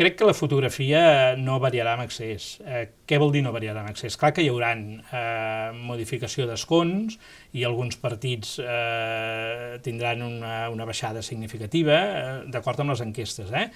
Crec 0.00 0.14
que 0.16 0.24
la 0.24 0.32
fotografia 0.32 1.00
no 1.36 1.58
variarà 1.60 1.92
amb 1.92 2.06
excés. 2.06 2.44
Eh, 2.64 2.86
què 3.04 3.18
vol 3.20 3.34
dir 3.34 3.42
no 3.44 3.50
variarà 3.52 3.82
amb 3.82 3.90
excés? 3.90 4.14
Clar 4.16 4.30
que 4.32 4.40
hi 4.40 4.48
haurà 4.48 4.70
eh, 4.72 5.74
modificació 5.76 6.46
d'escons 6.48 7.18
i 7.58 7.66
alguns 7.68 7.98
partits 8.00 8.54
eh, 8.62 9.76
tindran 9.84 10.22
una, 10.24 10.54
una 10.72 10.86
baixada 10.88 11.20
significativa, 11.26 11.98
eh, 11.98 12.32
d'acord 12.54 12.80
amb 12.80 12.94
les 12.94 13.02
enquestes, 13.04 13.50
eh? 13.52 13.66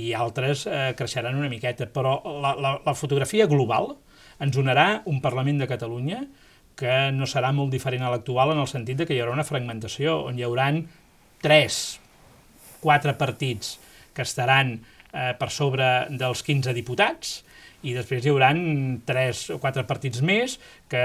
i 0.00 0.06
altres 0.16 0.64
eh, 0.70 0.94
creixeran 0.96 1.36
una 1.42 1.52
miqueta, 1.52 1.90
però 1.92 2.16
la, 2.40 2.54
la, 2.54 2.74
la 2.86 2.96
fotografia 2.96 3.50
global 3.50 3.92
ens 4.40 4.56
donarà 4.56 5.02
un 5.10 5.20
Parlament 5.20 5.60
de 5.60 5.68
Catalunya 5.68 6.22
que 6.78 7.12
no 7.14 7.28
serà 7.30 7.52
molt 7.54 7.72
diferent 7.74 8.02
a 8.04 8.10
l'actual 8.12 8.52
en 8.54 8.62
el 8.62 8.70
sentit 8.70 8.98
de 8.98 9.06
que 9.06 9.14
hi 9.14 9.22
haurà 9.22 9.34
una 9.36 9.46
fragmentació, 9.46 10.18
on 10.28 10.38
hi 10.38 10.46
hauran 10.46 10.82
tres, 11.44 12.00
quatre 12.82 13.14
partits 13.20 13.78
que 14.14 14.24
estaran 14.26 14.76
eh, 14.78 15.32
per 15.38 15.50
sobre 15.50 15.90
dels 16.10 16.42
15 16.46 16.74
diputats, 16.76 17.42
i 17.84 17.92
després 17.92 18.24
hi 18.24 18.32
haurà 18.32 18.50
tres 19.04 19.44
o 19.52 19.58
quatre 19.60 19.84
partits 19.84 20.22
més 20.24 20.56
que 20.88 21.02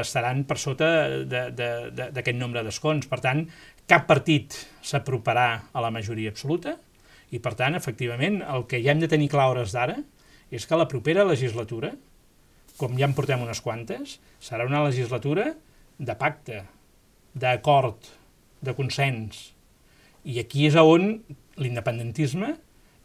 estaran 0.00 0.46
per 0.48 0.56
sota 0.60 0.88
d'aquest 1.28 2.38
nombre 2.38 2.62
d'escons. 2.64 3.08
Per 3.10 3.18
tant, 3.20 3.44
cap 3.88 4.06
partit 4.08 4.56
s'aproparà 4.80 5.48
a 5.72 5.82
la 5.84 5.92
majoria 5.92 6.32
absoluta 6.32 6.78
i, 7.32 7.38
per 7.38 7.52
tant, 7.58 7.76
efectivament, 7.76 8.40
el 8.48 8.64
que 8.68 8.80
ja 8.80 8.94
hem 8.94 9.02
de 9.02 9.10
tenir 9.12 9.28
clar 9.32 9.50
hores 9.52 9.76
d'ara 9.76 9.98
és 10.52 10.64
que 10.68 10.78
la 10.78 10.88
propera 10.88 11.24
legislatura, 11.28 11.92
com 12.82 12.98
ja 12.98 13.06
en 13.06 13.14
portem 13.14 13.42
unes 13.44 13.62
quantes, 13.62 14.18
serà 14.42 14.66
una 14.66 14.82
legislatura 14.82 15.52
de 16.02 16.18
pacte, 16.18 16.64
d'acord, 17.38 18.10
de 18.62 18.74
consens. 18.74 19.52
I 20.26 20.42
aquí 20.42 20.66
és 20.66 20.74
on 20.78 21.14
l'independentisme 21.62 22.56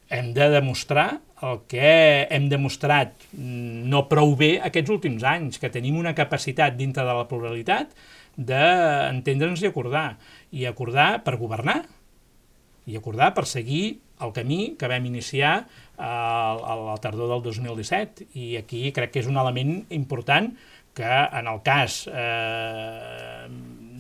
hem 0.10 0.32
de 0.34 0.48
demostrar 0.50 1.20
el 1.46 1.60
que 1.70 2.26
hem 2.34 2.48
demostrat 2.50 3.28
no 3.34 4.06
prou 4.10 4.34
bé 4.40 4.56
aquests 4.66 4.94
últims 4.94 5.26
anys, 5.28 5.60
que 5.62 5.70
tenim 5.74 6.00
una 6.00 6.16
capacitat 6.18 6.78
dintre 6.80 7.06
de 7.06 7.14
la 7.14 7.28
pluralitat 7.30 7.94
d'entendre'ns 8.38 9.62
i 9.62 9.70
acordar. 9.70 10.10
I 10.54 10.66
acordar 10.70 11.22
per 11.26 11.38
governar, 11.38 11.84
i 12.88 12.98
acordar 12.98 13.34
per 13.38 13.46
seguir 13.46 14.00
el 14.22 14.34
camí 14.34 14.76
que 14.80 14.90
vam 14.90 15.06
iniciar 15.06 15.68
a, 15.98 16.12
a 16.58 16.76
la 16.82 16.98
tardor 17.02 17.30
del 17.32 17.44
2017. 17.46 18.30
I 18.34 18.58
aquí 18.62 18.88
crec 18.96 19.14
que 19.14 19.24
és 19.24 19.30
un 19.30 19.38
element 19.38 19.80
important 19.94 20.52
que 20.98 21.06
en 21.08 21.46
el 21.46 21.62
cas 21.62 22.08
eh, 22.10 23.46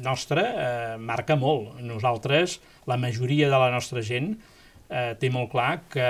nostre 0.02 0.44
eh, 0.44 0.96
marca 0.98 1.38
molt. 1.38 1.78
Nosaltres, 1.86 2.60
la 2.90 2.98
majoria 2.98 3.52
de 3.52 3.60
la 3.60 3.70
nostra 3.74 4.02
gent, 4.02 4.34
eh, 4.90 5.14
té 5.20 5.30
molt 5.34 5.52
clar 5.54 5.84
que 5.94 6.08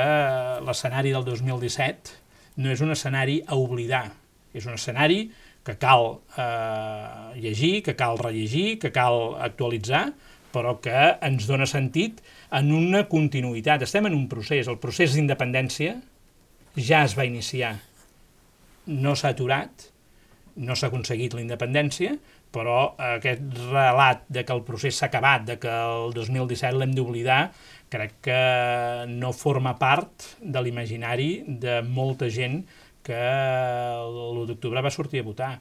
l'escenari 0.63 1.11
del 1.15 1.27
2017 1.27 2.15
no 2.63 2.71
és 2.73 2.81
un 2.81 2.93
escenari 2.95 3.41
a 3.45 3.57
oblidar, 3.59 4.07
és 4.55 4.65
un 4.65 4.77
escenari 4.77 5.27
que 5.67 5.75
cal 5.77 6.21
eh, 6.39 7.35
llegir, 7.43 7.83
que 7.83 7.97
cal 7.99 8.17
rellegir, 8.21 8.79
que 8.79 8.93
cal 8.95 9.35
actualitzar, 9.43 10.07
però 10.55 10.77
que 10.81 10.95
ens 11.27 11.45
dona 11.49 11.67
sentit 11.69 12.23
en 12.51 12.71
una 12.71 13.03
continuïtat. 13.09 13.83
Estem 13.83 14.07
en 14.07 14.15
un 14.15 14.27
procés, 14.31 14.67
el 14.67 14.79
procés 14.79 15.15
d'independència 15.15 15.97
ja 16.77 17.03
es 17.03 17.17
va 17.17 17.25
iniciar, 17.25 17.75
no 18.87 19.15
s'ha 19.17 19.33
aturat, 19.33 19.87
no 20.57 20.75
s'ha 20.75 20.89
aconseguit 20.91 21.35
la 21.35 21.43
independència, 21.43 22.15
però 22.53 22.93
aquest 23.03 23.41
relat 23.67 24.23
de 24.31 24.43
que 24.45 24.55
el 24.55 24.63
procés 24.65 24.97
s'ha 24.97 25.09
acabat, 25.09 25.43
de 25.49 25.57
que 25.61 25.71
el 25.71 26.13
2017 26.15 26.77
l'hem 26.77 26.93
d'oblidar, 26.95 27.41
crec 27.91 28.17
que 28.27 28.39
no 29.11 29.33
forma 29.35 29.75
part 29.79 30.29
de 30.39 30.63
l'imaginari 30.63 31.43
de 31.47 31.81
molta 31.83 32.29
gent 32.31 32.61
que 33.07 33.17
l'1 33.17 34.47
d'octubre 34.47 34.83
va 34.83 34.91
sortir 34.91 35.21
a 35.23 35.27
votar. 35.27 35.51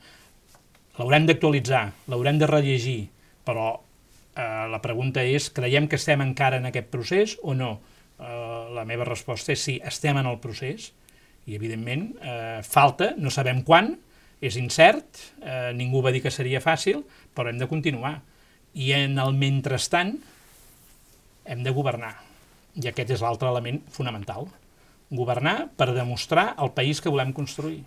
L'haurem 0.97 1.27
d'actualitzar, 1.29 1.85
l'haurem 2.11 2.39
de 2.41 2.49
rellegir, 2.51 3.01
però 3.47 3.75
eh, 4.37 4.67
la 4.71 4.83
pregunta 4.85 5.25
és, 5.25 5.49
creiem 5.51 5.89
que 5.89 5.97
estem 5.97 6.23
encara 6.23 6.61
en 6.61 6.69
aquest 6.69 6.93
procés 6.93 7.37
o 7.43 7.57
no? 7.57 7.79
Eh, 8.21 8.63
la 8.77 8.85
meva 8.89 9.09
resposta 9.09 9.53
és 9.57 9.65
sí, 9.65 9.81
estem 9.85 10.21
en 10.21 10.29
el 10.29 10.39
procés, 10.45 10.93
i 11.47 11.57
evidentment 11.57 12.11
eh, 12.21 12.61
falta, 12.67 13.15
no 13.19 13.33
sabem 13.33 13.63
quan, 13.67 13.95
és 14.45 14.59
incert, 14.61 15.23
eh, 15.41 15.73
ningú 15.77 16.03
va 16.05 16.13
dir 16.13 16.23
que 16.25 16.33
seria 16.35 16.61
fàcil, 16.61 17.05
però 17.35 17.51
hem 17.51 17.61
de 17.61 17.69
continuar. 17.71 18.21
I 18.77 18.93
en 18.93 19.17
el 19.23 19.33
mentrestant 19.39 20.17
hem 21.47 21.63
de 21.65 21.73
governar. 21.73 22.13
I 22.77 22.91
aquest 22.91 23.15
és 23.17 23.23
l'altre 23.25 23.49
element 23.49 23.81
fonamental. 23.95 24.51
Governar 25.09 25.71
per 25.79 25.95
demostrar 25.95 26.51
el 26.61 26.75
país 26.77 27.01
que 27.01 27.13
volem 27.13 27.33
construir. 27.33 27.85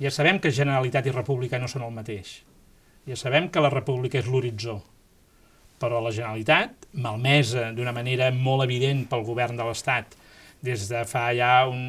Ja 0.00 0.10
sabem 0.12 0.40
que 0.40 0.52
Generalitat 0.52 1.06
i 1.06 1.14
República 1.14 1.60
no 1.60 1.68
són 1.68 1.86
el 1.86 1.94
mateix. 1.94 2.40
Ja 3.08 3.16
sabem 3.16 3.48
que 3.48 3.62
la 3.62 3.72
República 3.72 4.18
és 4.20 4.28
l'horitzó. 4.28 4.80
Però 5.80 6.00
la 6.04 6.12
Generalitat, 6.12 6.88
malmesa 7.00 7.70
d'una 7.76 7.94
manera 7.96 8.28
molt 8.34 8.66
evident 8.66 9.06
pel 9.08 9.24
govern 9.24 9.56
de 9.56 9.64
l'Estat, 9.64 10.16
des 10.60 10.84
de 10.90 11.04
fa 11.08 11.30
ja 11.32 11.64
un, 11.70 11.80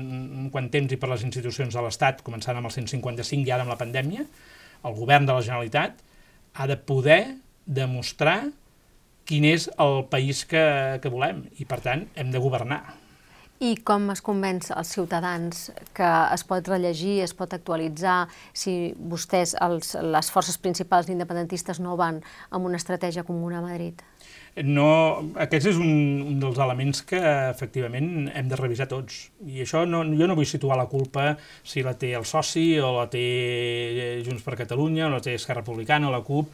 un 0.46 0.48
quant 0.52 0.70
temps 0.72 0.94
i 0.96 1.00
per 1.00 1.10
les 1.12 1.26
institucions 1.28 1.76
de 1.76 1.84
l'Estat, 1.84 2.24
començant 2.24 2.56
amb 2.56 2.70
el 2.70 2.76
155 2.78 3.44
i 3.48 3.52
ara 3.52 3.66
amb 3.66 3.74
la 3.74 3.80
pandèmia, 3.80 4.24
el 4.88 4.96
govern 4.98 5.28
de 5.28 5.36
la 5.36 5.44
Generalitat 5.44 6.00
ha 6.56 6.68
de 6.68 6.78
poder 6.80 7.22
demostrar 7.66 8.40
quin 9.28 9.46
és 9.48 9.68
el 9.80 10.06
país 10.12 10.46
que, 10.50 10.64
que 11.04 11.12
volem 11.12 11.46
i, 11.60 11.68
per 11.68 11.80
tant, 11.84 12.08
hem 12.16 12.32
de 12.34 12.42
governar. 12.42 12.82
I 13.62 13.76
com 13.86 14.10
es 14.10 14.24
convenç 14.26 14.72
els 14.74 14.90
ciutadans 14.96 15.68
que 15.94 16.08
es 16.34 16.44
pot 16.50 16.66
rellegir, 16.72 17.20
es 17.22 17.36
pot 17.38 17.52
actualitzar, 17.54 18.24
si 18.58 18.94
vostès, 18.98 19.54
els, 19.62 19.94
les 20.02 20.32
forces 20.34 20.58
principals 20.58 21.12
independentistes, 21.14 21.78
no 21.80 21.94
van 22.00 22.24
amb 22.50 22.66
una 22.66 22.82
estratègia 22.82 23.28
comuna 23.28 23.60
a 23.62 23.68
Madrid? 23.68 24.02
no, 24.68 24.88
aquest 25.40 25.70
és 25.72 25.78
un, 25.80 25.92
un 26.28 26.40
dels 26.42 26.58
elements 26.60 27.02
que 27.08 27.20
efectivament 27.50 28.28
hem 28.36 28.50
de 28.52 28.58
revisar 28.60 28.90
tots. 28.92 29.30
I 29.48 29.64
això 29.64 29.86
no, 29.88 30.04
jo 30.04 30.28
no 30.28 30.36
vull 30.36 30.50
situar 30.50 30.76
la 30.80 30.90
culpa 30.92 31.38
si 31.64 31.86
la 31.86 31.94
té 31.96 32.12
el 32.20 32.28
soci 32.28 32.76
o 32.84 32.92
la 32.98 33.08
té 33.12 33.24
Junts 34.26 34.44
per 34.44 34.58
Catalunya 34.60 35.08
o 35.08 35.14
la 35.16 35.22
té 35.24 35.38
Esquerra 35.38 35.64
Republicana 35.64 36.10
o 36.10 36.14
la 36.14 36.24
CUP. 36.28 36.52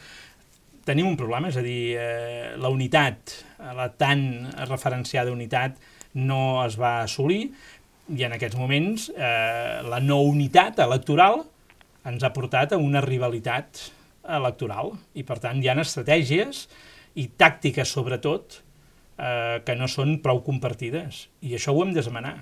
Tenim 0.88 1.10
un 1.10 1.18
problema, 1.20 1.50
és 1.50 1.58
a 1.60 1.66
dir, 1.66 1.98
eh, 2.00 2.54
la 2.62 2.70
unitat, 2.72 3.34
la 3.76 3.90
tan 3.98 4.22
referenciada 4.70 5.34
unitat 5.34 5.82
no 6.18 6.42
es 6.66 6.78
va 6.80 7.02
assolir 7.04 7.44
i 8.08 8.24
en 8.24 8.34
aquests 8.36 8.58
moments 8.58 9.10
eh, 9.14 9.84
la 9.86 10.00
no 10.04 10.22
unitat 10.26 10.80
electoral 10.84 11.44
ens 12.08 12.24
ha 12.24 12.34
portat 12.36 12.74
a 12.74 12.82
una 12.82 13.04
rivalitat 13.04 13.90
electoral 14.38 14.94
i 15.16 15.24
per 15.28 15.40
tant 15.44 15.60
hi 15.62 15.70
ha 15.70 15.76
estratègies 15.82 16.68
i 17.18 17.26
tàctiques 17.40 17.90
sobretot, 17.90 18.60
eh, 19.18 19.58
que 19.66 19.76
no 19.76 19.90
són 19.90 20.20
prou 20.24 20.44
compartides. 20.46 21.26
I 21.42 21.56
això 21.58 21.74
ho 21.74 21.82
hem 21.84 21.96
d'esmenar. 21.96 22.36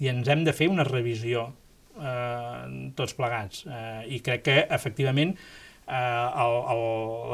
I 0.00 0.08
ens 0.10 0.30
hem 0.32 0.44
de 0.46 0.54
fer 0.56 0.70
una 0.72 0.86
revisió 0.88 1.50
eh, 2.00 2.90
tots 2.96 3.14
plegats. 3.18 3.66
Eh, 3.68 4.16
I 4.16 4.22
crec 4.24 4.46
que, 4.48 4.56
efectivament, 4.78 5.34
eh, 5.84 6.48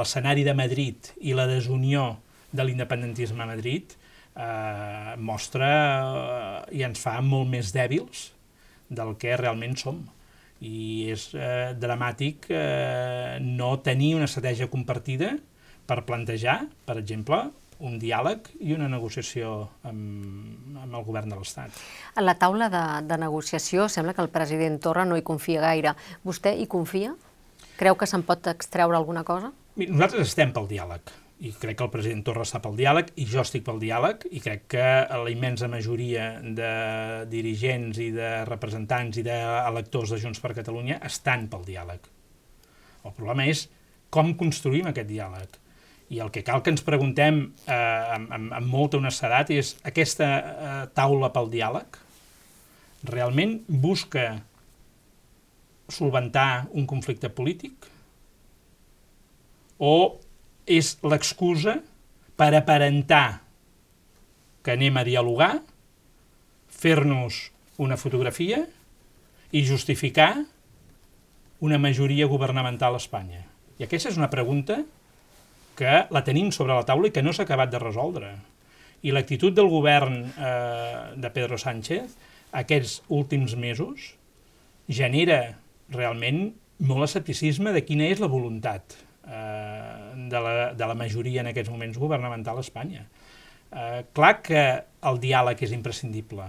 l'escenari 0.00 0.44
de 0.46 0.57
Madrid 0.59 1.12
i 1.20 1.37
la 1.38 1.46
desunió 1.50 2.16
de 2.50 2.66
l'independentisme 2.66 3.44
a 3.44 3.50
Madrid 3.53 3.94
eh, 4.37 5.16
mostra 5.19 5.71
eh, 6.71 6.79
i 6.79 6.85
ens 6.87 7.01
fa 7.03 7.19
molt 7.25 7.51
més 7.51 7.73
dèbils 7.75 8.31
del 8.90 9.14
que 9.21 9.37
realment 9.38 9.77
som. 9.79 10.03
I 10.61 11.09
és 11.14 11.31
eh, 11.33 11.73
dramàtic 11.81 12.51
eh, 12.53 13.38
no 13.40 13.77
tenir 13.85 14.14
una 14.19 14.29
estratègia 14.29 14.69
compartida 14.73 15.33
per 15.88 16.03
plantejar, 16.07 16.61
per 16.87 16.99
exemple, 17.01 17.47
un 17.81 17.97
diàleg 17.97 18.51
i 18.61 18.75
una 18.77 18.90
negociació 18.93 19.55
amb, 19.88 20.77
amb 20.83 20.93
el 20.93 21.07
govern 21.07 21.33
de 21.33 21.38
l'Estat. 21.38 21.81
A 22.14 22.25
la 22.25 22.37
taula 22.37 22.69
de, 22.73 22.83
de 23.09 23.19
negociació 23.23 23.88
sembla 23.88 24.12
que 24.12 24.21
el 24.21 24.29
president 24.29 24.77
Torra 24.85 25.07
no 25.09 25.16
hi 25.16 25.25
confia 25.25 25.64
gaire. 25.64 25.95
Vostè 26.27 26.53
hi 26.61 26.69
confia? 26.69 27.14
Creu 27.81 27.97
que 27.97 28.09
se'n 28.11 28.27
pot 28.29 28.53
extreure 28.53 28.99
alguna 28.99 29.25
cosa? 29.25 29.55
Nosaltres 29.81 30.29
estem 30.29 30.53
pel 30.53 30.69
diàleg 30.69 31.09
i 31.40 31.55
crec 31.57 31.79
que 31.79 31.87
el 31.87 31.92
president 31.92 32.20
Torra 32.26 32.44
està 32.44 32.61
pel 32.61 32.76
diàleg 32.76 33.14
i 33.22 33.24
jo 33.29 33.40
estic 33.40 33.64
pel 33.64 33.79
diàleg 33.81 34.26
i 34.29 34.42
crec 34.44 34.66
que 34.74 34.85
la 35.09 35.33
immensa 35.33 35.70
majoria 35.72 36.35
de 36.42 36.72
dirigents 37.33 38.00
i 38.03 38.11
de 38.12 38.31
representants 38.48 39.16
i 39.20 39.24
d'electors 39.24 40.12
de 40.12 40.20
Junts 40.20 40.42
per 40.42 40.53
Catalunya 40.59 41.00
estan 41.09 41.48
pel 41.48 41.64
diàleg. 41.64 42.05
El 43.09 43.16
problema 43.16 43.48
és 43.48 43.64
com 44.12 44.35
construïm 44.37 44.90
aquest 44.90 45.09
diàleg 45.09 45.57
i 46.11 46.20
el 46.20 46.29
que 46.35 46.44
cal 46.44 46.61
que 46.61 46.74
ens 46.74 46.85
preguntem 46.85 47.40
eh, 47.64 47.74
amb, 48.18 48.31
amb, 48.37 48.55
amb 48.59 48.68
molta 48.68 48.98
honestedat 48.98 49.53
és 49.55 49.76
aquesta 49.87 50.31
eh, 50.37 50.79
taula 50.92 51.31
pel 51.33 51.48
diàleg 51.53 52.00
realment 53.09 53.61
busca 53.68 54.35
solventar 55.90 56.66
un 56.76 56.85
conflicte 56.90 57.31
polític 57.33 57.87
o 59.81 59.94
és 60.70 60.94
l'excusa 61.02 61.80
per 62.38 62.52
aparentar 62.54 63.42
que 64.62 64.76
anem 64.76 65.00
a 65.00 65.04
dialogar, 65.04 65.54
fer-nos 66.70 67.50
una 67.80 67.98
fotografia 68.00 68.62
i 69.52 69.64
justificar 69.66 70.44
una 71.61 71.80
majoria 71.80 72.28
governamental 72.30 72.94
a 72.96 73.00
Espanya. 73.02 73.42
I 73.80 73.85
aquesta 73.85 74.12
és 74.12 74.18
una 74.20 74.30
pregunta 74.33 74.78
que 75.76 76.04
la 76.12 76.24
tenim 76.24 76.50
sobre 76.52 76.76
la 76.76 76.87
taula 76.88 77.09
i 77.09 77.14
que 77.14 77.24
no 77.24 77.33
s'ha 77.33 77.46
acabat 77.48 77.72
de 77.72 77.80
resoldre. 77.80 78.35
I 79.02 79.12
l'actitud 79.16 79.56
del 79.56 79.68
govern 79.72 80.22
eh, 80.28 81.16
de 81.16 81.30
Pedro 81.33 81.56
Sánchez 81.59 82.16
aquests 82.52 83.00
últims 83.09 83.56
mesos 83.56 84.14
genera 84.88 85.56
realment 85.92 86.50
molt 86.85 87.09
escepticisme 87.09 87.72
de 87.72 87.85
quina 87.85 88.09
és 88.12 88.20
la 88.20 88.28
voluntat 88.28 88.96
eh, 89.24 90.10
de, 90.31 90.40
la, 90.40 90.55
de 90.77 90.87
la 90.87 90.97
majoria 90.99 91.43
en 91.43 91.51
aquests 91.51 91.73
moments 91.73 91.99
governamental 91.99 92.59
a 92.59 92.64
Espanya. 92.64 93.05
Eh, 93.71 94.03
clar 94.16 94.37
que 94.47 94.64
el 95.11 95.21
diàleg 95.23 95.61
és 95.66 95.75
imprescindible 95.77 96.49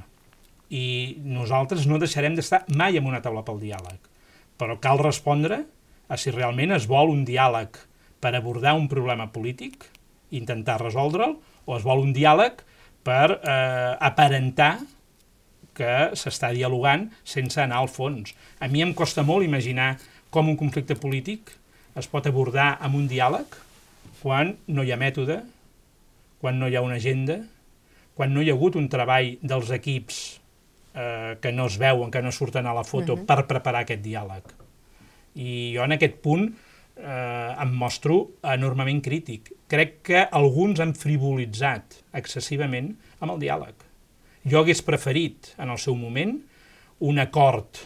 i 0.72 1.20
nosaltres 1.28 1.86
no 1.90 2.00
deixarem 2.00 2.38
d'estar 2.38 2.64
mai 2.80 2.96
en 2.98 3.08
una 3.10 3.20
taula 3.22 3.44
pel 3.46 3.60
diàleg, 3.60 4.00
però 4.58 4.78
cal 4.80 5.02
respondre 5.02 5.66
a 6.08 6.18
si 6.18 6.32
realment 6.32 6.72
es 6.78 6.88
vol 6.88 7.12
un 7.12 7.26
diàleg 7.28 7.76
per 8.24 8.32
abordar 8.38 8.78
un 8.78 8.88
problema 8.88 9.28
polític, 9.34 9.84
intentar 10.32 10.80
resoldre'l, 10.80 11.36
o 11.66 11.76
es 11.76 11.84
vol 11.84 12.06
un 12.06 12.14
diàleg 12.16 12.64
per 13.04 13.28
eh, 13.36 13.98
aparentar 14.00 14.78
que 15.76 16.12
s'està 16.20 16.52
dialogant 16.56 17.08
sense 17.24 17.60
anar 17.64 17.82
al 17.82 17.90
fons. 17.92 18.36
A 18.60 18.68
mi 18.72 18.84
em 18.84 18.94
costa 18.94 19.24
molt 19.28 19.48
imaginar 19.48 19.96
com 20.32 20.50
un 20.52 20.60
conflicte 20.60 20.96
polític 21.00 21.52
es 22.00 22.08
pot 22.08 22.28
abordar 22.28 22.76
amb 22.80 22.96
un 23.00 23.08
diàleg 23.12 23.58
quan 24.22 24.56
no 24.70 24.86
hi 24.86 24.92
ha 24.94 25.00
mètode, 25.02 25.42
quan 26.42 26.60
no 26.62 26.70
hi 26.70 26.78
ha 26.78 26.86
una 26.86 27.00
agenda, 27.02 27.40
quan 28.14 28.34
no 28.34 28.42
hi 28.42 28.52
ha 28.52 28.56
hagut 28.58 28.78
un 28.78 28.90
treball 28.90 29.36
dels 29.42 29.72
equips 29.74 30.20
eh, 30.94 31.38
que 31.42 31.52
no 31.52 31.66
es 31.70 31.78
veuen, 31.82 32.12
que 32.14 32.22
no 32.22 32.34
surten 32.34 32.68
a 32.68 32.76
la 32.78 32.84
foto, 32.84 33.14
uh 33.14 33.20
-huh. 33.20 33.26
per 33.26 33.48
preparar 33.48 33.82
aquest 33.82 34.04
diàleg. 34.04 34.44
I 35.36 35.74
jo 35.76 35.84
en 35.84 35.92
aquest 35.92 36.22
punt 36.22 36.54
eh, 36.98 37.56
em 37.62 37.72
mostro 37.74 38.32
enormement 38.44 39.02
crític. 39.02 39.54
Crec 39.68 40.02
que 40.04 40.28
alguns 40.32 40.80
han 40.80 40.94
frivolitzat 40.94 42.04
excessivament 42.14 42.96
amb 43.20 43.32
el 43.32 43.40
diàleg. 43.40 43.76
Jo 44.46 44.60
hagués 44.60 44.82
preferit, 44.82 45.56
en 45.58 45.70
el 45.70 45.78
seu 45.78 45.96
moment, 45.96 46.42
un 47.00 47.20
acord 47.20 47.78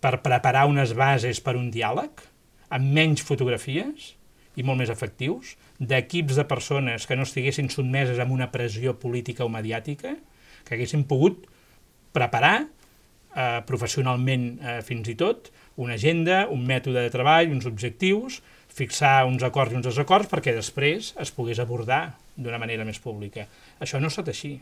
per 0.00 0.22
preparar 0.22 0.66
unes 0.66 0.94
bases 0.94 1.40
per 1.40 1.56
un 1.56 1.70
diàleg, 1.70 2.10
amb 2.68 2.92
menys 2.92 3.22
fotografies 3.22 4.14
i 4.56 4.62
molt 4.62 4.80
més 4.80 4.92
efectius, 4.92 5.56
d'equips 5.78 6.38
de 6.38 6.46
persones 6.46 7.08
que 7.08 7.16
no 7.18 7.26
estiguessin 7.26 7.70
sotmeses 7.72 8.20
a 8.20 8.28
una 8.30 8.50
pressió 8.52 8.94
política 9.00 9.44
o 9.44 9.50
mediàtica, 9.50 10.14
que 10.64 10.76
haguessin 10.76 11.04
pogut 11.08 11.44
preparar 12.14 12.56
eh, 12.62 13.60
professionalment 13.66 14.46
eh, 14.62 14.80
fins 14.86 15.10
i 15.10 15.16
tot 15.18 15.50
una 15.76 15.96
agenda, 15.98 16.44
un 16.50 16.62
mètode 16.66 17.02
de 17.02 17.10
treball, 17.10 17.50
uns 17.50 17.66
objectius, 17.66 18.40
fixar 18.74 19.24
uns 19.26 19.42
acords 19.46 19.74
i 19.74 19.78
uns 19.78 19.86
desacords 19.86 20.30
perquè 20.30 20.54
després 20.54 21.12
es 21.20 21.32
pogués 21.34 21.60
abordar 21.62 22.16
d'una 22.36 22.60
manera 22.62 22.86
més 22.86 23.00
pública. 23.02 23.46
Això 23.82 24.00
no 24.00 24.10
ha 24.10 24.14
estat 24.14 24.30
així. 24.30 24.56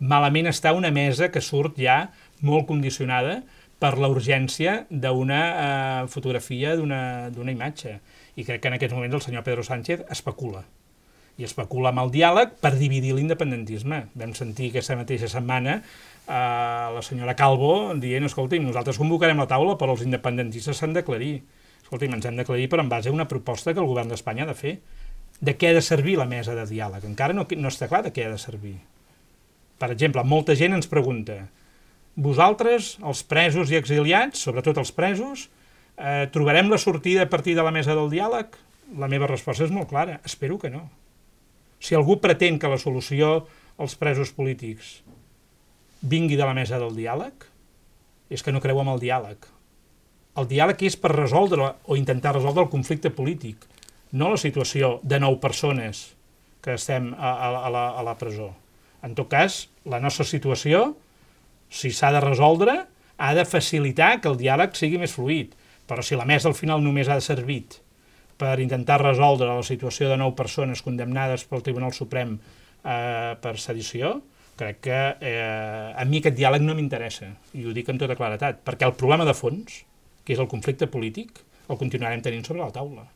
Malament 0.00 0.48
està 0.50 0.72
una 0.74 0.90
mesa 0.92 1.30
que 1.32 1.42
surt 1.44 1.78
ja 1.80 2.10
molt 2.42 2.66
condicionada 2.68 3.42
per 3.80 3.94
la 4.00 4.08
urgència 4.08 4.84
d'una 4.90 5.40
eh, 5.44 6.02
fotografia 6.12 6.74
d'una 6.76 7.52
imatge. 7.52 7.98
I 8.36 8.44
crec 8.46 8.62
que 8.62 8.70
en 8.70 8.76
aquests 8.78 8.94
moments 8.96 9.14
el 9.14 9.22
senyor 9.22 9.44
Pedro 9.46 9.64
Sánchez 9.66 10.04
especula. 10.10 10.64
I 11.38 11.46
especula 11.46 11.90
amb 11.90 12.04
el 12.04 12.12
diàleg 12.14 12.54
per 12.62 12.74
dividir 12.78 13.14
l'independentisme. 13.16 14.04
Vam 14.14 14.34
sentir 14.38 14.70
aquesta 14.70 14.96
mateixa 14.98 15.30
setmana 15.30 15.80
eh, 15.80 16.34
la 16.94 17.02
senyora 17.02 17.34
Calvo 17.38 17.94
dient, 17.98 18.26
escolti'm, 18.28 18.66
nosaltres 18.66 19.00
convocarem 19.02 19.42
la 19.42 19.48
taula 19.50 19.78
però 19.80 19.96
els 19.96 20.04
independentistes 20.06 20.78
s'han 20.78 20.94
d'aclarir. 20.94 21.36
Escolti'm, 21.82 22.14
ens 22.16 22.30
hem 22.30 22.38
d'aclarir 22.38 22.68
per 22.70 22.80
en 22.82 22.90
base 22.90 23.10
a 23.10 23.14
una 23.14 23.28
proposta 23.30 23.74
que 23.74 23.82
el 23.82 23.90
govern 23.90 24.10
d'Espanya 24.12 24.46
ha 24.46 24.52
de 24.52 24.58
fer. 24.58 24.78
De 25.40 25.56
què 25.58 25.72
ha 25.72 25.76
de 25.76 25.82
servir 25.82 26.16
la 26.18 26.30
mesa 26.30 26.54
de 26.54 26.66
diàleg? 26.70 27.04
Encara 27.06 27.34
no, 27.34 27.46
no 27.46 27.70
està 27.70 27.90
clar 27.90 28.04
de 28.06 28.14
què 28.14 28.26
ha 28.26 28.32
de 28.32 28.38
servir. 28.38 28.78
Per 29.78 29.90
exemple, 29.90 30.22
molta 30.22 30.54
gent 30.54 30.76
ens 30.76 30.86
pregunta 30.90 31.42
vosaltres, 32.14 32.94
els 33.02 33.22
presos 33.26 33.70
i 33.72 33.78
exiliats, 33.78 34.42
sobretot 34.46 34.78
els 34.78 34.92
presos, 34.94 35.48
eh, 35.98 36.26
trobarem 36.32 36.70
la 36.70 36.78
sortida 36.78 37.24
a 37.24 37.30
partir 37.30 37.56
de 37.56 37.64
la 37.64 37.72
mesa 37.74 37.94
del 37.94 38.10
diàleg? 38.12 38.54
La 39.00 39.08
meva 39.08 39.28
resposta 39.30 39.64
és 39.64 39.72
molt 39.74 39.88
clara, 39.90 40.20
espero 40.24 40.58
que 40.58 40.70
no. 40.70 40.86
Si 41.80 41.96
algú 41.96 42.18
pretén 42.20 42.58
que 42.58 42.70
la 42.70 42.80
solució 42.80 43.46
als 43.78 43.96
presos 43.98 44.30
polítics 44.32 45.02
vingui 46.04 46.36
de 46.36 46.44
la 46.44 46.54
mesa 46.54 46.78
del 46.78 46.94
diàleg, 46.96 47.46
és 48.30 48.42
que 48.42 48.52
no 48.52 48.60
creu 48.60 48.80
en 48.82 48.90
el 48.92 49.00
diàleg. 49.02 49.46
El 50.40 50.48
diàleg 50.50 50.82
és 50.88 50.96
per 50.98 51.12
resoldre 51.14 51.74
o 51.86 51.96
intentar 51.96 52.34
resoldre 52.34 52.64
el 52.64 52.72
conflicte 52.72 53.12
polític, 53.14 53.64
no 54.12 54.30
la 54.30 54.40
situació 54.40 54.98
de 55.02 55.18
nou 55.22 55.38
persones 55.42 56.10
que 56.64 56.76
estem 56.78 57.12
a, 57.14 57.30
a, 57.30 57.48
a, 57.66 57.70
la, 57.70 57.84
a 57.98 58.04
la 58.06 58.14
presó. 58.18 58.52
En 59.04 59.14
tot 59.18 59.28
cas, 59.28 59.66
la 59.84 60.00
nostra 60.00 60.24
situació, 60.24 60.94
si 61.68 61.90
s'ha 61.92 62.12
de 62.14 62.22
resoldre, 62.24 62.76
ha 63.18 63.34
de 63.36 63.44
facilitar 63.44 64.16
que 64.20 64.30
el 64.30 64.38
diàleg 64.40 64.74
sigui 64.78 64.98
més 65.02 65.12
fluid. 65.14 65.52
Però 65.88 66.02
si 66.02 66.16
la 66.16 66.26
mesa 66.28 66.48
al 66.48 66.56
final 66.58 66.82
només 66.84 67.08
ha 67.08 67.20
servit 67.20 67.80
per 68.40 68.58
intentar 68.60 69.00
resoldre 69.02 69.50
la 69.50 69.64
situació 69.66 70.08
de 70.10 70.18
nou 70.18 70.34
persones 70.34 70.82
condemnades 70.82 71.44
pel 71.48 71.62
Tribunal 71.62 71.94
Suprem 71.94 72.36
eh, 72.38 73.34
per 73.40 73.54
sedició, 73.62 74.16
crec 74.58 74.80
que 74.86 75.00
eh, 75.20 75.94
a 75.94 76.04
mi 76.08 76.20
aquest 76.22 76.38
diàleg 76.38 76.62
no 76.64 76.76
m'interessa, 76.78 77.30
i 77.54 77.66
ho 77.66 77.74
dic 77.74 77.90
amb 77.90 78.02
tota 78.02 78.16
claretat, 78.18 78.62
perquè 78.66 78.88
el 78.88 78.96
problema 78.98 79.26
de 79.28 79.36
fons, 79.38 79.82
que 80.24 80.34
és 80.34 80.42
el 80.42 80.50
conflicte 80.50 80.88
polític, 80.90 81.42
el 81.68 81.80
continuarem 81.80 82.22
tenint 82.24 82.44
sobre 82.46 82.62
la 82.64 82.72
taula. 82.74 83.06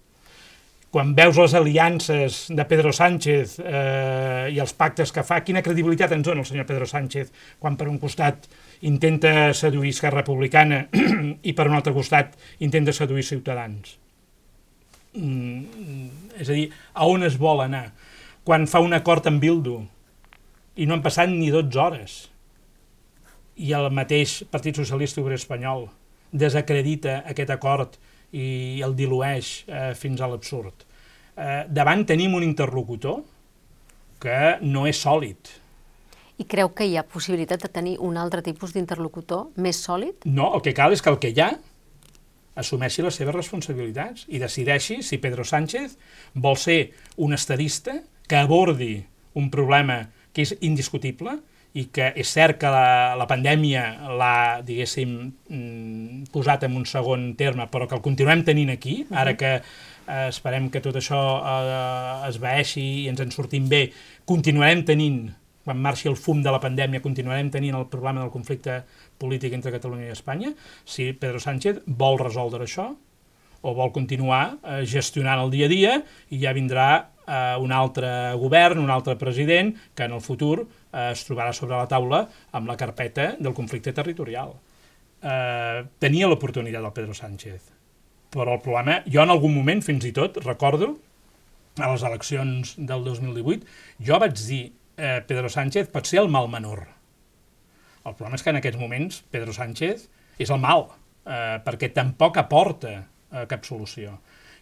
Quan 0.89 1.13
veus 1.13 1.37
les 1.37 1.53
aliances 1.53 2.47
de 2.49 2.65
Pedro 2.65 2.95
Sánchez 2.97 3.59
eh, 3.61 4.49
i 4.55 4.61
els 4.63 4.73
pactes 4.73 5.13
que 5.13 5.25
fa, 5.27 5.43
quina 5.45 5.61
credibilitat 5.65 6.15
ens 6.17 6.25
dona 6.25 6.41
el 6.41 6.49
senyor 6.49 6.65
Pedro 6.69 6.89
Sánchez 6.89 7.29
quan 7.61 7.77
per 7.77 7.91
un 7.93 7.99
costat 8.01 8.49
intenta 8.89 9.53
seduir 9.53 9.93
Esquerra 9.93 10.23
Republicana 10.23 10.87
i 11.51 11.53
per 11.53 11.69
un 11.69 11.77
altre 11.77 11.93
costat 11.93 12.39
intenta 12.65 12.97
seduir 12.97 13.27
Ciutadans? 13.29 13.99
Mm, 15.13 16.09
és 16.41 16.49
a 16.49 16.57
dir, 16.57 16.67
a 16.95 17.09
on 17.11 17.29
es 17.29 17.37
vol 17.37 17.61
anar? 17.67 17.91
Quan 18.49 18.65
fa 18.71 18.81
un 18.81 18.97
acord 18.97 19.29
amb 19.29 19.45
Bildu, 19.45 19.83
i 20.79 20.87
no 20.87 20.95
han 20.95 21.05
passat 21.05 21.31
ni 21.31 21.51
12 21.51 21.81
hores. 21.83 22.19
I 23.59 23.75
el 23.75 23.91
mateix 23.95 24.45
Partit 24.53 24.79
Socialista 24.79 25.21
Obrer 25.21 25.41
Espanyol 25.41 25.89
desacredita 26.31 27.23
aquest 27.27 27.51
acord 27.51 27.97
i 28.33 28.81
el 28.85 28.95
dilueix 28.97 29.53
eh, 29.67 29.95
fins 29.97 30.21
a 30.21 30.29
l'absurd. 30.29 30.85
Eh, 31.39 31.65
davant 31.71 32.05
tenim 32.07 32.35
un 32.35 32.45
interlocutor 32.45 33.23
que 34.21 34.59
no 34.63 34.87
és 34.91 35.01
sòlid. 35.01 35.55
I 36.39 36.47
creu 36.47 36.71
que 36.75 36.87
hi 36.87 36.97
ha 36.99 37.07
possibilitat 37.07 37.65
de 37.65 37.71
tenir 37.73 37.97
un 38.05 38.19
altre 38.19 38.43
tipus 38.47 38.75
d'interlocutor 38.75 39.49
més 39.57 39.81
sòlid? 39.83 40.27
No, 40.27 40.53
el 40.55 40.63
que 40.63 40.75
cal 40.75 40.95
és 40.95 41.03
que 41.03 41.11
el 41.11 41.19
que 41.23 41.33
hi 41.35 41.43
ha 41.43 41.53
assumeixi 42.59 43.05
les 43.07 43.15
seves 43.15 43.37
responsabilitats 43.37 44.27
i 44.35 44.41
decideixi 44.43 45.01
si 45.07 45.21
Pedro 45.23 45.45
Sánchez 45.47 45.95
vol 46.35 46.59
ser 46.59 46.91
un 47.17 47.35
estadista 47.35 48.01
que 48.27 48.39
abordi 48.39 48.97
un 49.39 49.51
problema 49.51 50.09
que 50.35 50.43
és 50.43 50.55
indiscutible 50.61 51.39
i 51.77 51.85
que 51.93 52.09
és 52.17 52.31
cert 52.33 52.57
que 52.61 52.71
la, 52.73 53.15
la 53.19 53.27
pandèmia 53.29 53.83
l'ha, 54.19 54.61
diguéssim, 54.65 55.11
mm, 55.53 56.29
posat 56.33 56.65
en 56.65 56.79
un 56.81 56.87
segon 56.89 57.35
terme, 57.39 57.69
però 57.71 57.89
que 57.89 57.97
el 57.99 58.05
continuem 58.05 58.45
tenint 58.47 58.73
aquí, 58.73 59.03
ara 59.13 59.37
que 59.37 59.59
eh, 59.59 60.29
esperem 60.29 60.71
que 60.73 60.81
tot 60.85 60.97
això 60.97 61.21
eh, 61.43 62.29
es 62.31 62.41
veeixi 62.41 62.87
i 63.05 63.09
ens 63.13 63.21
en 63.25 63.35
sortim 63.35 63.69
bé, 63.69 63.89
continuarem 64.29 64.85
tenint, 64.89 65.27
quan 65.69 65.83
marxi 65.85 66.09
el 66.09 66.17
fum 66.17 66.41
de 66.43 66.55
la 66.55 66.63
pandèmia, 66.63 67.05
continuarem 67.05 67.51
tenint 67.53 67.77
el 67.77 67.85
problema 67.93 68.25
del 68.25 68.33
conflicte 68.33 68.81
polític 69.21 69.53
entre 69.53 69.75
Catalunya 69.75 70.09
i 70.09 70.17
Espanya, 70.17 70.55
si 70.89 71.13
Pedro 71.13 71.43
Sánchez 71.43 71.85
vol 71.85 72.17
resoldre 72.23 72.65
això 72.65 72.95
o 73.61 73.75
vol 73.75 73.93
continuar 73.93 74.57
eh, 74.63 74.83
gestionant 74.87 75.43
el 75.45 75.53
dia 75.53 75.69
a 75.69 75.73
dia 75.73 75.95
i 76.33 76.41
ja 76.41 76.55
vindrà 76.57 76.89
eh, 77.27 77.57
un 77.61 77.75
altre 77.75 78.35
govern, 78.41 78.81
un 78.81 78.91
altre 78.91 79.19
president, 79.21 79.75
que 79.95 80.07
en 80.09 80.15
el 80.17 80.25
futur 80.25 80.69
eh, 80.93 81.11
es 81.13 81.25
trobarà 81.29 81.53
sobre 81.57 81.77
la 81.77 81.89
taula 81.91 82.25
amb 82.53 82.71
la 82.71 82.77
carpeta 82.77 83.33
del 83.39 83.55
conflicte 83.57 83.95
territorial. 83.97 84.55
Eh, 85.19 85.85
tenia 85.99 86.29
l'oportunitat 86.31 86.85
del 86.85 86.95
Pedro 86.95 87.15
Sánchez, 87.15 87.71
però 88.31 88.55
el 88.55 88.63
problema, 88.65 89.01
jo 89.09 89.23
en 89.25 89.33
algun 89.35 89.55
moment 89.57 89.83
fins 89.85 90.05
i 90.07 90.13
tot 90.15 90.39
recordo 90.45 90.95
a 91.79 91.91
les 91.93 92.05
eleccions 92.07 92.75
del 92.79 93.05
2018, 93.07 93.67
jo 94.05 94.21
vaig 94.21 94.37
dir 94.39 94.63
eh, 94.97 95.21
Pedro 95.27 95.51
Sánchez 95.51 95.91
pot 95.95 96.07
ser 96.07 96.23
el 96.23 96.31
mal 96.31 96.51
menor. 96.51 96.87
El 98.05 98.15
problema 98.15 98.39
és 98.39 98.45
que 98.45 98.55
en 98.55 98.61
aquests 98.61 98.81
moments 98.81 99.23
Pedro 99.33 99.55
Sánchez 99.55 100.09
és 100.39 100.51
el 100.51 100.61
mal, 100.63 100.89
eh, 101.25 101.59
perquè 101.65 101.91
tampoc 101.95 102.39
aporta 102.41 102.95
eh, 102.99 103.45
cap 103.51 103.67
solució. 103.67 104.19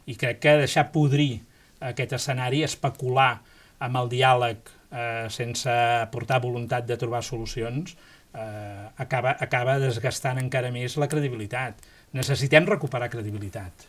I 0.06 0.16
crec 0.18 0.40
que 0.42 0.56
deixar 0.62 0.90
podrir 0.94 1.40
aquest 1.84 2.14
escenari, 2.16 2.62
especular 2.64 3.40
amb 3.82 4.00
el 4.00 4.10
diàleg 4.12 4.75
eh, 4.90 5.26
sense 5.32 5.72
portar 6.12 6.40
voluntat 6.42 6.86
de 6.86 6.96
trobar 7.00 7.22
solucions, 7.24 7.96
eh, 8.34 8.86
acaba, 8.96 9.36
acaba 9.40 9.78
desgastant 9.82 10.40
encara 10.42 10.72
més 10.74 10.96
la 11.00 11.08
credibilitat. 11.08 11.82
Necessitem 12.16 12.66
recuperar 12.68 13.10
credibilitat. 13.12 13.86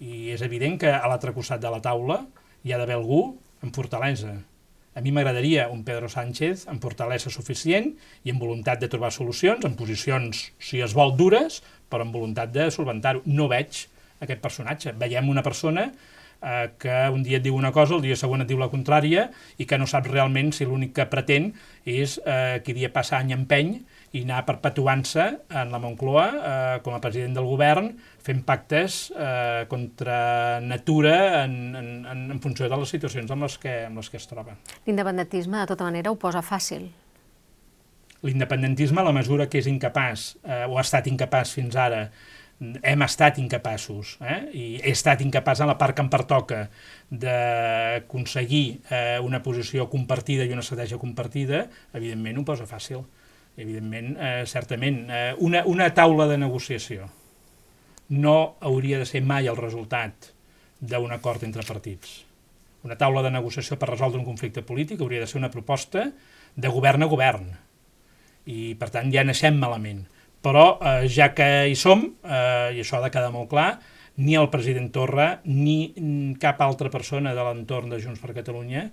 I 0.00 0.30
és 0.34 0.44
evident 0.46 0.78
que 0.78 0.92
a 0.92 1.06
l'altre 1.10 1.34
costat 1.34 1.62
de 1.62 1.70
la 1.72 1.82
taula 1.82 2.22
hi 2.64 2.72
ha 2.72 2.78
d'haver 2.78 2.98
algú 2.98 3.22
amb 3.62 3.74
fortalesa. 3.74 4.36
A 4.94 5.00
mi 5.00 5.12
m'agradaria 5.14 5.68
un 5.70 5.84
Pedro 5.86 6.08
Sánchez 6.10 6.64
amb 6.70 6.82
fortalesa 6.82 7.30
suficient 7.30 7.92
i 8.26 8.32
amb 8.32 8.42
voluntat 8.42 8.80
de 8.82 8.88
trobar 8.90 9.12
solucions, 9.14 9.62
en 9.64 9.76
posicions, 9.78 10.48
si 10.58 10.80
es 10.82 10.94
vol, 10.96 11.14
dures, 11.18 11.60
però 11.90 12.02
amb 12.02 12.14
voluntat 12.14 12.50
de 12.54 12.66
solventar-ho. 12.74 13.22
No 13.26 13.46
veig 13.50 13.84
aquest 14.18 14.42
personatge. 14.42 14.94
Veiem 14.98 15.28
una 15.30 15.44
persona 15.46 15.88
eh, 16.42 16.70
que 16.78 16.96
un 17.12 17.22
dia 17.26 17.38
et 17.38 17.44
diu 17.44 17.56
una 17.56 17.72
cosa, 17.72 17.96
el 17.96 18.04
dia 18.04 18.16
següent 18.16 18.44
et 18.44 18.50
diu 18.50 18.58
la 18.60 18.70
contrària 18.72 19.28
i 19.58 19.66
que 19.66 19.78
no 19.78 19.86
saps 19.86 20.10
realment 20.10 20.52
si 20.54 20.66
l'únic 20.68 20.94
que 20.96 21.08
pretén 21.10 21.52
és 21.84 22.18
eh, 22.24 22.60
que 22.64 22.76
dia 22.76 22.92
passa 22.94 23.18
any 23.18 23.34
empeny 23.36 23.78
i 24.16 24.22
anar 24.24 24.44
perpetuant-se 24.48 25.24
en 25.50 25.72
la 25.72 25.80
Moncloa 25.82 26.26
eh, 26.28 26.76
com 26.84 26.96
a 26.96 27.00
president 27.04 27.36
del 27.36 27.48
govern 27.48 27.90
fent 28.24 28.40
pactes 28.46 29.00
eh, 29.12 29.66
contra 29.68 30.60
natura 30.64 31.44
en, 31.44 31.58
en, 31.76 32.24
en 32.32 32.40
funció 32.44 32.68
de 32.68 32.80
les 32.80 32.94
situacions 32.96 33.30
amb 33.34 33.44
les 33.44 33.58
que, 33.60 33.74
amb 33.88 34.00
les 34.00 34.08
que 34.08 34.20
es 34.20 34.30
troba. 34.30 34.56
L'independentisme, 34.86 35.60
de 35.60 35.68
tota 35.74 35.88
manera, 35.88 36.12
ho 36.12 36.18
posa 36.20 36.42
fàcil. 36.44 36.88
L'independentisme, 38.26 38.98
a 38.98 39.06
la 39.06 39.14
mesura 39.14 39.46
que 39.46 39.60
és 39.60 39.68
incapaç, 39.70 40.32
eh, 40.42 40.64
o 40.66 40.78
ha 40.78 40.82
estat 40.82 41.06
incapaç 41.06 41.52
fins 41.54 41.76
ara, 41.78 42.08
hem 42.58 43.02
estat 43.06 43.38
incapaços, 43.38 44.16
eh? 44.18 44.40
i 44.50 44.64
he 44.80 44.90
estat 44.90 45.22
incapaç 45.22 45.62
en 45.62 45.70
la 45.70 45.76
part 45.78 45.94
que 45.94 46.02
em 46.02 46.08
pertoca 46.10 46.64
d'aconseguir 47.10 48.64
eh, 48.90 49.18
una 49.22 49.42
posició 49.44 49.86
compartida 49.90 50.46
i 50.46 50.54
una 50.54 50.64
estratègia 50.64 50.98
compartida, 50.98 51.66
evidentment 51.94 52.40
ho 52.40 52.46
posa 52.48 52.66
fàcil. 52.66 53.04
Evidentment, 53.58 54.12
eh, 54.22 54.42
certament, 54.46 55.00
eh, 55.10 55.32
una, 55.42 55.64
una 55.66 55.88
taula 55.94 56.28
de 56.30 56.38
negociació 56.38 57.08
no 58.08 58.56
hauria 58.64 58.98
de 58.98 59.06
ser 59.06 59.22
mai 59.26 59.50
el 59.50 59.58
resultat 59.58 60.30
d'un 60.80 61.12
acord 61.12 61.42
entre 61.44 61.66
partits. 61.66 62.22
Una 62.86 62.96
taula 62.96 63.24
de 63.26 63.32
negociació 63.34 63.76
per 63.78 63.90
resoldre 63.90 64.20
un 64.20 64.26
conflicte 64.26 64.62
polític 64.62 65.02
hauria 65.02 65.24
de 65.24 65.26
ser 65.26 65.40
una 65.40 65.50
proposta 65.50 66.06
de 66.54 66.70
govern 66.70 67.02
a 67.02 67.10
govern. 67.10 67.50
I, 68.46 68.74
per 68.78 68.88
tant, 68.94 69.10
ja 69.12 69.26
naixem 69.26 69.58
malament. 69.58 70.06
Però, 70.42 70.78
eh, 70.78 71.08
ja 71.10 71.32
que 71.34 71.68
hi 71.68 71.76
som, 71.76 72.04
eh, 72.24 72.76
i 72.76 72.82
això 72.82 72.98
ha 72.98 73.04
de 73.06 73.10
quedar 73.14 73.32
molt 73.34 73.50
clar, 73.50 73.78
ni 74.18 74.34
el 74.34 74.48
president 74.50 74.90
Torra 74.90 75.40
ni 75.44 76.34
cap 76.42 76.60
altra 76.62 76.90
persona 76.90 77.34
de 77.34 77.42
l'entorn 77.46 77.90
de 77.90 78.00
Junts 78.02 78.18
per 78.18 78.34
Catalunya 78.34 78.88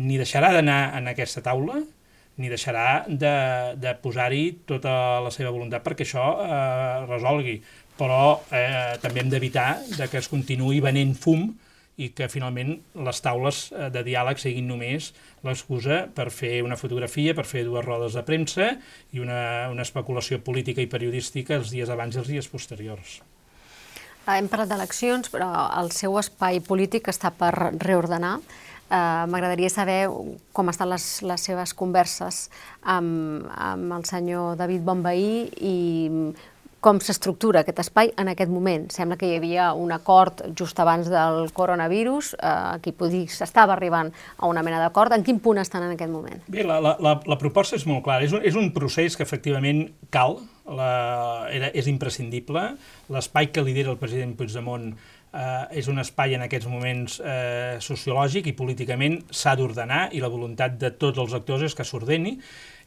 ni 0.00 0.16
deixarà 0.16 0.52
d'anar 0.54 0.96
en 0.96 1.10
aquesta 1.12 1.42
taula 1.44 1.82
ni 2.40 2.48
deixarà 2.48 3.04
de, 3.08 3.32
de 3.76 3.92
posar-hi 4.00 4.44
tota 4.68 5.20
la 5.20 5.32
seva 5.34 5.52
voluntat 5.52 5.84
perquè 5.84 6.06
això 6.06 6.24
eh, 6.40 7.04
resolgui. 7.04 7.58
Però 7.98 8.40
eh, 8.48 8.96
també 9.02 9.20
hem 9.20 9.28
d'evitar 9.32 9.82
que 10.08 10.18
es 10.22 10.30
continuï 10.32 10.80
venent 10.80 11.12
fum 11.12 11.50
i 12.02 12.08
que 12.16 12.28
finalment 12.32 12.74
les 13.06 13.20
taules 13.24 13.64
eh, 13.72 13.88
de 13.94 14.02
diàleg 14.06 14.40
siguin 14.42 14.68
només 14.70 15.12
l'excusa 15.46 16.06
per 16.14 16.30
fer 16.34 16.60
una 16.66 16.78
fotografia, 16.80 17.34
per 17.38 17.46
fer 17.48 17.64
dues 17.68 17.84
rodes 17.86 18.16
de 18.18 18.24
premsa 18.26 18.72
i 19.12 19.22
una, 19.22 19.68
una 19.72 19.86
especulació 19.86 20.40
política 20.42 20.82
i 20.82 20.90
periodística 20.90 21.58
els 21.58 21.70
dies 21.74 21.92
abans 21.92 22.16
i 22.16 22.22
els 22.22 22.32
dies 22.32 22.50
posteriors. 22.50 23.20
Ah, 24.22 24.36
hem 24.38 24.46
parlat 24.46 24.70
d'eleccions, 24.70 25.32
però 25.34 25.48
el 25.80 25.90
seu 25.94 26.14
espai 26.20 26.60
polític 26.62 27.10
està 27.10 27.32
per 27.34 27.50
reordenar. 27.82 28.36
Uh, 28.92 29.24
M'agradaria 29.32 29.70
saber 29.72 30.04
com 30.52 30.68
estan 30.68 30.90
les, 30.92 31.04
les 31.24 31.44
seves 31.48 31.72
converses 31.72 32.42
amb, 32.84 33.46
amb 33.56 33.94
el 33.96 34.04
senyor 34.04 34.58
David 34.60 34.84
Bonveí 34.84 35.46
i 35.64 35.76
com 36.82 36.98
s'estructura 36.98 37.62
aquest 37.62 37.78
espai 37.78 38.10
en 38.18 38.32
aquest 38.32 38.50
moment. 38.50 38.88
Sembla 38.90 39.16
que 39.18 39.28
hi 39.30 39.36
havia 39.38 39.68
un 39.78 39.94
acord 39.94 40.42
just 40.58 40.78
abans 40.82 41.06
del 41.12 41.52
coronavirus, 41.54 42.34
eh, 42.34 42.50
aquí 42.74 42.92
s'estava 43.30 43.76
arribant 43.76 44.10
a 44.38 44.46
una 44.50 44.62
mena 44.62 44.80
d'acord. 44.80 45.12
En 45.12 45.22
quin 45.22 45.38
punt 45.38 45.58
estan 45.58 45.84
en 45.84 45.94
aquest 45.94 46.10
moment? 46.10 46.42
Bé, 46.48 46.64
la, 46.64 46.80
la, 46.80 46.96
la, 46.98 47.20
la 47.24 47.38
proposta 47.38 47.76
és 47.76 47.86
molt 47.86 48.02
clara. 48.02 48.24
És 48.24 48.32
un, 48.32 48.42
és 48.42 48.58
un 48.58 48.72
procés 48.74 49.16
que 49.16 49.22
efectivament 49.22 49.86
cal, 50.10 50.40
la, 50.66 51.46
era, 51.54 51.70
és 51.70 51.86
imprescindible. 51.86 52.74
L'espai 53.14 53.52
que 53.54 53.62
lidera 53.62 53.94
el 53.94 54.00
president 54.02 54.34
Puigdemont 54.34 54.90
eh, 55.32 55.78
és 55.78 55.88
un 55.88 56.02
espai 56.02 56.34
en 56.34 56.42
aquests 56.48 56.66
moments 56.66 57.20
eh, 57.22 57.78
sociològic 57.78 58.50
i 58.50 58.56
políticament 58.58 59.20
s'ha 59.30 59.54
d'ordenar 59.58 60.08
i 60.12 60.22
la 60.22 60.30
voluntat 60.32 60.78
de 60.82 60.92
tots 60.98 61.22
els 61.22 61.38
actors 61.38 61.70
és 61.70 61.78
que 61.78 61.86
s'ordeni 61.86 62.38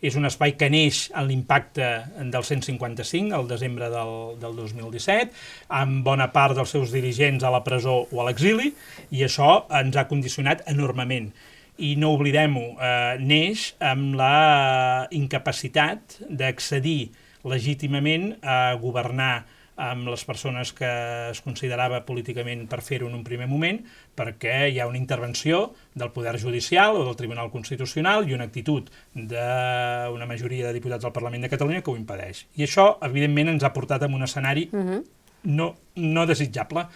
és 0.01 0.15
un 0.19 0.27
espai 0.27 0.55
que 0.59 0.69
neix 0.71 1.05
en 1.15 1.27
l'impacte 1.29 1.87
del 2.19 2.43
155, 2.43 3.35
al 3.35 3.49
desembre 3.49 3.89
del, 3.93 4.13
del 4.41 4.55
2017, 4.59 5.33
amb 5.81 6.03
bona 6.05 6.29
part 6.35 6.57
dels 6.57 6.73
seus 6.75 6.93
dirigents 6.95 7.43
a 7.43 7.53
la 7.53 7.63
presó 7.65 8.01
o 8.09 8.21
a 8.21 8.27
l'exili, 8.29 8.71
i 9.11 9.25
això 9.27 9.65
ens 9.81 9.97
ha 9.97 10.07
condicionat 10.11 10.65
enormement. 10.71 11.31
I 11.75 11.95
no 11.99 12.13
oblidem-ho, 12.15 12.67
eh, 12.79 13.17
neix 13.19 13.73
amb 13.83 14.15
la 14.15 15.07
incapacitat 15.11 16.21
d'accedir 16.29 17.11
legítimament 17.45 18.33
a 18.41 18.75
governar 18.81 19.43
amb 19.75 20.07
les 20.07 20.23
persones 20.23 20.71
que 20.73 20.87
es 21.31 21.41
considerava 21.43 21.99
políticament 22.07 22.63
per 22.71 22.79
fer-ho 22.83 23.09
en 23.09 23.17
un 23.17 23.25
primer 23.27 23.47
moment, 23.51 23.81
perquè 24.15 24.69
hi 24.71 24.79
ha 24.79 24.87
una 24.87 24.99
intervenció 24.99 25.73
del 25.93 26.13
Poder 26.15 26.37
Judicial 26.39 26.95
o 26.95 27.03
del 27.03 27.17
Tribunal 27.19 27.51
Constitucional 27.51 28.29
i 28.29 28.37
una 28.37 28.47
actitud 28.47 28.87
d'una 29.13 30.29
majoria 30.29 30.69
de 30.69 30.77
diputats 30.77 31.03
del 31.03 31.15
Parlament 31.15 31.43
de 31.43 31.51
Catalunya 31.51 31.83
que 31.83 31.91
ho 31.91 31.99
impedeix. 31.99 32.45
I 32.55 32.63
això, 32.67 32.95
evidentment, 33.03 33.51
ens 33.51 33.67
ha 33.67 33.73
portat 33.75 34.03
a 34.03 34.07
un 34.07 34.23
escenari 34.23 34.69
uh 34.71 34.79
-huh. 34.79 35.03
no, 35.43 35.75
no 35.95 36.25
desitjable. 36.25 36.87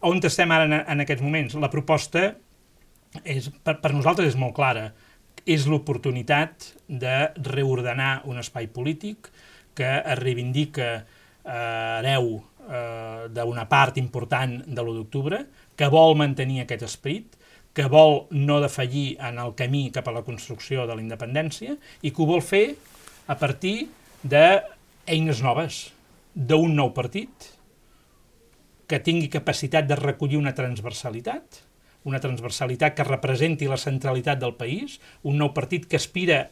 On 0.00 0.18
estem 0.22 0.50
ara 0.50 0.64
en, 0.64 0.72
en 0.72 1.00
aquests 1.00 1.22
moments? 1.22 1.54
La 1.54 1.70
proposta 1.70 2.34
és, 3.24 3.50
per, 3.62 3.80
per 3.80 3.92
nosaltres 3.92 4.28
és 4.28 4.36
molt 4.36 4.54
clara. 4.54 4.92
És 5.44 5.66
l'oportunitat 5.66 6.74
de 6.86 7.32
reordenar 7.36 8.22
un 8.24 8.38
espai 8.38 8.68
polític 8.68 9.30
que 9.74 10.02
es 10.04 10.18
reivindica 10.18 11.06
eh, 11.44 11.98
hereu 12.00 12.34
eh, 12.68 13.28
d'una 13.32 13.66
part 13.68 13.98
important 14.00 14.58
de 14.66 14.82
l'1 14.82 14.98
d'octubre, 14.98 15.44
que 15.76 15.88
vol 15.92 16.16
mantenir 16.18 16.62
aquest 16.62 16.84
esperit, 16.86 17.38
que 17.72 17.88
vol 17.88 18.26
no 18.36 18.60
defallir 18.60 19.16
en 19.24 19.38
el 19.40 19.54
camí 19.56 19.86
cap 19.90 20.08
a 20.08 20.12
la 20.12 20.24
construcció 20.26 20.86
de 20.86 20.94
la 20.94 21.02
independència 21.02 21.78
i 22.02 22.12
que 22.12 22.22
ho 22.22 22.28
vol 22.28 22.44
fer 22.44 22.74
a 23.32 23.38
partir 23.40 23.88
d'eines 24.22 25.42
noves, 25.42 25.88
d'un 26.34 26.76
nou 26.76 26.92
partit 26.96 27.52
que 28.88 29.00
tingui 29.00 29.30
capacitat 29.32 29.86
de 29.88 29.96
recollir 29.96 30.36
una 30.36 30.52
transversalitat, 30.56 31.62
una 32.04 32.20
transversalitat 32.20 32.96
que 32.96 33.06
representi 33.08 33.68
la 33.70 33.80
centralitat 33.80 34.40
del 34.40 34.56
país, 34.58 34.98
un 35.24 35.38
nou 35.40 35.52
partit 35.56 35.86
que 35.88 36.00
aspira 36.00 36.42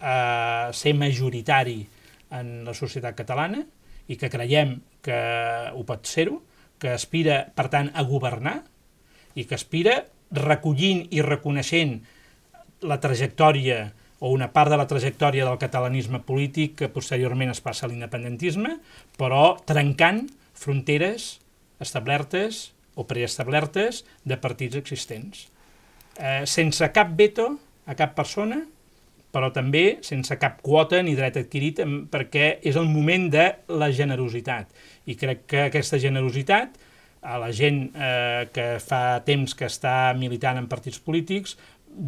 a 0.00 0.70
ser 0.76 0.94
majoritari 0.96 1.84
en 2.36 2.64
la 2.66 2.74
societat 2.76 3.16
catalana, 3.16 3.62
i 4.10 4.18
que 4.18 4.30
creiem 4.32 4.80
que 5.04 5.18
ho 5.70 5.84
pot 5.86 6.08
ser-ho, 6.10 6.40
que 6.80 6.94
aspira, 6.96 7.44
per 7.54 7.68
tant, 7.70 7.90
a 7.94 8.02
governar 8.08 8.60
i 9.38 9.44
que 9.46 9.54
aspira 9.54 10.00
recollint 10.34 11.04
i 11.14 11.22
reconeixent 11.22 12.00
la 12.86 12.98
trajectòria 13.02 13.90
o 14.20 14.32
una 14.34 14.50
part 14.52 14.72
de 14.72 14.78
la 14.80 14.88
trajectòria 14.88 15.46
del 15.46 15.60
catalanisme 15.60 16.20
polític 16.26 16.76
que 16.80 16.90
posteriorment 16.92 17.52
es 17.52 17.62
passa 17.64 17.86
a 17.86 17.90
l'independentisme, 17.90 18.76
però 19.16 19.56
trencant 19.68 20.26
fronteres 20.56 21.38
establertes 21.80 22.70
o 23.00 23.06
preestablertes 23.08 24.04
de 24.28 24.36
partits 24.36 24.76
existents. 24.76 25.48
Eh, 26.20 26.44
sense 26.44 26.90
cap 26.92 27.14
veto 27.16 27.54
a 27.88 27.96
cap 27.96 28.12
persona, 28.16 28.60
però 29.30 29.50
també 29.54 30.00
sense 30.06 30.36
cap 30.38 30.60
quota 30.62 31.00
ni 31.02 31.16
dret 31.18 31.38
adquirit 31.40 31.82
perquè 32.10 32.58
és 32.66 32.76
el 32.76 32.88
moment 32.90 33.28
de 33.32 33.46
la 33.80 33.90
generositat. 33.94 34.70
I 35.06 35.16
crec 35.18 35.44
que 35.50 35.66
aquesta 35.68 36.00
generositat 36.02 36.78
a 37.22 37.36
la 37.38 37.50
gent 37.52 37.90
eh, 37.94 38.48
que 38.52 38.78
fa 38.82 39.20
temps 39.26 39.54
que 39.54 39.68
està 39.68 40.14
militant 40.16 40.58
en 40.60 40.70
partits 40.70 41.00
polítics 41.04 41.56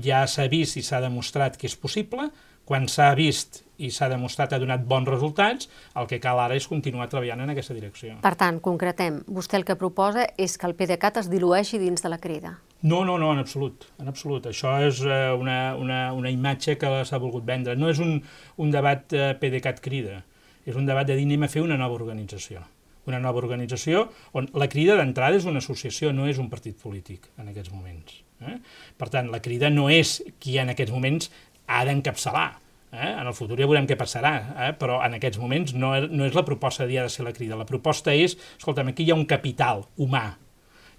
ja 0.02 0.24
s'ha 0.26 0.48
vist 0.48 0.78
i 0.78 0.82
s'ha 0.87 1.02
demostrat 1.04 1.58
que 1.58 1.68
és 1.68 1.76
possible, 1.76 2.30
quan 2.64 2.87
s'ha 2.88 3.11
vist 3.18 3.62
i 3.82 3.90
s'ha 3.90 4.08
demostrat 4.08 4.52
ha 4.54 4.61
donat 4.62 4.85
bons 4.87 5.08
resultats, 5.11 5.68
el 5.98 6.06
que 6.08 6.20
cal 6.22 6.38
ara 6.40 6.56
és 6.56 6.68
continuar 6.70 7.08
treballant 7.11 7.42
en 7.42 7.52
aquesta 7.52 7.74
direcció. 7.74 8.14
Per 8.22 8.35
tant, 8.38 8.61
concretem, 8.62 9.22
vostè 9.26 9.58
el 9.58 9.66
que 9.66 9.76
proposa 9.76 10.28
és 10.38 10.54
que 10.56 10.68
el 10.70 10.76
PDeCAT 10.78 11.24
es 11.24 11.32
dilueixi 11.32 11.82
dins 11.82 12.04
de 12.04 12.12
la 12.12 12.20
crida. 12.22 12.61
No, 12.83 13.05
no, 13.05 13.16
no, 13.16 13.33
en 13.33 13.38
absolut, 13.38 13.85
en 14.03 14.11
absolut. 14.11 14.49
Això 14.51 14.75
és 14.83 14.99
eh, 15.07 15.31
una, 15.38 15.77
una, 15.79 15.99
una 16.18 16.31
imatge 16.35 16.75
que 16.81 16.90
s'ha 17.07 17.21
volgut 17.23 17.45
vendre. 17.47 17.77
No 17.79 17.87
és 17.92 18.01
un, 18.03 18.16
un 18.59 18.73
debat 18.75 19.14
eh, 19.14 19.29
PDeCAT 19.38 19.79
crida, 19.85 20.18
és 20.66 20.79
un 20.79 20.88
debat 20.88 21.07
de 21.07 21.14
dir 21.14 21.29
anem 21.29 21.47
a 21.47 21.51
fer 21.53 21.62
una 21.62 21.79
nova 21.79 21.95
organització. 21.95 22.64
Una 23.07 23.21
nova 23.23 23.38
organització 23.38 24.09
on 24.38 24.51
la 24.59 24.68
crida 24.71 24.99
d'entrada 24.99 25.38
és 25.38 25.47
una 25.47 25.62
associació, 25.62 26.11
no 26.14 26.27
és 26.31 26.42
un 26.42 26.51
partit 26.51 26.75
polític 26.79 27.31
en 27.38 27.55
aquests 27.55 27.71
moments. 27.75 28.18
Eh? 28.42 28.59
Per 28.99 29.11
tant, 29.14 29.31
la 29.31 29.42
crida 29.42 29.71
no 29.71 29.88
és 29.90 30.18
qui 30.42 30.59
en 30.59 30.75
aquests 30.75 30.95
moments 30.95 31.31
ha 31.71 31.85
d'encapçalar. 31.87 32.49
Eh? 32.92 33.11
En 33.12 33.27
el 33.31 33.35
futur 33.35 33.62
ja 33.62 33.71
veurem 33.71 33.87
què 33.87 33.95
passarà, 33.99 34.37
eh? 34.66 34.73
però 34.79 34.99
en 35.07 35.21
aquests 35.21 35.38
moments 35.38 35.75
no, 35.79 35.95
no 36.11 36.27
és 36.27 36.35
la 36.35 36.47
proposta 36.47 36.83
de 36.83 36.97
dia 36.97 37.07
de 37.07 37.14
ser 37.14 37.27
la 37.27 37.35
crida. 37.35 37.59
La 37.59 37.66
proposta 37.68 38.11
és, 38.11 38.35
escolta'm, 38.59 38.90
aquí 38.90 39.07
hi 39.07 39.14
ha 39.14 39.18
un 39.23 39.29
capital 39.31 39.87
humà 40.03 40.33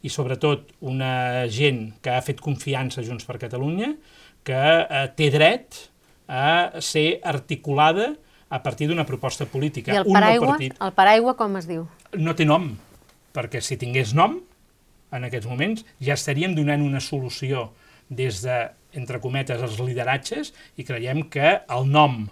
i 0.03 0.11
sobretot 0.11 0.73
una 0.83 1.47
gent 1.51 1.93
que 2.03 2.11
ha 2.11 2.21
fet 2.23 2.41
confiança 2.43 3.01
a 3.01 3.05
Junts 3.07 3.25
per 3.27 3.39
Catalunya, 3.41 3.93
que 4.43 4.59
eh, 4.59 5.07
té 5.15 5.29
dret 5.31 5.79
a 6.27 6.81
ser 6.83 7.21
articulada 7.23 8.11
a 8.53 8.59
partir 8.61 8.89
d'una 8.89 9.05
proposta 9.07 9.47
política. 9.49 9.95
I 9.95 10.03
el 10.03 10.09
paraigua, 10.11 10.45
un 10.45 10.51
partit... 10.53 10.75
el 10.77 10.93
paraigua 10.93 11.35
com 11.39 11.55
es 11.57 11.69
diu? 11.69 11.87
No 12.19 12.35
té 12.37 12.45
nom, 12.45 12.73
perquè 13.33 13.63
si 13.63 13.79
tingués 13.81 14.13
nom, 14.17 14.37
en 15.13 15.25
aquests 15.27 15.49
moments, 15.49 15.85
ja 16.03 16.17
estaríem 16.17 16.53
donant 16.57 16.83
una 16.85 17.01
solució 17.01 17.69
des 18.09 18.43
de 18.43 18.59
entre 18.93 19.19
cometes, 19.23 19.61
els 19.61 19.79
lideratges 19.81 20.51
i 20.77 20.85
creiem 20.85 21.23
que 21.33 21.55
el 21.73 21.87
nom 21.89 22.27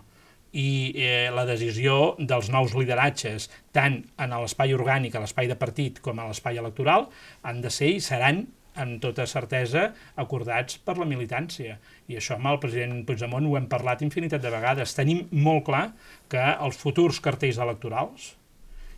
i 0.52 0.94
eh, 0.96 1.30
la 1.32 1.46
decisió 1.48 2.16
dels 2.20 2.50
nous 2.52 2.74
lideratges, 2.76 3.50
tant 3.76 4.02
en 4.20 4.34
l'espai 4.36 4.76
orgànic, 4.76 5.16
a 5.16 5.24
l'espai 5.24 5.48
de 5.52 5.60
partit, 5.60 6.02
com 6.04 6.20
a 6.20 6.28
l'espai 6.28 6.60
electoral, 6.60 7.08
han 7.44 7.62
de 7.64 7.72
ser 7.72 7.94
i 7.96 8.02
seran 8.04 8.46
amb 8.82 9.02
tota 9.04 9.26
certesa, 9.28 9.90
acordats 10.20 10.78
per 10.80 10.98
la 11.00 11.08
militància. 11.08 11.78
I 12.08 12.20
això 12.20 12.38
amb 12.38 12.52
el 12.54 12.60
president 12.64 13.02
Puigdemont 13.08 13.48
ho 13.48 13.58
hem 13.60 13.68
parlat 13.72 14.04
infinitat 14.06 14.44
de 14.44 14.52
vegades. 14.54 14.96
Tenim 14.96 15.26
molt 15.32 15.66
clar 15.68 15.90
que 16.32 16.44
els 16.54 16.80
futurs 16.80 17.20
cartells 17.24 17.60
electorals, 17.60 18.36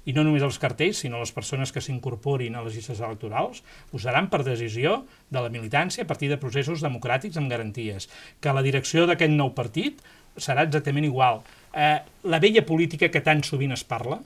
i 0.05 0.11
no 0.11 0.23
només 0.25 0.43
els 0.43 0.59
cartells, 0.59 0.99
sinó 0.99 1.21
les 1.21 1.31
persones 1.31 1.71
que 1.71 1.81
s'incorporin 1.83 2.57
a 2.57 2.63
les 2.65 2.75
llistes 2.75 2.99
electorals, 2.99 3.61
ho 3.91 4.01
seran 4.03 4.27
per 4.31 4.41
decisió 4.43 4.97
de 5.31 5.43
la 5.43 5.51
militància 5.53 6.03
a 6.03 6.09
partir 6.09 6.29
de 6.31 6.39
processos 6.41 6.83
democràtics 6.83 7.39
amb 7.39 7.51
garanties. 7.51 8.09
Que 8.43 8.55
la 8.55 8.65
direcció 8.65 9.07
d'aquest 9.07 9.31
nou 9.31 9.53
partit 9.55 10.03
serà 10.38 10.65
exactament 10.67 11.05
igual. 11.05 11.41
Eh, 11.73 11.99
la 12.29 12.39
vella 12.39 12.65
política 12.65 13.09
que 13.09 13.21
tan 13.21 13.43
sovint 13.43 13.73
es 13.73 13.84
parla, 13.84 14.19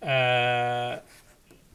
eh, 0.00 0.98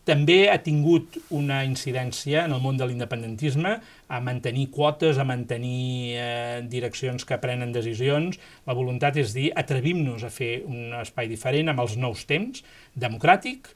també 0.06 0.38
ha 0.54 0.60
tingut 0.62 1.18
una 1.34 1.64
incidència 1.66 2.44
en 2.46 2.54
el 2.54 2.62
món 2.62 2.78
de 2.78 2.86
l'independentisme 2.86 3.72
a 4.08 4.20
mantenir 4.22 4.68
quotes, 4.74 5.18
a 5.18 5.26
mantenir 5.26 6.20
eh, 6.22 6.60
direccions 6.70 7.26
que 7.26 7.40
prenen 7.42 7.74
decisions. 7.74 8.38
La 8.70 8.76
voluntat 8.78 9.18
és 9.18 9.34
dir, 9.34 9.50
atrevim-nos 9.58 10.24
a 10.24 10.30
fer 10.30 10.60
un 10.70 10.94
espai 11.02 11.32
diferent 11.32 11.74
amb 11.74 11.82
els 11.82 11.98
nous 11.98 12.22
temps, 12.30 12.62
democràtic, 12.94 13.72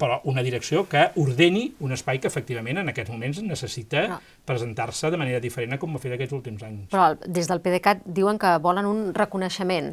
però 0.00 0.20
una 0.30 0.44
direcció 0.46 0.86
que 0.88 1.10
ordeni 1.20 1.66
un 1.84 1.92
espai 1.96 2.20
que 2.22 2.30
efectivament 2.30 2.80
en 2.80 2.88
aquests 2.92 3.12
moments 3.12 3.42
necessita 3.44 4.06
no. 4.14 4.20
presentar-se 4.48 5.12
de 5.12 5.20
manera 5.20 5.42
diferent 5.44 5.76
com 5.80 5.92
ho 5.92 6.00
ha 6.00 6.02
fet 6.02 6.16
aquests 6.16 6.36
últims 6.36 6.64
anys. 6.66 6.88
Però 6.94 7.12
des 7.26 7.50
del 7.50 7.60
PDeCAT 7.60 8.08
diuen 8.08 8.40
que 8.40 8.56
volen 8.64 8.88
un 8.88 9.10
reconeixement 9.16 9.92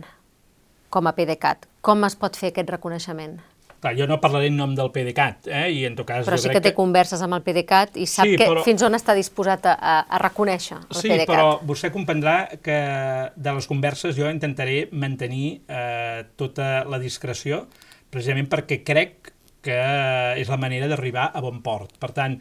com 0.89 1.07
a 1.07 1.13
PDeCAT. 1.13 1.67
Com 1.83 2.07
es 2.07 2.15
pot 2.19 2.39
fer 2.39 2.53
aquest 2.53 2.71
reconeixement? 2.71 3.37
Clar, 3.77 3.93
jo 3.93 4.07
no 4.09 4.17
parlaré 4.17 4.47
en 4.49 4.55
nom 4.57 4.71
del 4.73 4.89
PDeCAT, 4.89 5.51
eh? 5.53 5.67
i 5.69 5.83
en 5.85 5.93
tot 5.99 6.07
cas... 6.09 6.25
Però 6.25 6.39
sí 6.41 6.49
que 6.49 6.61
té 6.63 6.71
que... 6.71 6.77
converses 6.79 7.21
amb 7.21 7.37
el 7.37 7.43
PDeCAT 7.45 7.99
i 8.01 8.07
sap 8.09 8.25
sí, 8.25 8.33
que 8.39 8.47
però... 8.49 8.63
fins 8.65 8.81
on 8.87 8.97
està 8.97 9.13
disposat 9.13 9.67
a, 9.69 9.75
a 10.01 10.21
reconèixer 10.23 10.79
el 10.79 10.97
sí, 10.97 11.11
PDeCAT. 11.11 11.27
Sí, 11.27 11.29
però 11.29 11.51
vostè 11.69 11.91
comprendrà 11.93 12.37
que 12.63 12.79
de 13.35 13.53
les 13.59 13.69
converses 13.69 14.17
jo 14.17 14.31
intentaré 14.33 14.87
mantenir 14.91 15.59
eh, 15.69 16.23
tota 16.39 16.87
la 16.89 16.97
discreció, 17.03 17.67
precisament 18.09 18.49
perquè 18.49 18.81
crec 18.87 19.35
que 19.65 19.77
és 20.37 20.49
la 20.49 20.61
manera 20.61 20.87
d'arribar 20.87 21.31
a 21.33 21.43
bon 21.43 21.61
port. 21.65 21.97
Per 21.99 22.11
tant, 22.15 22.37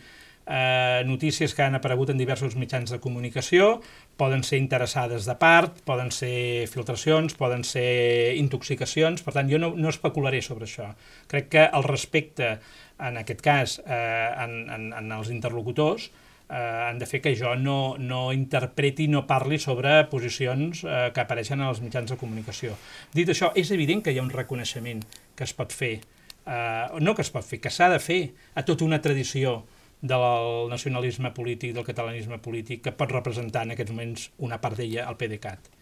eh, 0.46 1.02
notícies 1.04 1.54
que 1.54 1.62
han 1.62 1.74
aparegut 1.74 2.10
en 2.10 2.18
diversos 2.18 2.56
mitjans 2.56 2.90
de 2.90 3.00
comunicació, 3.02 3.80
poden 4.16 4.44
ser 4.46 4.60
interessades 4.62 5.26
de 5.26 5.34
part, 5.36 5.82
poden 5.84 6.12
ser 6.14 6.68
filtracions, 6.72 7.34
poden 7.34 7.64
ser 7.64 8.36
intoxicacions, 8.38 9.22
per 9.26 9.34
tant 9.36 9.50
jo 9.50 9.58
no, 9.58 9.74
no 9.76 9.90
especularé 9.92 10.40
sobre 10.42 10.68
això. 10.70 10.92
Crec 11.28 11.50
que 11.52 11.66
el 11.66 11.84
respecte, 11.84 12.56
en 12.98 13.18
aquest 13.20 13.42
cas, 13.44 13.80
eh, 13.84 14.30
en, 14.46 14.62
en, 14.70 14.92
en 14.96 15.12
els 15.18 15.32
interlocutors, 15.34 16.08
eh, 16.48 16.54
han 16.56 16.98
de 16.98 17.06
fer 17.10 17.20
que 17.20 17.34
jo 17.36 17.56
no, 17.58 17.96
no 17.98 18.32
interpreti, 18.32 19.08
no 19.08 19.26
parli 19.26 19.58
sobre 19.58 20.04
posicions 20.10 20.84
eh, 20.84 21.10
que 21.12 21.24
apareixen 21.26 21.60
en 21.60 21.68
els 21.68 21.82
mitjans 21.84 22.10
de 22.12 22.20
comunicació. 22.20 22.76
Dit 23.12 23.34
això, 23.34 23.52
és 23.58 23.72
evident 23.74 24.04
que 24.04 24.14
hi 24.14 24.22
ha 24.22 24.26
un 24.26 24.32
reconeixement 24.32 25.02
que 25.36 25.44
es 25.44 25.52
pot 25.56 25.74
fer, 25.74 25.98
eh, 26.46 27.00
no 27.00 27.14
que 27.14 27.24
es 27.26 27.32
pot 27.34 27.44
fer, 27.44 27.60
que 27.60 27.72
s'ha 27.72 27.90
de 27.92 28.00
fer 28.02 28.20
a 28.54 28.64
tota 28.64 28.86
una 28.86 29.00
tradició 29.02 29.64
del 30.00 30.68
nacionalisme 30.70 31.32
polític, 31.34 31.74
del 31.74 31.86
catalanisme 31.86 32.38
polític, 32.42 32.82
que 32.84 32.94
pot 32.94 33.12
representar 33.12 33.64
en 33.66 33.74
aquests 33.74 33.94
moments 33.94 34.30
una 34.38 34.60
part 34.62 34.78
d'ella 34.78 35.06
al 35.08 35.18
PDeCAT. 35.18 35.72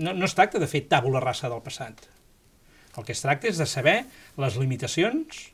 No, 0.00 0.14
no 0.16 0.24
es 0.24 0.34
tracta 0.34 0.58
de 0.58 0.68
fer 0.70 0.86
tàbula 0.88 1.20
rasa 1.20 1.50
del 1.52 1.62
passat. 1.62 2.08
El 2.96 3.06
que 3.06 3.14
es 3.14 3.22
tracta 3.22 3.48
és 3.50 3.60
de 3.60 3.68
saber 3.68 3.98
les 4.40 4.56
limitacions 4.58 5.50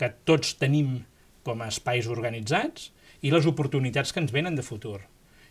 que 0.00 0.10
tots 0.26 0.56
tenim 0.58 1.02
com 1.46 1.60
a 1.62 1.68
espais 1.70 2.08
organitzats 2.10 2.90
i 3.22 3.30
les 3.32 3.46
oportunitats 3.46 4.12
que 4.12 4.22
ens 4.24 4.32
venen 4.34 4.56
de 4.56 4.64
futur. 4.64 4.98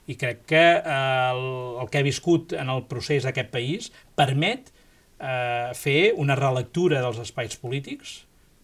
I 0.09 0.17
crec 0.19 0.43
que 0.49 0.63
eh, 0.81 0.83
el, 0.83 1.45
el 1.79 1.89
que 1.89 2.01
ha 2.01 2.05
viscut 2.05 2.57
en 2.59 2.73
el 2.73 2.83
procés 2.89 3.23
d'aquest 3.23 3.53
país 3.53 3.91
permet 4.19 4.73
eh, 4.73 5.71
fer 5.77 6.13
una 6.19 6.35
relectura 6.35 6.99
dels 7.05 7.21
espais 7.23 7.55
polítics, 7.61 8.23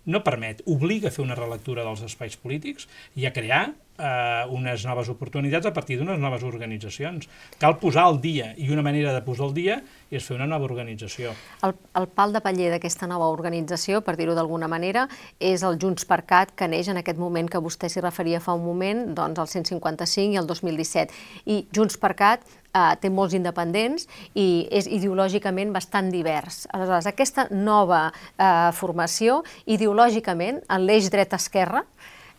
no 0.09 0.23
permet, 0.25 0.63
obliga 0.65 1.09
a 1.09 1.15
fer 1.15 1.23
una 1.25 1.37
relectura 1.37 1.85
dels 1.87 2.03
espais 2.07 2.37
polítics 2.41 2.89
i 3.15 3.29
a 3.29 3.33
crear 3.35 3.63
eh, 3.99 4.45
unes 4.55 4.85
noves 4.87 5.09
oportunitats 5.11 5.67
a 5.67 5.73
partir 5.75 5.99
d'unes 5.99 6.19
noves 6.19 6.43
organitzacions. 6.47 7.27
Cal 7.59 7.77
posar 7.81 8.07
al 8.07 8.19
dia, 8.23 8.53
i 8.57 8.69
una 8.71 8.83
manera 8.85 9.13
de 9.13 9.21
posar 9.25 9.49
al 9.49 9.53
dia 9.53 9.79
és 10.09 10.25
fer 10.25 10.37
una 10.39 10.47
nova 10.49 10.65
organització. 10.65 11.33
El, 11.65 11.75
el 11.99 12.07
pal 12.15 12.33
de 12.33 12.41
paller 12.41 12.71
d'aquesta 12.73 13.09
nova 13.11 13.29
organització, 13.33 14.01
per 14.05 14.15
dir-ho 14.19 14.35
d'alguna 14.37 14.69
manera, 14.71 15.07
és 15.39 15.63
el 15.67 15.77
Junts 15.81 16.07
per 16.09 16.23
Cat, 16.29 16.55
que 16.55 16.69
neix 16.71 16.89
en 16.89 17.01
aquest 17.01 17.19
moment 17.19 17.49
que 17.49 17.61
vostè 17.61 17.91
s'hi 17.91 18.03
referia 18.03 18.41
fa 18.43 18.55
un 18.57 18.65
moment, 18.65 19.05
doncs 19.17 19.43
el 19.43 19.51
155 19.51 20.33
i 20.33 20.39
el 20.39 20.47
2017. 20.49 21.19
I 21.51 21.61
Junts 21.75 21.99
per 22.01 22.15
Cat 22.17 22.47
eh, 22.73 22.95
té 23.01 23.11
molts 23.13 23.35
independents 23.37 24.07
i 24.33 24.67
és 24.71 24.89
ideològicament 24.89 25.73
bastant 25.75 26.11
divers. 26.13 26.63
Aleshores, 26.73 27.09
aquesta 27.09 27.49
nova 27.51 28.07
eh, 28.09 28.69
formació, 28.77 29.41
ideològicament, 29.69 30.63
en 30.69 30.87
l'eix 30.87 31.11
dret-esquerra, 31.13 31.83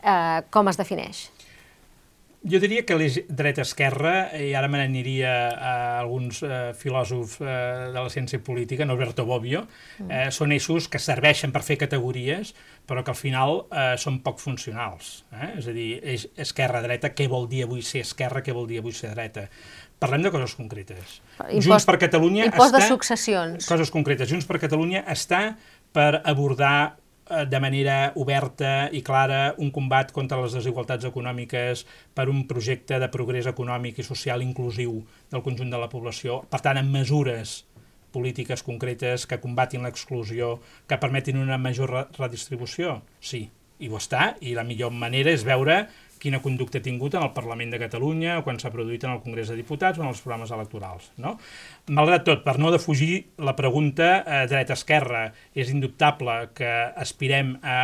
eh, 0.03 0.41
com 0.51 0.71
es 0.71 0.81
defineix? 0.81 1.29
Jo 2.41 2.57
diria 2.57 2.87
que 2.89 2.97
l'eix 2.97 3.19
dreta-esquerra, 3.29 4.31
i 4.41 4.55
ara 4.57 4.69
me 4.73 4.79
n'aniria 4.81 5.33
a 5.53 5.73
alguns 6.01 6.39
eh, 6.41 6.71
filòsofs 6.73 7.35
eh, 7.45 7.49
de 7.93 7.99
la 7.99 8.09
ciència 8.09 8.41
política, 8.41 8.87
Norberto 8.89 9.27
Bobbio, 9.29 9.67
mm. 9.99 10.09
eh, 10.09 10.31
són 10.33 10.55
eixos 10.57 10.87
que 10.89 11.03
serveixen 11.03 11.53
per 11.53 11.61
fer 11.67 11.77
categories, 11.83 12.55
però 12.89 13.05
que 13.05 13.13
al 13.13 13.19
final 13.19 13.67
eh, 13.69 13.93
són 14.01 14.23
poc 14.25 14.41
funcionals. 14.41 15.27
Eh? 15.37 15.51
És 15.61 15.69
a 15.69 15.75
dir, 15.77 15.91
esquerra-dreta, 16.47 17.13
què 17.13 17.29
vol 17.29 17.45
dir 17.51 17.67
avui 17.67 17.85
ser 17.85 18.07
esquerra, 18.07 18.41
què 18.47 18.57
vol 18.57 18.65
dir 18.71 18.81
avui 18.81 18.97
ser 18.97 19.13
dreta? 19.13 19.45
Parlem 20.01 20.25
de 20.25 20.33
coses 20.33 20.57
concretes. 20.57 21.19
Impost, 21.43 21.67
Junts 21.69 21.89
per 21.91 21.99
Catalunya 22.01 22.49
impost 22.49 22.73
està... 22.73 22.81
de 22.81 22.89
successions. 22.89 23.69
Coses 23.69 23.93
concretes. 23.93 24.33
Junts 24.33 24.49
per 24.49 24.57
Catalunya 24.65 25.05
està 25.13 25.43
per 25.93 26.23
abordar 26.25 26.97
de 27.31 27.61
manera 27.63 28.13
oberta 28.19 28.89
i 28.93 29.03
clara 29.07 29.55
un 29.59 29.71
combat 29.71 30.11
contra 30.13 30.41
les 30.43 30.57
desigualtats 30.57 31.07
econòmiques 31.07 31.85
per 32.15 32.29
un 32.33 32.43
projecte 32.51 32.99
de 32.99 33.09
progrés 33.13 33.47
econòmic 33.47 34.01
i 34.01 34.07
social 34.07 34.43
inclusiu 34.43 34.99
del 35.31 35.45
conjunt 35.47 35.71
de 35.71 35.79
la 35.79 35.91
població, 35.93 36.43
per 36.51 36.63
tant, 36.65 36.81
amb 36.81 36.91
mesures 36.91 37.61
polítiques 38.11 38.65
concretes 38.67 39.27
que 39.31 39.39
combatin 39.39 39.87
l'exclusió, 39.87 40.57
que 40.91 40.99
permetin 40.99 41.39
una 41.39 41.59
major 41.59 41.93
redistribució? 42.19 42.99
Sí, 43.23 43.47
i 43.81 43.89
ho 43.89 43.99
està, 44.01 44.35
i 44.43 44.55
la 44.59 44.67
millor 44.67 44.91
manera 44.93 45.33
és 45.33 45.47
veure 45.47 45.85
quina 46.21 46.43
conducta 46.45 46.79
ha 46.79 46.85
tingut 46.85 47.17
en 47.17 47.25
el 47.25 47.33
Parlament 47.37 47.73
de 47.73 47.81
Catalunya 47.81 48.41
quan 48.45 48.61
s'ha 48.61 48.73
produït 48.75 49.07
en 49.07 49.15
el 49.15 49.23
Congrés 49.25 49.49
de 49.51 49.57
Diputats 49.59 49.99
o 49.99 50.05
en 50.05 50.11
els 50.11 50.21
programes 50.21 50.53
electorals. 50.55 51.11
No? 51.23 51.37
Malgrat 51.97 52.27
tot, 52.29 52.45
per 52.45 52.59
no 52.61 52.73
defugir 52.75 53.15
la 53.41 53.57
pregunta 53.59 54.13
eh, 54.21 54.45
dreta-esquerra, 54.51 55.31
és 55.57 55.73
indubtable 55.73 56.37
que 56.57 56.71
aspirem 57.01 57.57
a 57.65 57.81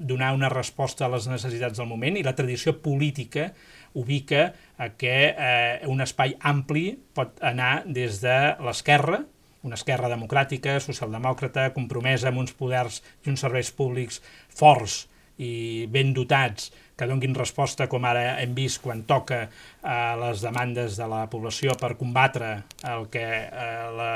donar 0.00 0.32
una 0.32 0.48
resposta 0.48 1.04
a 1.04 1.12
les 1.12 1.26
necessitats 1.28 1.76
del 1.76 1.90
moment 1.90 2.16
i 2.16 2.24
la 2.24 2.32
tradició 2.36 2.78
política 2.80 3.50
ubica 3.92 4.46
a 4.78 4.88
que 4.96 5.14
eh, 5.28 5.82
un 5.90 6.00
espai 6.00 6.38
ampli 6.40 6.94
pot 7.14 7.42
anar 7.44 7.82
des 7.84 8.22
de 8.22 8.38
l'esquerra, 8.64 9.20
una 9.66 9.76
esquerra 9.76 10.08
democràtica, 10.08 10.78
socialdemòcrata, 10.80 11.68
compromesa 11.76 12.30
amb 12.30 12.40
uns 12.40 12.54
poders 12.56 13.02
i 13.26 13.34
uns 13.34 13.44
serveis 13.44 13.74
públics 13.76 14.22
forts 14.56 15.02
i 15.40 15.86
ben 15.90 16.12
dotats 16.16 16.70
que 17.00 17.08
donguin 17.08 17.32
resposta, 17.32 17.86
com 17.88 18.04
ara 18.04 18.36
hem 18.42 18.52
vist 18.52 18.82
quan 18.84 19.06
toca 19.08 19.46
a 19.80 20.00
les 20.20 20.42
demandes 20.44 20.98
de 21.00 21.06
la 21.08 21.22
població 21.32 21.72
per 21.80 21.94
combatre 21.96 22.50
el 22.84 23.06
que 23.12 23.24
eh, 23.24 23.86
la 23.96 24.10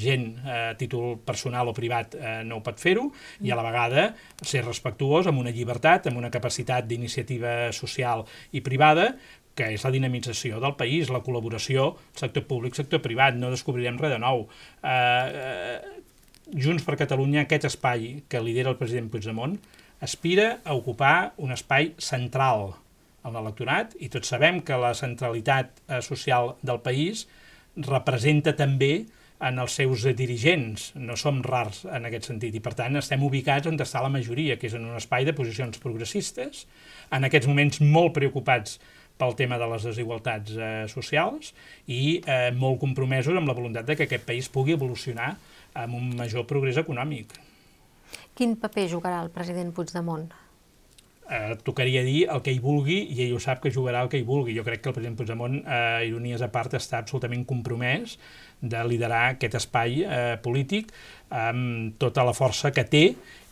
gent 0.00 0.30
a 0.48 0.60
títol 0.80 1.18
personal 1.20 1.68
o 1.68 1.74
privat 1.76 2.16
eh, 2.16 2.38
no 2.48 2.62
pot 2.64 2.80
fer-ho, 2.80 3.10
i 3.44 3.52
a 3.52 3.58
la 3.58 3.66
vegada 3.66 4.06
ser 4.40 4.64
respectuós 4.64 5.28
amb 5.28 5.42
una 5.42 5.52
llibertat, 5.52 6.08
amb 6.08 6.22
una 6.22 6.32
capacitat 6.32 6.88
d'iniciativa 6.88 7.74
social 7.76 8.24
i 8.56 8.64
privada, 8.64 9.10
que 9.52 9.68
és 9.74 9.84
la 9.84 9.92
dinamització 9.92 10.62
del 10.62 10.78
país, 10.80 11.10
la 11.12 11.20
col·laboració 11.20 11.90
sector 12.16 12.46
públic, 12.48 12.78
sector 12.78 13.02
privat, 13.04 13.36
no 13.36 13.52
descobrirem 13.52 14.00
res 14.00 14.14
de 14.14 14.20
nou. 14.22 14.46
Eh, 14.80 14.94
eh, 14.96 15.98
Junts 16.50 16.82
per 16.82 16.96
Catalunya, 16.98 17.44
aquest 17.44 17.68
espai 17.68 18.24
que 18.32 18.40
lidera 18.42 18.72
el 18.72 18.80
president 18.80 19.12
Puigdemont, 19.12 19.58
aspira 20.00 20.60
a 20.64 20.74
ocupar 20.74 21.32
un 21.36 21.52
espai 21.52 21.92
central 22.00 22.72
en 23.24 23.36
l'electorat 23.36 23.94
i 24.00 24.08
tots 24.12 24.32
sabem 24.32 24.62
que 24.64 24.78
la 24.80 24.94
centralitat 24.96 25.82
eh, 25.86 26.00
social 26.04 26.54
del 26.64 26.80
país 26.84 27.26
representa 27.76 28.56
també 28.56 29.06
en 29.40 29.58
els 29.60 29.74
seus 29.76 30.04
dirigents. 30.16 30.90
No 31.00 31.16
som 31.16 31.40
rars 31.44 31.84
en 31.88 32.08
aquest 32.08 32.28
sentit 32.28 32.56
i, 32.56 32.62
per 32.64 32.74
tant, 32.76 32.96
estem 33.00 33.22
ubicats 33.24 33.68
on 33.68 33.80
està 33.80 34.02
la 34.04 34.12
majoria, 34.12 34.56
que 34.60 34.68
és 34.68 34.76
en 34.76 34.84
un 34.88 34.96
espai 34.98 35.24
de 35.28 35.36
posicions 35.36 35.80
progressistes, 35.80 36.66
en 37.12 37.28
aquests 37.28 37.48
moments 37.48 37.80
molt 37.80 38.16
preocupats 38.16 38.78
pel 39.20 39.36
tema 39.36 39.58
de 39.60 39.68
les 39.68 39.84
desigualtats 39.84 40.56
eh, 40.56 40.70
socials 40.88 41.52
i 41.88 42.20
eh, 42.24 42.50
molt 42.56 42.80
compromesos 42.80 43.36
amb 43.36 43.52
la 43.52 43.56
voluntat 43.56 43.88
de 43.88 43.96
que 43.96 44.08
aquest 44.08 44.24
país 44.28 44.48
pugui 44.52 44.76
evolucionar 44.76 45.34
amb 45.76 45.96
un 45.96 46.14
major 46.16 46.46
progrés 46.48 46.80
econòmic. 46.80 47.36
Quin 48.40 48.54
paper 48.56 48.86
jugarà 48.88 49.18
el 49.20 49.28
president 49.34 49.74
Puigdemont? 49.76 50.30
eh, 51.30 51.56
tocaria 51.62 52.02
dir 52.02 52.26
el 52.34 52.42
que 52.42 52.52
hi 52.52 52.60
vulgui 52.62 52.98
i 53.14 53.22
ell 53.24 53.36
ho 53.36 53.40
sap 53.42 53.62
que 53.62 53.72
jugarà 53.74 54.02
el 54.04 54.10
que 54.12 54.20
hi 54.20 54.26
vulgui. 54.26 54.56
Jo 54.56 54.64
crec 54.66 54.82
que 54.82 54.90
el 54.90 54.96
president 54.96 55.16
Puigdemont, 55.18 55.60
eh, 55.62 56.08
ironies 56.08 56.42
a 56.42 56.50
part, 56.52 56.74
està 56.74 56.98
absolutament 56.98 57.44
compromès 57.46 58.16
de 58.60 58.84
liderar 58.84 59.30
aquest 59.34 59.56
espai 59.60 60.02
eh, 60.04 60.36
polític 60.42 60.92
amb 61.30 61.94
tota 62.00 62.24
la 62.26 62.34
força 62.34 62.72
que 62.74 62.84
té 62.90 63.04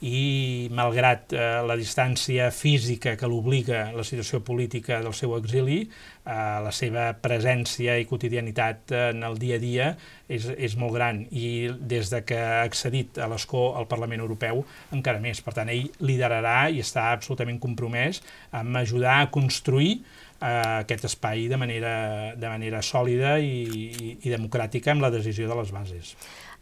i 0.05 0.69
malgrat 0.75 1.33
eh, 1.35 1.47
la 1.67 1.75
distància 1.79 2.53
física 2.55 3.17
que 3.19 3.31
l'obliga 3.31 3.89
la 3.95 4.05
situació 4.07 4.39
política 4.47 5.01
del 5.03 5.15
seu 5.15 5.35
exili, 5.39 5.81
eh, 5.83 6.35
la 6.63 6.71
seva 6.75 7.09
presència 7.19 7.97
i 7.99 8.07
quotidianitat 8.07 8.95
en 8.99 9.25
el 9.27 9.39
dia 9.43 9.59
a 9.59 9.63
dia 9.63 9.89
és, 10.29 10.47
és 10.55 10.77
molt 10.79 10.95
gran 10.95 11.25
i 11.31 11.71
des 11.81 12.13
de 12.15 12.23
que 12.27 12.39
ha 12.39 12.63
accedit 12.63 13.19
a 13.19 13.27
l'escó 13.31 13.73
al 13.79 13.89
Parlament 13.91 14.23
Europeu 14.23 14.63
encara 14.95 15.23
més. 15.23 15.43
Per 15.43 15.57
tant, 15.57 15.71
ell 15.73 15.91
liderarà 15.99 16.69
i 16.71 16.83
està 16.85 17.11
absolutament 17.11 17.59
compromès 17.59 18.23
amb 18.55 18.79
ajudar 18.79 19.19
a 19.23 19.31
construir 19.35 19.99
eh, 20.41 20.83
aquest 20.83 21.09
espai 21.09 21.47
de 21.49 21.59
manera, 21.61 22.35
de 22.37 22.49
manera 22.49 22.83
sòlida 22.83 23.39
i, 23.39 23.65
i, 23.65 24.13
i 24.23 24.33
democràtica 24.33 24.93
amb 24.95 25.05
la 25.05 25.13
decisió 25.15 25.49
de 25.51 25.59
les 25.59 25.73
bases. 25.75 26.15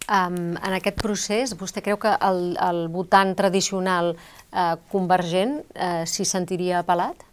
Um, 0.06 0.54
en 0.54 0.74
aquest 0.76 1.00
procés, 1.02 1.56
vostè 1.58 1.82
creu 1.82 1.98
que 1.98 2.12
el, 2.22 2.52
el 2.62 2.84
votant 2.94 3.32
tradicional 3.34 4.12
uh, 4.14 4.76
convergent 4.92 5.58
uh, 5.74 6.04
s'hi 6.06 6.26
sentiria 6.28 6.84
apel·lat? 6.84 7.24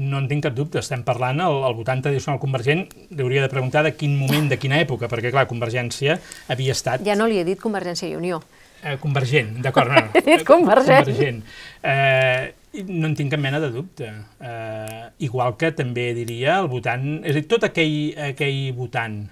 No 0.00 0.20
en 0.22 0.28
tinc 0.30 0.44
cap 0.46 0.54
dubte, 0.54 0.78
estem 0.78 1.02
parlant, 1.04 1.42
el, 1.42 1.58
el 1.66 1.74
votant 1.74 2.00
tradicional 2.04 2.38
convergent 2.40 2.86
hauria 3.18 3.42
de 3.42 3.50
preguntar 3.50 3.82
de 3.84 3.92
quin 3.98 4.14
moment, 4.16 4.46
de 4.48 4.56
quina 4.60 4.78
època, 4.80 5.10
perquè 5.10 5.32
clar, 5.34 5.48
Convergència 5.50 6.14
havia 6.48 6.76
estat... 6.78 7.02
Ja 7.04 7.18
no 7.18 7.26
li 7.28 7.40
he 7.40 7.44
dit 7.48 7.60
Convergència 7.60 8.08
i 8.08 8.14
Unió. 8.16 8.38
Eh, 8.80 8.94
convergent, 9.02 9.58
d'acord, 9.60 9.90
no. 9.92 10.06
he 10.14 10.22
dit 10.24 10.46
convergent. 10.48 11.10
convergent. 11.10 11.42
Eh, 11.82 12.54
no 12.72 13.08
en 13.08 13.16
tinc 13.18 13.32
cap 13.34 13.42
mena 13.42 13.60
de 13.62 13.70
dubte. 13.74 14.10
Eh, 14.40 15.06
igual 15.26 15.56
que 15.58 15.72
també 15.76 16.10
diria 16.14 16.58
el 16.60 16.70
votant, 16.70 17.20
és 17.24 17.34
a 17.34 17.40
dir, 17.40 17.46
tot 17.50 17.66
aquell, 17.66 18.14
aquell 18.30 18.60
votant 18.78 19.24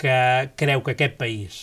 que 0.00 0.16
creu 0.56 0.84
que 0.84 0.96
aquest 0.96 1.18
país 1.20 1.60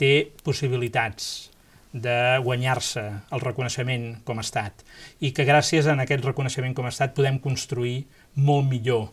té 0.00 0.30
possibilitats 0.44 1.50
de 1.92 2.38
guanyar-se 2.44 3.02
el 3.34 3.40
reconeixement 3.42 4.20
com 4.24 4.38
a 4.38 4.44
estat 4.44 4.84
i 5.24 5.32
que 5.34 5.46
gràcies 5.48 5.88
a 5.88 5.96
aquest 5.98 6.22
reconeixement 6.24 6.76
com 6.76 6.86
a 6.86 6.92
estat 6.92 7.16
podem 7.16 7.40
construir 7.42 8.04
molt 8.36 8.68
millor 8.70 9.08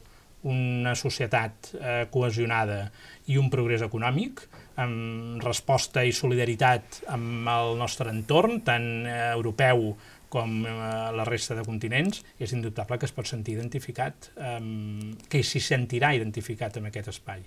una 0.47 0.93
societat 0.95 1.72
eh, 1.74 2.05
cohesionada 2.14 2.91
i 3.28 3.39
un 3.41 3.49
progrés 3.49 3.82
econòmic 3.82 4.43
amb 4.78 5.41
resposta 5.41 6.03
i 6.05 6.14
solidaritat 6.14 7.01
amb 7.10 7.49
el 7.49 7.74
nostre 7.80 8.14
entorn, 8.14 8.62
tant 8.62 8.86
eh, 9.10 9.18
europeu 9.34 9.89
com 10.30 10.65
eh, 10.65 10.71
la 11.15 11.25
resta 11.28 11.55
de 11.57 11.65
continents, 11.67 12.23
és 12.39 12.53
indubtable 12.55 12.99
que 12.99 13.07
es 13.07 13.15
pot 13.15 13.30
sentir 13.30 13.57
identificat, 13.57 14.32
eh, 14.36 14.59
que 15.30 15.43
s'hi 15.43 15.63
sentirà 15.63 16.13
identificat 16.17 16.78
amb 16.78 16.91
aquest 16.91 17.13
espai. 17.15 17.45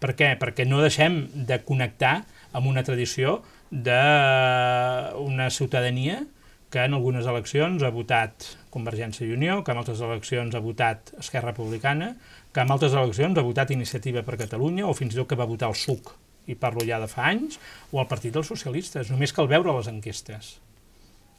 Per 0.00 0.14
què? 0.16 0.32
Perquè 0.40 0.64
no 0.64 0.80
deixem 0.80 1.26
de 1.34 1.60
connectar 1.66 2.22
amb 2.56 2.66
una 2.70 2.82
tradició 2.86 3.42
d'una 3.70 5.50
ciutadania 5.52 6.22
que 6.70 6.86
en 6.86 6.94
algunes 6.94 7.26
eleccions 7.26 7.82
ha 7.82 7.90
votat 7.92 8.46
Convergència 8.70 9.26
i 9.26 9.34
Unió, 9.34 9.58
que 9.66 9.74
en 9.74 9.80
altres 9.82 10.00
eleccions 10.06 10.54
ha 10.54 10.62
votat 10.62 11.12
Esquerra 11.18 11.50
Republicana, 11.50 12.14
que 12.54 12.62
en 12.62 12.70
altres 12.70 12.94
eleccions 12.94 13.36
ha 13.36 13.44
votat 13.44 13.74
Iniciativa 13.74 14.22
per 14.22 14.38
Catalunya 14.38 14.86
o 14.86 14.94
fins 14.94 15.14
i 15.14 15.20
tot 15.20 15.28
que 15.30 15.38
va 15.38 15.50
votar 15.50 15.68
el 15.74 15.76
SUC, 15.76 16.14
i 16.46 16.56
parlo 16.58 16.86
ja 16.86 17.02
de 17.02 17.10
fa 17.10 17.26
anys, 17.28 17.58
o 17.90 18.00
el 18.00 18.08
Partit 18.10 18.34
dels 18.34 18.48
Socialistes. 18.54 19.10
Només 19.10 19.34
cal 19.34 19.50
veure 19.50 19.74
les 19.76 19.90
enquestes. 19.90 20.54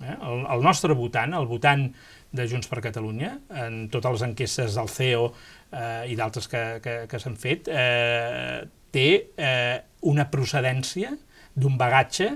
Eh? 0.01 0.15
El, 0.17 0.45
el 0.55 0.65
nostre 0.65 0.95
votant, 0.97 1.33
el 1.37 1.47
votant 1.49 1.87
de 2.31 2.47
Junts 2.47 2.69
per 2.71 2.81
Catalunya, 2.83 3.33
en 3.63 3.87
totes 3.91 4.17
les 4.17 4.25
enquestes 4.29 4.77
del 4.77 4.89
CEO 4.91 5.27
eh, 5.29 6.11
i 6.11 6.15
d'altres 6.19 6.47
que, 6.51 6.63
que, 6.83 6.95
que 7.11 7.19
s'han 7.19 7.37
fet, 7.39 7.67
eh, 7.67 8.63
té 8.91 9.07
eh, 9.35 9.77
una 10.07 10.27
procedència 10.31 11.11
d'un 11.55 11.77
bagatge 11.79 12.31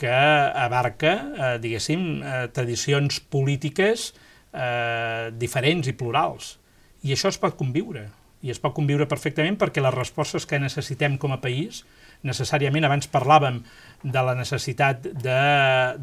que 0.00 0.10
abarca, 0.10 1.14
eh, 1.14 1.54
diguéssim, 1.62 2.04
eh, 2.22 2.34
tradicions 2.56 3.20
polítiques 3.30 4.10
eh, 4.52 5.30
diferents 5.38 5.88
i 5.88 5.96
plurals. 5.96 6.56
I 7.04 7.14
això 7.14 7.30
es 7.30 7.38
pot 7.38 7.56
conviure, 7.60 8.08
i 8.44 8.52
es 8.52 8.60
pot 8.60 8.74
conviure 8.76 9.08
perfectament 9.08 9.56
perquè 9.60 9.84
les 9.84 9.94
respostes 9.94 10.48
que 10.48 10.60
necessitem 10.60 11.16
com 11.20 11.32
a 11.32 11.40
país, 11.40 11.84
necessàriament 12.24 12.84
abans 12.84 13.08
parlàvem 13.12 13.62
de 14.04 14.22
la 14.22 14.34
necessitat 14.36 15.06
de, 15.08 15.38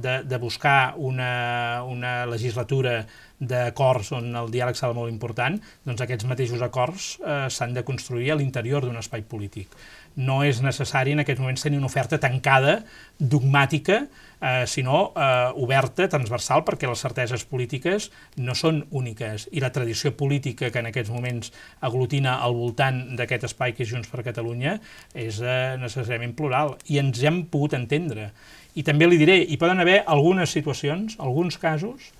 de, 0.01 0.15
de 0.25 0.37
buscar 0.41 0.95
una, 0.97 1.83
una 1.85 2.25
legislatura 2.25 3.03
d'acords 3.37 4.11
on 4.17 4.33
el 4.37 4.49
diàleg 4.53 4.77
serà 4.77 4.93
molt 4.97 5.13
important, 5.13 5.57
doncs 5.85 6.01
aquests 6.01 6.27
mateixos 6.29 6.61
acords 6.65 7.15
eh, 7.21 7.45
s'han 7.53 7.77
de 7.77 7.85
construir 7.85 8.31
a 8.33 8.37
l'interior 8.37 8.85
d'un 8.85 8.97
espai 9.01 9.21
polític 9.25 9.77
no 10.15 10.41
és 10.43 10.59
necessari 10.63 11.13
en 11.15 11.21
aquests 11.23 11.41
moments 11.41 11.63
tenir 11.63 11.79
una 11.79 11.87
oferta 11.87 12.19
tancada, 12.19 12.81
dogmàtica, 13.19 14.01
eh, 14.41 14.65
sinó 14.67 15.11
eh, 15.15 15.51
oberta, 15.55 16.07
transversal, 16.11 16.65
perquè 16.67 16.89
les 16.89 17.03
certeses 17.03 17.45
polítiques 17.47 18.09
no 18.37 18.55
són 18.57 18.83
úniques. 18.91 19.47
I 19.51 19.63
la 19.63 19.71
tradició 19.71 20.13
política 20.17 20.71
que 20.71 20.81
en 20.81 20.89
aquests 20.91 21.13
moments 21.13 21.53
aglutina 21.79 22.39
al 22.43 22.57
voltant 22.57 23.03
d'aquest 23.19 23.47
espai 23.51 23.75
que 23.77 23.85
és 23.85 23.91
Junts 23.91 24.11
per 24.11 24.25
Catalunya 24.27 24.77
és 25.13 25.39
eh, 25.39 25.77
necessàriament 25.81 26.35
plural. 26.35 26.75
I 26.91 26.99
ens 27.03 27.21
hem 27.23 27.45
pogut 27.51 27.77
entendre. 27.77 28.31
I 28.75 28.83
també 28.87 29.07
li 29.07 29.19
diré, 29.19 29.41
hi 29.43 29.59
poden 29.59 29.83
haver 29.83 30.01
algunes 30.07 30.51
situacions, 30.51 31.17
alguns 31.19 31.57
casos, 31.59 32.11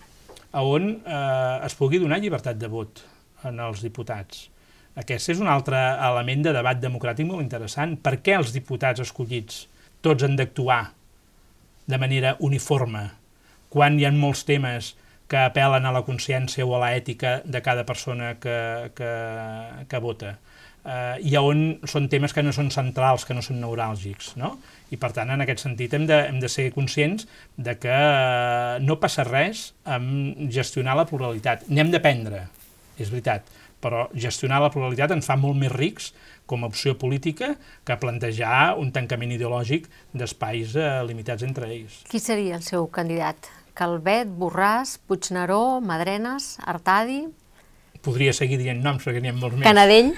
on 0.52 0.98
eh, 1.00 1.66
es 1.66 1.76
pugui 1.80 2.00
donar 2.00 2.20
llibertat 2.20 2.60
de 2.60 2.68
vot 2.72 3.06
en 3.48 3.60
els 3.64 3.82
diputats 3.82 4.50
aquest 5.00 5.32
és 5.34 5.40
un 5.40 5.48
altre 5.48 5.78
element 5.78 6.44
de 6.48 6.54
debat 6.56 6.80
democràtic 6.82 7.28
molt 7.28 7.44
interessant. 7.44 7.96
Per 7.98 8.18
què 8.24 8.36
els 8.38 8.52
diputats 8.56 9.04
escollits 9.04 9.66
tots 10.02 10.26
han 10.26 10.36
d'actuar 10.36 10.82
de 11.88 12.00
manera 12.02 12.36
uniforme 12.40 13.08
quan 13.72 14.00
hi 14.00 14.06
ha 14.06 14.12
molts 14.12 14.44
temes 14.48 14.96
que 15.32 15.40
apel·len 15.40 15.86
a 15.88 15.94
la 15.96 16.04
consciència 16.04 16.66
o 16.68 16.76
a 16.76 16.82
l'ètica 16.84 17.40
de 17.46 17.62
cada 17.64 17.86
persona 17.88 18.34
que, 18.42 18.92
que, 18.96 19.12
que 19.88 20.02
vota? 20.04 20.36
eh, 20.86 21.18
i 21.28 21.36
on 21.40 21.64
són 21.90 22.08
temes 22.12 22.34
que 22.36 22.44
no 22.46 22.54
són 22.56 22.72
centrals, 22.74 23.26
que 23.28 23.36
no 23.38 23.44
són 23.46 23.62
neuràlgics, 23.62 24.36
no? 24.42 24.56
I 24.92 25.00
per 25.02 25.12
tant, 25.16 25.32
en 25.34 25.44
aquest 25.44 25.64
sentit, 25.64 25.94
hem 25.96 26.08
de, 26.10 26.18
hem 26.28 26.40
de 26.42 26.50
ser 26.52 26.70
conscients 26.76 27.28
de 27.58 27.78
que 27.80 27.94
eh, 27.94 28.80
no 28.84 29.00
passa 29.02 29.26
res 29.28 29.70
amb 29.86 30.50
gestionar 30.54 30.98
la 31.00 31.08
pluralitat. 31.10 31.68
N'hem 31.70 31.94
d'aprendre, 31.94 32.46
és 32.98 33.12
veritat, 33.14 33.48
però 33.82 34.08
gestionar 34.14 34.62
la 34.62 34.70
pluralitat 34.74 35.16
ens 35.16 35.28
fa 35.28 35.38
molt 35.40 35.58
més 35.60 35.74
rics 35.74 36.12
com 36.50 36.64
a 36.64 36.70
opció 36.72 36.98
política 37.00 37.56
que 37.88 37.98
plantejar 38.00 38.76
un 38.82 38.92
tancament 38.96 39.34
ideològic 39.38 39.88
d'espais 40.14 40.76
eh, 40.76 40.92
limitats 41.08 41.48
entre 41.48 41.70
ells. 41.72 42.02
Qui 42.12 42.22
seria 42.22 42.58
el 42.60 42.66
seu 42.66 42.88
candidat? 42.94 43.50
Calvet, 43.78 44.30
Borràs, 44.38 44.98
Puigneró, 45.08 45.80
Madrenes, 45.82 46.58
Artadi? 46.68 47.24
Podria 48.02 48.34
seguir 48.34 48.58
dient 48.60 48.82
noms 48.82 49.04
perquè 49.06 49.22
n'hi 49.22 49.30
ha 49.30 49.36
molts 49.38 49.60
més. 49.60 49.68
Canadell? 49.68 50.12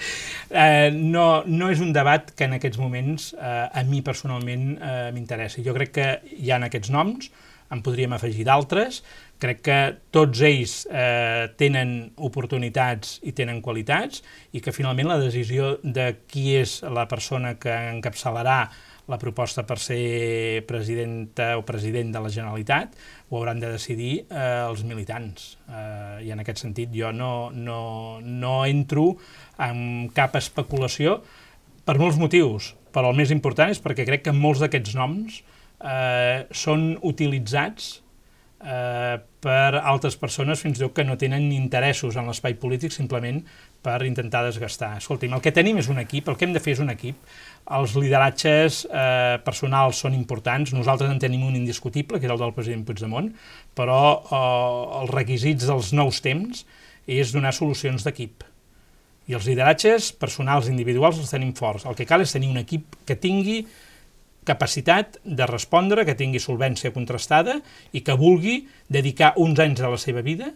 eh, 0.64 0.90
no, 0.92 1.26
no 1.46 1.68
és 1.72 1.80
un 1.84 1.92
debat 1.94 2.32
que 2.34 2.48
en 2.48 2.56
aquests 2.58 2.80
moments 2.82 3.30
eh, 3.38 3.66
a 3.70 3.84
mi 3.88 4.02
personalment 4.04 4.72
eh, 4.76 4.96
m'interessi. 5.14 5.62
Jo 5.66 5.76
crec 5.76 5.94
que 5.94 6.08
hi 6.36 6.50
ha 6.50 6.60
aquests 6.66 6.90
noms, 6.94 7.30
en 7.72 7.84
podríem 7.84 8.14
afegir 8.16 8.46
d'altres, 8.48 9.02
crec 9.38 9.62
que 9.62 9.78
tots 10.14 10.42
ells 10.46 10.74
eh, 10.90 11.48
tenen 11.60 12.12
oportunitats 12.26 13.18
i 13.22 13.32
tenen 13.36 13.62
qualitats 13.62 14.22
i 14.52 14.62
que 14.64 14.74
finalment 14.74 15.10
la 15.10 15.18
decisió 15.22 15.76
de 15.82 16.10
qui 16.26 16.52
és 16.58 16.80
la 16.82 17.06
persona 17.10 17.54
que 17.60 17.74
encapçalarà 17.94 18.60
la 19.08 19.16
proposta 19.16 19.64
per 19.64 19.78
ser 19.80 20.64
presidenta 20.68 21.54
o 21.56 21.64
president 21.64 22.10
de 22.12 22.20
la 22.20 22.32
Generalitat 22.32 22.96
ho 23.30 23.38
hauran 23.38 23.60
de 23.62 23.70
decidir 23.72 24.12
eh, 24.28 24.64
els 24.68 24.84
militants. 24.84 25.54
Eh, 25.64 26.26
I 26.28 26.32
en 26.34 26.42
aquest 26.44 26.60
sentit 26.66 26.92
jo 26.92 27.12
no, 27.14 27.48
no, 27.54 28.20
no 28.20 28.58
entro 28.68 29.14
en 29.64 30.10
cap 30.14 30.36
especulació 30.36 31.22
per 31.88 31.96
molts 31.96 32.20
motius, 32.20 32.74
però 32.92 33.14
el 33.14 33.16
més 33.16 33.32
important 33.32 33.72
és 33.72 33.80
perquè 33.80 34.04
crec 34.04 34.26
que 34.26 34.36
molts 34.36 34.60
d'aquests 34.60 34.98
noms 34.98 35.40
eh, 35.40 36.44
són 36.52 36.90
utilitzats 37.00 37.94
eh, 38.64 39.18
per 39.40 39.78
altres 39.78 40.16
persones 40.18 40.60
fins 40.64 40.78
i 40.78 40.82
tot 40.82 40.94
que 40.96 41.04
no 41.06 41.16
tenen 41.20 41.46
interessos 41.54 42.16
en 42.18 42.26
l'espai 42.26 42.56
polític 42.58 42.94
simplement 42.94 43.40
per 43.84 44.00
intentar 44.06 44.42
desgastar. 44.46 44.96
Escolti'm, 44.98 45.36
el 45.36 45.44
que 45.44 45.54
tenim 45.54 45.78
és 45.78 45.88
un 45.92 46.00
equip, 46.02 46.28
el 46.28 46.36
que 46.38 46.48
hem 46.48 46.56
de 46.56 46.62
fer 46.62 46.74
és 46.74 46.82
un 46.82 46.90
equip. 46.90 47.20
Els 47.78 47.94
lideratges 48.00 48.82
eh, 48.88 49.38
personals 49.46 50.02
són 50.02 50.16
importants, 50.18 50.74
nosaltres 50.74 51.10
en 51.12 51.22
tenim 51.22 51.46
un 51.46 51.56
indiscutible, 51.56 52.18
que 52.18 52.26
és 52.26 52.34
el 52.34 52.42
del 52.42 52.54
president 52.56 52.84
Puigdemont, 52.88 53.30
però 53.78 54.02
eh, 54.18 55.02
els 55.02 55.14
requisits 55.14 55.68
dels 55.70 55.94
nous 55.94 56.22
temps 56.24 56.64
és 57.08 57.32
donar 57.32 57.54
solucions 57.56 58.04
d'equip. 58.04 58.44
I 59.28 59.36
els 59.36 59.44
lideratges 59.44 60.08
personals 60.16 60.70
individuals 60.72 61.18
els 61.20 61.30
tenim 61.30 61.52
forts. 61.56 61.84
El 61.84 61.96
que 61.96 62.06
cal 62.08 62.24
és 62.24 62.32
tenir 62.32 62.48
un 62.48 62.60
equip 62.60 62.96
que 63.06 63.16
tingui 63.20 63.60
capacitat 64.48 65.20
de 65.24 65.46
respondre, 65.46 66.06
que 66.08 66.16
tingui 66.18 66.40
solvència 66.42 66.92
contrastada 66.94 67.58
i 67.92 68.02
que 68.04 68.16
vulgui 68.18 68.62
dedicar 68.88 69.34
uns 69.36 69.60
anys 69.60 69.82
de 69.82 69.92
la 69.92 70.00
seva 70.00 70.24
vida 70.24 70.52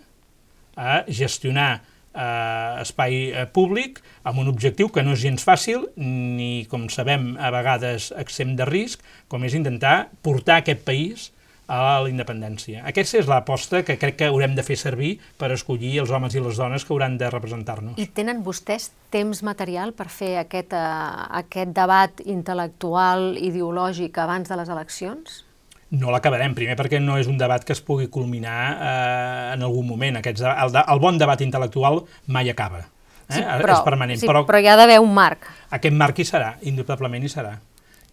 a 0.76 1.02
gestionar 1.08 1.82
eh, 2.14 2.82
espai 2.82 3.18
eh, 3.30 3.46
públic 3.52 4.00
amb 4.24 4.40
un 4.42 4.48
objectiu 4.52 4.88
que 4.92 5.04
no 5.04 5.16
és 5.16 5.22
gens 5.24 5.44
fàcil 5.44 5.86
ni, 6.00 6.64
com 6.70 6.88
sabem, 6.92 7.34
a 7.36 7.52
vegades 7.54 8.10
exempt 8.20 8.58
de 8.60 8.68
risc, 8.68 9.04
com 9.28 9.44
és 9.44 9.56
intentar 9.58 10.10
portar 10.24 10.62
aquest 10.62 10.84
país 10.88 11.30
a 11.30 11.41
la 11.68 12.08
independència. 12.10 12.82
Aquesta 12.88 13.20
és 13.20 13.28
l'aposta 13.30 13.82
que 13.86 13.96
crec 14.00 14.18
que 14.20 14.28
haurem 14.28 14.56
de 14.56 14.64
fer 14.66 14.76
servir 14.76 15.14
per 15.38 15.52
escollir 15.54 15.98
els 16.02 16.10
homes 16.10 16.34
i 16.34 16.42
les 16.42 16.58
dones 16.58 16.84
que 16.84 16.92
hauran 16.92 17.16
de 17.18 17.30
representar-nos. 17.30 17.96
I 17.96 18.08
tenen 18.12 18.42
vostès 18.44 18.90
temps 19.10 19.42
material 19.42 19.94
per 19.96 20.08
fer 20.12 20.36
aquest, 20.42 20.74
uh, 20.74 21.28
aquest 21.42 21.72
debat 21.76 22.20
intel·lectual, 22.26 23.38
ideològic, 23.40 24.18
abans 24.18 24.48
de 24.48 24.58
les 24.60 24.68
eleccions? 24.68 25.42
No 25.92 26.12
l'acabarem, 26.12 26.54
primer 26.56 26.76
perquè 26.76 27.00
no 27.00 27.18
és 27.20 27.28
un 27.28 27.36
debat 27.36 27.64
que 27.64 27.74
es 27.76 27.82
pugui 27.84 28.06
culminar 28.08 28.60
eh, 28.72 29.52
en 29.52 29.64
algun 29.66 29.84
moment. 29.84 30.16
Aquests, 30.22 30.40
el, 30.48 30.78
el 30.80 31.02
bon 31.02 31.18
debat 31.20 31.40
intel·lectual 31.44 32.00
mai 32.32 32.48
acaba. 32.48 32.80
Eh? 32.80 33.34
Sí, 33.36 33.42
però, 33.44 33.74
és 33.76 33.84
permanent. 33.84 34.20
Sí, 34.22 34.30
però, 34.30 34.40
però 34.48 34.62
hi 34.62 34.70
ha 34.72 34.78
d'haver 34.80 35.02
un 35.04 35.12
marc. 35.12 35.44
Aquest 35.68 35.92
marc 35.92 36.16
hi 36.16 36.24
serà, 36.24 36.54
indubtablement 36.64 37.28
hi 37.28 37.28
serà 37.28 37.52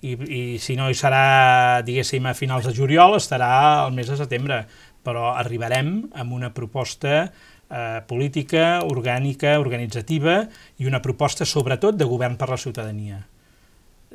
i, 0.02 0.16
i 0.16 0.41
si 0.62 0.76
no 0.80 0.88
hi 0.89 0.95
serà, 0.97 1.82
diguéssim, 1.86 2.26
a 2.26 2.36
finals 2.38 2.68
de 2.70 2.74
juliol, 2.76 3.18
estarà 3.18 3.52
al 3.84 3.93
mes 3.95 4.08
de 4.08 4.18
setembre, 4.20 4.64
però 5.04 5.34
arribarem 5.36 6.10
amb 6.20 6.36
una 6.36 6.52
proposta 6.56 7.26
eh, 7.26 8.00
política, 8.08 8.80
orgànica, 8.88 9.58
organitzativa 9.60 10.41
i 10.80 10.88
una 10.88 11.02
proposta 11.04 11.47
sobretot 11.47 12.00
de 12.00 12.08
govern 12.08 12.38
per 12.39 12.50
la 12.52 12.60
ciutadania. 12.60 13.24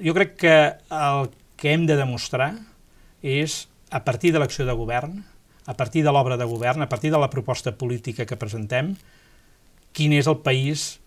Jo 0.00 0.14
crec 0.16 0.36
que 0.40 0.56
el 0.90 1.28
que 1.60 1.72
hem 1.72 1.84
de 1.86 1.96
demostrar 2.00 2.52
és, 3.22 3.64
a 3.94 4.02
partir 4.04 4.32
de 4.34 4.40
l'acció 4.42 4.66
de 4.66 4.74
govern, 4.76 5.20
a 5.64 5.74
partir 5.78 6.02
de 6.04 6.12
l'obra 6.12 6.36
de 6.36 6.48
govern, 6.48 6.82
a 6.82 6.90
partir 6.90 7.12
de 7.12 7.20
la 7.20 7.30
proposta 7.32 7.72
política 7.78 8.26
que 8.28 8.40
presentem, 8.40 8.96
quin 9.94 10.12
és 10.12 10.26
el 10.28 10.40
país 10.44 10.98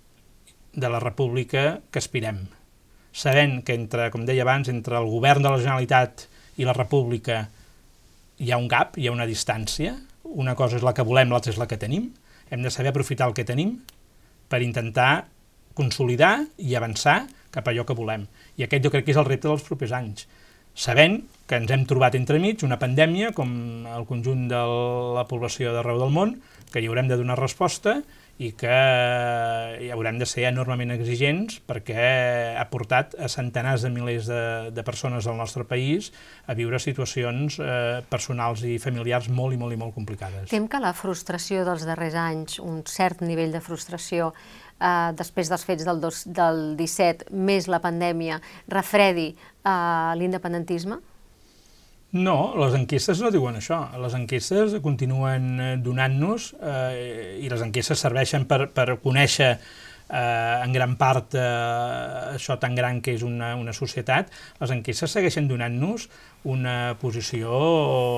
de 0.73 0.89
la 0.89 1.01
república 1.03 1.81
que 1.91 1.99
aspirem 1.99 2.45
sabent 3.17 3.63
que 3.65 3.73
entre, 3.73 4.11
com 4.13 4.25
deia 4.27 4.45
abans, 4.45 4.69
entre 4.69 4.99
el 4.99 5.09
govern 5.09 5.41
de 5.41 5.49
la 5.49 5.61
Generalitat 5.61 6.27
i 6.61 6.67
la 6.67 6.75
República 6.77 7.47
hi 8.37 8.51
ha 8.51 8.59
un 8.61 8.67
gap, 8.69 8.97
hi 9.01 9.07
ha 9.09 9.15
una 9.15 9.25
distància, 9.25 9.95
una 10.37 10.53
cosa 10.59 10.77
és 10.77 10.85
la 10.85 10.93
que 10.93 11.05
volem, 11.07 11.31
l'altra 11.33 11.53
és 11.53 11.57
la 11.57 11.65
que 11.69 11.79
tenim, 11.81 12.11
hem 12.51 12.61
de 12.61 12.71
saber 12.71 12.93
aprofitar 12.93 13.27
el 13.29 13.33
que 13.33 13.47
tenim 13.47 13.79
per 14.47 14.61
intentar 14.61 15.25
consolidar 15.77 16.45
i 16.57 16.75
avançar 16.77 17.23
cap 17.53 17.67
a 17.67 17.73
allò 17.73 17.85
que 17.87 17.97
volem. 17.97 18.27
I 18.57 18.67
aquest 18.67 18.85
jo 18.85 18.93
crec 18.93 19.07
que 19.07 19.15
és 19.15 19.19
el 19.19 19.25
repte 19.27 19.49
dels 19.49 19.65
propers 19.65 19.95
anys. 19.97 20.27
Sabent 20.77 21.23
que 21.49 21.57
ens 21.57 21.71
hem 21.73 21.87
trobat 21.89 22.13
entremig 22.19 22.61
una 22.67 22.77
pandèmia, 22.77 23.31
com 23.33 23.49
el 23.89 24.05
conjunt 24.05 24.45
de 24.51 24.61
la 25.17 25.25
població 25.29 25.73
d'arreu 25.73 25.97
del 26.03 26.13
món, 26.13 26.35
que 26.69 26.83
hi 26.83 26.89
haurem 26.89 27.09
de 27.09 27.17
donar 27.17 27.39
resposta 27.39 28.01
i 28.37 28.51
que 28.53 28.73
hi 29.81 29.89
haurem 29.93 30.19
de 30.21 30.27
ser 30.29 30.45
enormement 30.49 30.93
exigents 30.93 31.57
perquè 31.65 32.53
ha 32.57 32.65
portat 32.69 33.15
a 33.17 33.29
centenars 33.33 33.85
de 33.85 33.89
milers 33.93 34.29
de, 34.29 34.41
de 34.73 34.85
persones 34.85 35.25
del 35.25 35.39
nostre 35.39 35.65
país 35.65 36.11
a 36.45 36.53
viure 36.57 36.79
situacions 36.79 37.57
eh, 37.57 38.03
personals 38.11 38.61
i 38.61 38.77
familiars 38.81 39.31
molt 39.33 39.57
i 39.57 39.59
molt 39.61 39.73
i 39.73 39.81
molt 39.81 39.95
complicades. 39.97 40.51
Tem 40.53 40.69
que 40.69 40.81
la 40.83 40.93
frustració 40.93 41.65
dels 41.65 41.87
darrers 41.89 42.17
anys, 42.21 42.61
un 42.61 42.83
cert 42.85 43.25
nivell 43.25 43.55
de 43.55 43.63
frustració, 43.63 44.31
eh, 44.77 45.11
després 45.17 45.49
dels 45.49 45.65
fets 45.65 45.87
del, 45.87 46.01
dos, 46.03 46.23
del 46.29 46.75
17, 46.77 47.31
més 47.33 47.69
la 47.71 47.81
pandèmia, 47.81 48.41
refredi 48.69 49.31
eh, 49.33 50.13
l'independentisme? 50.21 51.01
No, 52.15 52.53
les 52.55 52.75
enquestes 52.77 53.19
no 53.19 53.33
diuen 53.33 53.57
això. 53.59 53.81
Les 53.99 54.13
enquestes 54.15 54.77
continuen 54.83 55.49
eh, 55.59 55.73
donant-nos, 55.83 56.53
eh, 56.63 57.41
i 57.43 57.49
les 57.51 57.65
enquestes 57.65 57.99
serveixen 57.99 58.47
per, 58.47 58.69
per 58.71 58.93
conèixer 59.03 59.49
eh, 60.09 60.61
en 60.63 60.71
gran 60.71 60.95
part 60.95 61.35
eh, 61.35 61.43
això 62.37 62.57
tan 62.61 62.75
gran 62.79 63.01
que 63.03 63.17
és 63.17 63.27
una, 63.27 63.53
una 63.59 63.75
societat, 63.75 64.31
les 64.61 64.71
enquestes 64.71 65.11
segueixen 65.11 65.51
donant-nos 65.51 66.07
una 66.47 66.95
posició 67.01 67.51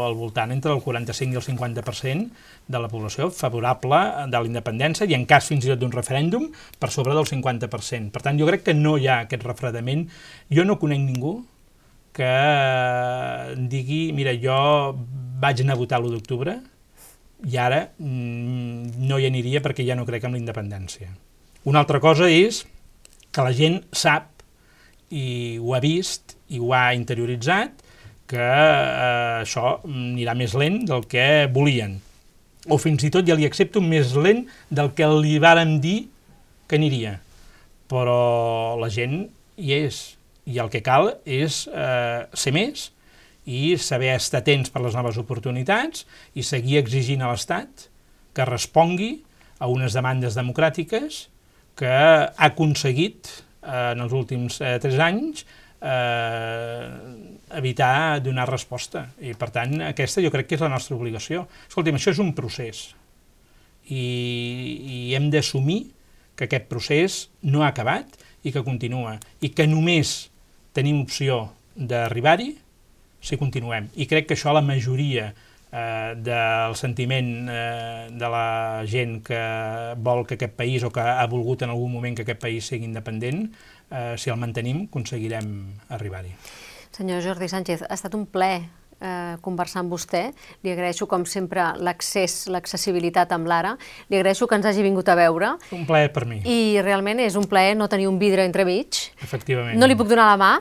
al 0.05 0.13
voltant 0.19 0.53
entre 0.53 0.75
el 0.75 0.83
45 0.85 1.33
i 1.33 1.41
el 1.41 1.47
50% 1.49 2.29
de 2.69 2.81
la 2.81 2.89
població 2.91 3.31
favorable 3.33 4.03
de 4.29 4.37
la 4.37 4.45
independència 4.53 5.09
i 5.09 5.17
en 5.17 5.25
cas 5.25 5.49
fins 5.49 5.65
i 5.65 5.73
tot 5.73 5.81
d'un 5.81 5.95
referèndum 5.95 6.51
per 6.77 6.91
sobre 6.93 7.17
del 7.17 7.25
50%. 7.25 8.11
Per 8.13 8.21
tant, 8.21 8.37
jo 8.37 8.45
crec 8.49 8.67
que 8.69 8.77
no 8.77 8.99
hi 8.99 9.09
ha 9.09 9.23
aquest 9.25 9.49
refredament. 9.49 10.05
Jo 10.53 10.67
no 10.67 10.77
conec 10.77 11.01
ningú 11.01 11.39
que 12.15 12.33
digui, 13.71 14.09
mira, 14.15 14.33
jo 14.35 14.57
vaig 15.39 15.63
anar 15.63 15.77
a 15.77 15.79
votar 15.79 16.01
l'1 16.01 16.17
d'octubre 16.17 16.57
i 17.47 17.55
ara 17.57 17.85
mm, 17.97 18.99
no 19.07 19.19
hi 19.19 19.29
aniria 19.29 19.61
perquè 19.63 19.85
ja 19.87 19.95
no 19.95 20.07
crec 20.07 20.25
en 20.27 20.35
la 20.35 20.41
independència. 20.41 21.13
Una 21.69 21.83
altra 21.83 22.01
cosa 22.03 22.27
és 22.31 22.65
que 23.31 23.45
la 23.45 23.53
gent 23.55 23.79
sap 23.95 24.43
i 25.09 25.57
ho 25.61 25.73
ha 25.75 25.81
vist 25.83 26.35
i 26.49 26.59
ho 26.59 26.73
ha 26.75 26.91
interioritzat 26.97 27.85
que 28.29 28.43
eh, 28.43 29.41
això 29.41 29.79
anirà 29.87 30.35
més 30.37 30.53
lent 30.57 30.83
del 30.89 31.05
que 31.09 31.47
volien. 31.53 31.97
O 32.69 32.77
fins 32.77 33.03
i 33.07 33.09
tot 33.13 33.25
ja 33.25 33.37
li 33.37 33.47
accepto 33.47 33.81
més 33.81 34.13
lent 34.13 34.45
del 34.69 34.91
que 34.97 35.07
li 35.17 35.39
vàrem 35.41 35.79
dir 35.81 36.09
que 36.69 36.77
aniria. 36.77 37.17
Però 37.89 38.77
la 38.77 38.91
gent 38.93 39.23
hi 39.57 39.73
és, 39.79 40.18
i 40.49 40.57
el 40.61 40.71
que 40.73 40.81
cal 40.85 41.13
és 41.29 41.63
eh, 41.69 42.25
ser 42.33 42.53
més 42.55 42.89
i 43.49 43.77
saber 43.81 44.13
estar 44.15 44.41
atents 44.41 44.73
per 44.73 44.81
les 44.83 44.97
noves 44.97 45.17
oportunitats 45.21 46.05
i 46.37 46.45
seguir 46.45 46.79
exigint 46.81 47.23
a 47.23 47.31
l'Estat 47.31 47.87
que 48.35 48.47
respongui 48.49 49.11
a 49.59 49.69
unes 49.69 49.95
demandes 49.97 50.37
democràtiques 50.37 51.27
que 51.79 51.89
ha 51.89 52.29
aconseguit 52.49 53.29
eh, 53.29 53.91
en 53.93 54.05
els 54.05 54.13
últims 54.15 54.59
eh, 54.61 54.77
tres 54.81 54.99
anys 55.01 55.45
eh, 55.81 56.85
evitar 57.59 58.19
donar 58.23 58.49
resposta. 58.49 59.07
I, 59.21 59.33
per 59.39 59.51
tant, 59.55 59.79
aquesta 59.87 60.23
jo 60.23 60.31
crec 60.33 60.49
que 60.49 60.59
és 60.59 60.65
la 60.65 60.71
nostra 60.71 60.97
obligació. 60.97 61.45
Escolti'm, 61.69 61.99
això 61.99 62.13
és 62.15 62.23
un 62.23 62.33
procés 62.37 62.89
i, 63.89 63.99
i 63.99 64.99
hem 65.17 65.29
d'assumir 65.33 65.81
que 66.37 66.47
aquest 66.47 66.67
procés 66.71 67.21
no 67.43 67.63
ha 67.63 67.71
acabat 67.73 68.19
i 68.45 68.53
que 68.55 68.63
continua 68.63 69.17
i 69.43 69.51
que 69.51 69.67
només 69.67 70.29
tenim 70.73 71.01
opció 71.03 71.49
d'arribar-hi 71.75 72.53
si 73.21 73.37
continuem. 73.37 73.89
I 73.99 74.07
crec 74.07 74.29
que 74.29 74.37
això 74.37 74.53
la 74.55 74.63
majoria 74.63 75.29
eh, 75.71 76.13
del 76.15 76.75
sentiment 76.79 77.49
eh, 77.51 78.07
de 78.11 78.29
la 78.31 78.85
gent 78.87 79.19
que 79.25 79.41
vol 79.97 80.25
que 80.25 80.39
aquest 80.39 80.55
país 80.55 80.83
o 80.83 80.91
que 80.91 81.03
ha 81.03 81.27
volgut 81.27 81.63
en 81.63 81.73
algun 81.73 81.91
moment 81.93 82.15
que 82.15 82.25
aquest 82.27 82.41
país 82.41 82.67
sigui 82.67 82.87
independent, 82.87 83.49
eh, 83.91 84.15
si 84.17 84.31
el 84.31 84.39
mantenim, 84.39 84.85
aconseguirem 84.87 85.51
arribar-hi. 85.89 86.33
Senyor 86.95 87.23
Jordi 87.23 87.47
Sánchez, 87.47 87.85
ha 87.87 87.95
estat 87.95 88.15
un 88.17 88.25
ple 88.25 88.69
eh, 89.01 89.37
conversar 89.41 89.83
amb 89.83 89.93
vostè. 89.93 90.29
Li 90.63 90.73
agraeixo, 90.73 91.07
com 91.07 91.25
sempre, 91.25 91.71
l'accés, 91.79 92.45
l'accessibilitat 92.51 93.31
amb 93.35 93.47
l'Ara. 93.49 93.75
Li 94.09 94.19
agraeixo 94.19 94.47
que 94.47 94.59
ens 94.59 94.67
hagi 94.69 94.83
vingut 94.85 95.09
a 95.09 95.17
veure. 95.19 95.55
Un 95.75 95.85
plaer 95.89 96.11
per 96.13 96.25
mi. 96.29 96.41
I 96.45 96.81
realment 96.85 97.21
és 97.23 97.39
un 97.39 97.47
plaer 97.49 97.75
no 97.77 97.89
tenir 97.91 98.09
un 98.09 98.19
vidre 98.19 98.45
entremig. 98.47 99.05
Efectivament. 99.23 99.79
No 99.79 99.87
li 99.89 99.97
puc 99.99 100.11
donar 100.11 100.31
la 100.33 100.39
mà, 100.39 100.53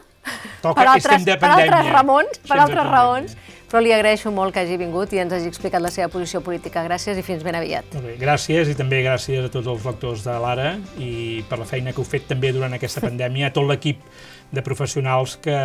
Toca, 0.62 0.80
per 0.80 0.88
altres, 0.90 1.24
per 1.24 1.52
altres 1.52 1.92
ramons, 1.92 2.40
per 2.46 2.58
altres 2.60 2.88
raons, 2.88 3.36
però 3.68 3.82
li 3.84 3.92
agraeixo 3.92 4.32
molt 4.32 4.54
que 4.54 4.62
hagi 4.64 4.78
vingut 4.80 5.12
i 5.12 5.20
ens 5.22 5.34
hagi 5.36 5.50
explicat 5.50 5.82
la 5.84 5.90
seva 5.92 6.08
posició 6.12 6.40
política. 6.44 6.82
Gràcies 6.86 7.20
i 7.20 7.24
fins 7.24 7.44
ben 7.44 7.58
aviat. 7.58 7.88
Molt 7.94 8.08
bé, 8.08 8.16
gràcies 8.20 8.72
i 8.72 8.76
també 8.78 9.02
gràcies 9.04 9.44
a 9.44 9.52
tots 9.52 9.68
els 9.68 9.84
lectors 9.84 10.24
de 10.26 10.36
l'Ara 10.42 10.74
i 10.98 11.44
per 11.48 11.60
la 11.60 11.68
feina 11.68 11.92
que 11.92 12.02
heu 12.02 12.08
fet 12.08 12.28
també 12.30 12.52
durant 12.56 12.74
aquesta 12.76 13.04
pandèmia, 13.04 13.50
a 13.50 13.54
tot 13.54 13.68
l'equip 13.68 14.04
de 14.52 14.64
professionals 14.64 15.36
que 15.44 15.56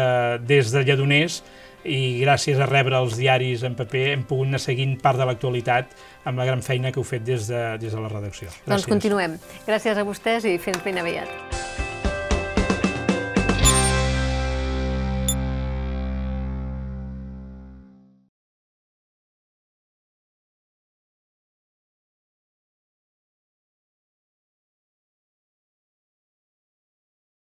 des 0.43 0.73
de 0.73 0.83
Lledoners 0.83 1.41
i 1.83 2.21
gràcies 2.23 2.59
a 2.59 2.67
rebre 2.69 2.99
els 2.99 3.17
diaris 3.19 3.65
en 3.67 3.75
paper 3.79 4.05
hem 4.13 4.25
pogut 4.29 4.51
anar 4.51 4.61
seguint 4.63 4.95
part 5.01 5.19
de 5.19 5.27
l'actualitat 5.27 5.93
amb 6.29 6.39
la 6.39 6.47
gran 6.47 6.63
feina 6.63 6.91
que 6.91 7.01
heu 7.01 7.07
fet 7.07 7.25
des 7.27 7.49
de, 7.51 7.63
des 7.81 7.93
de 7.93 7.99
la 7.99 8.11
redacció. 8.11 8.47
Doncs 8.47 8.63
gràcies. 8.63 8.73
Doncs 8.75 8.89
continuem. 8.95 9.37
Gràcies 9.67 9.99
a 9.99 10.07
vostès 10.07 10.47
i 10.47 10.57
fins 10.61 10.83
ben 10.85 11.01
aviat. 11.03 11.72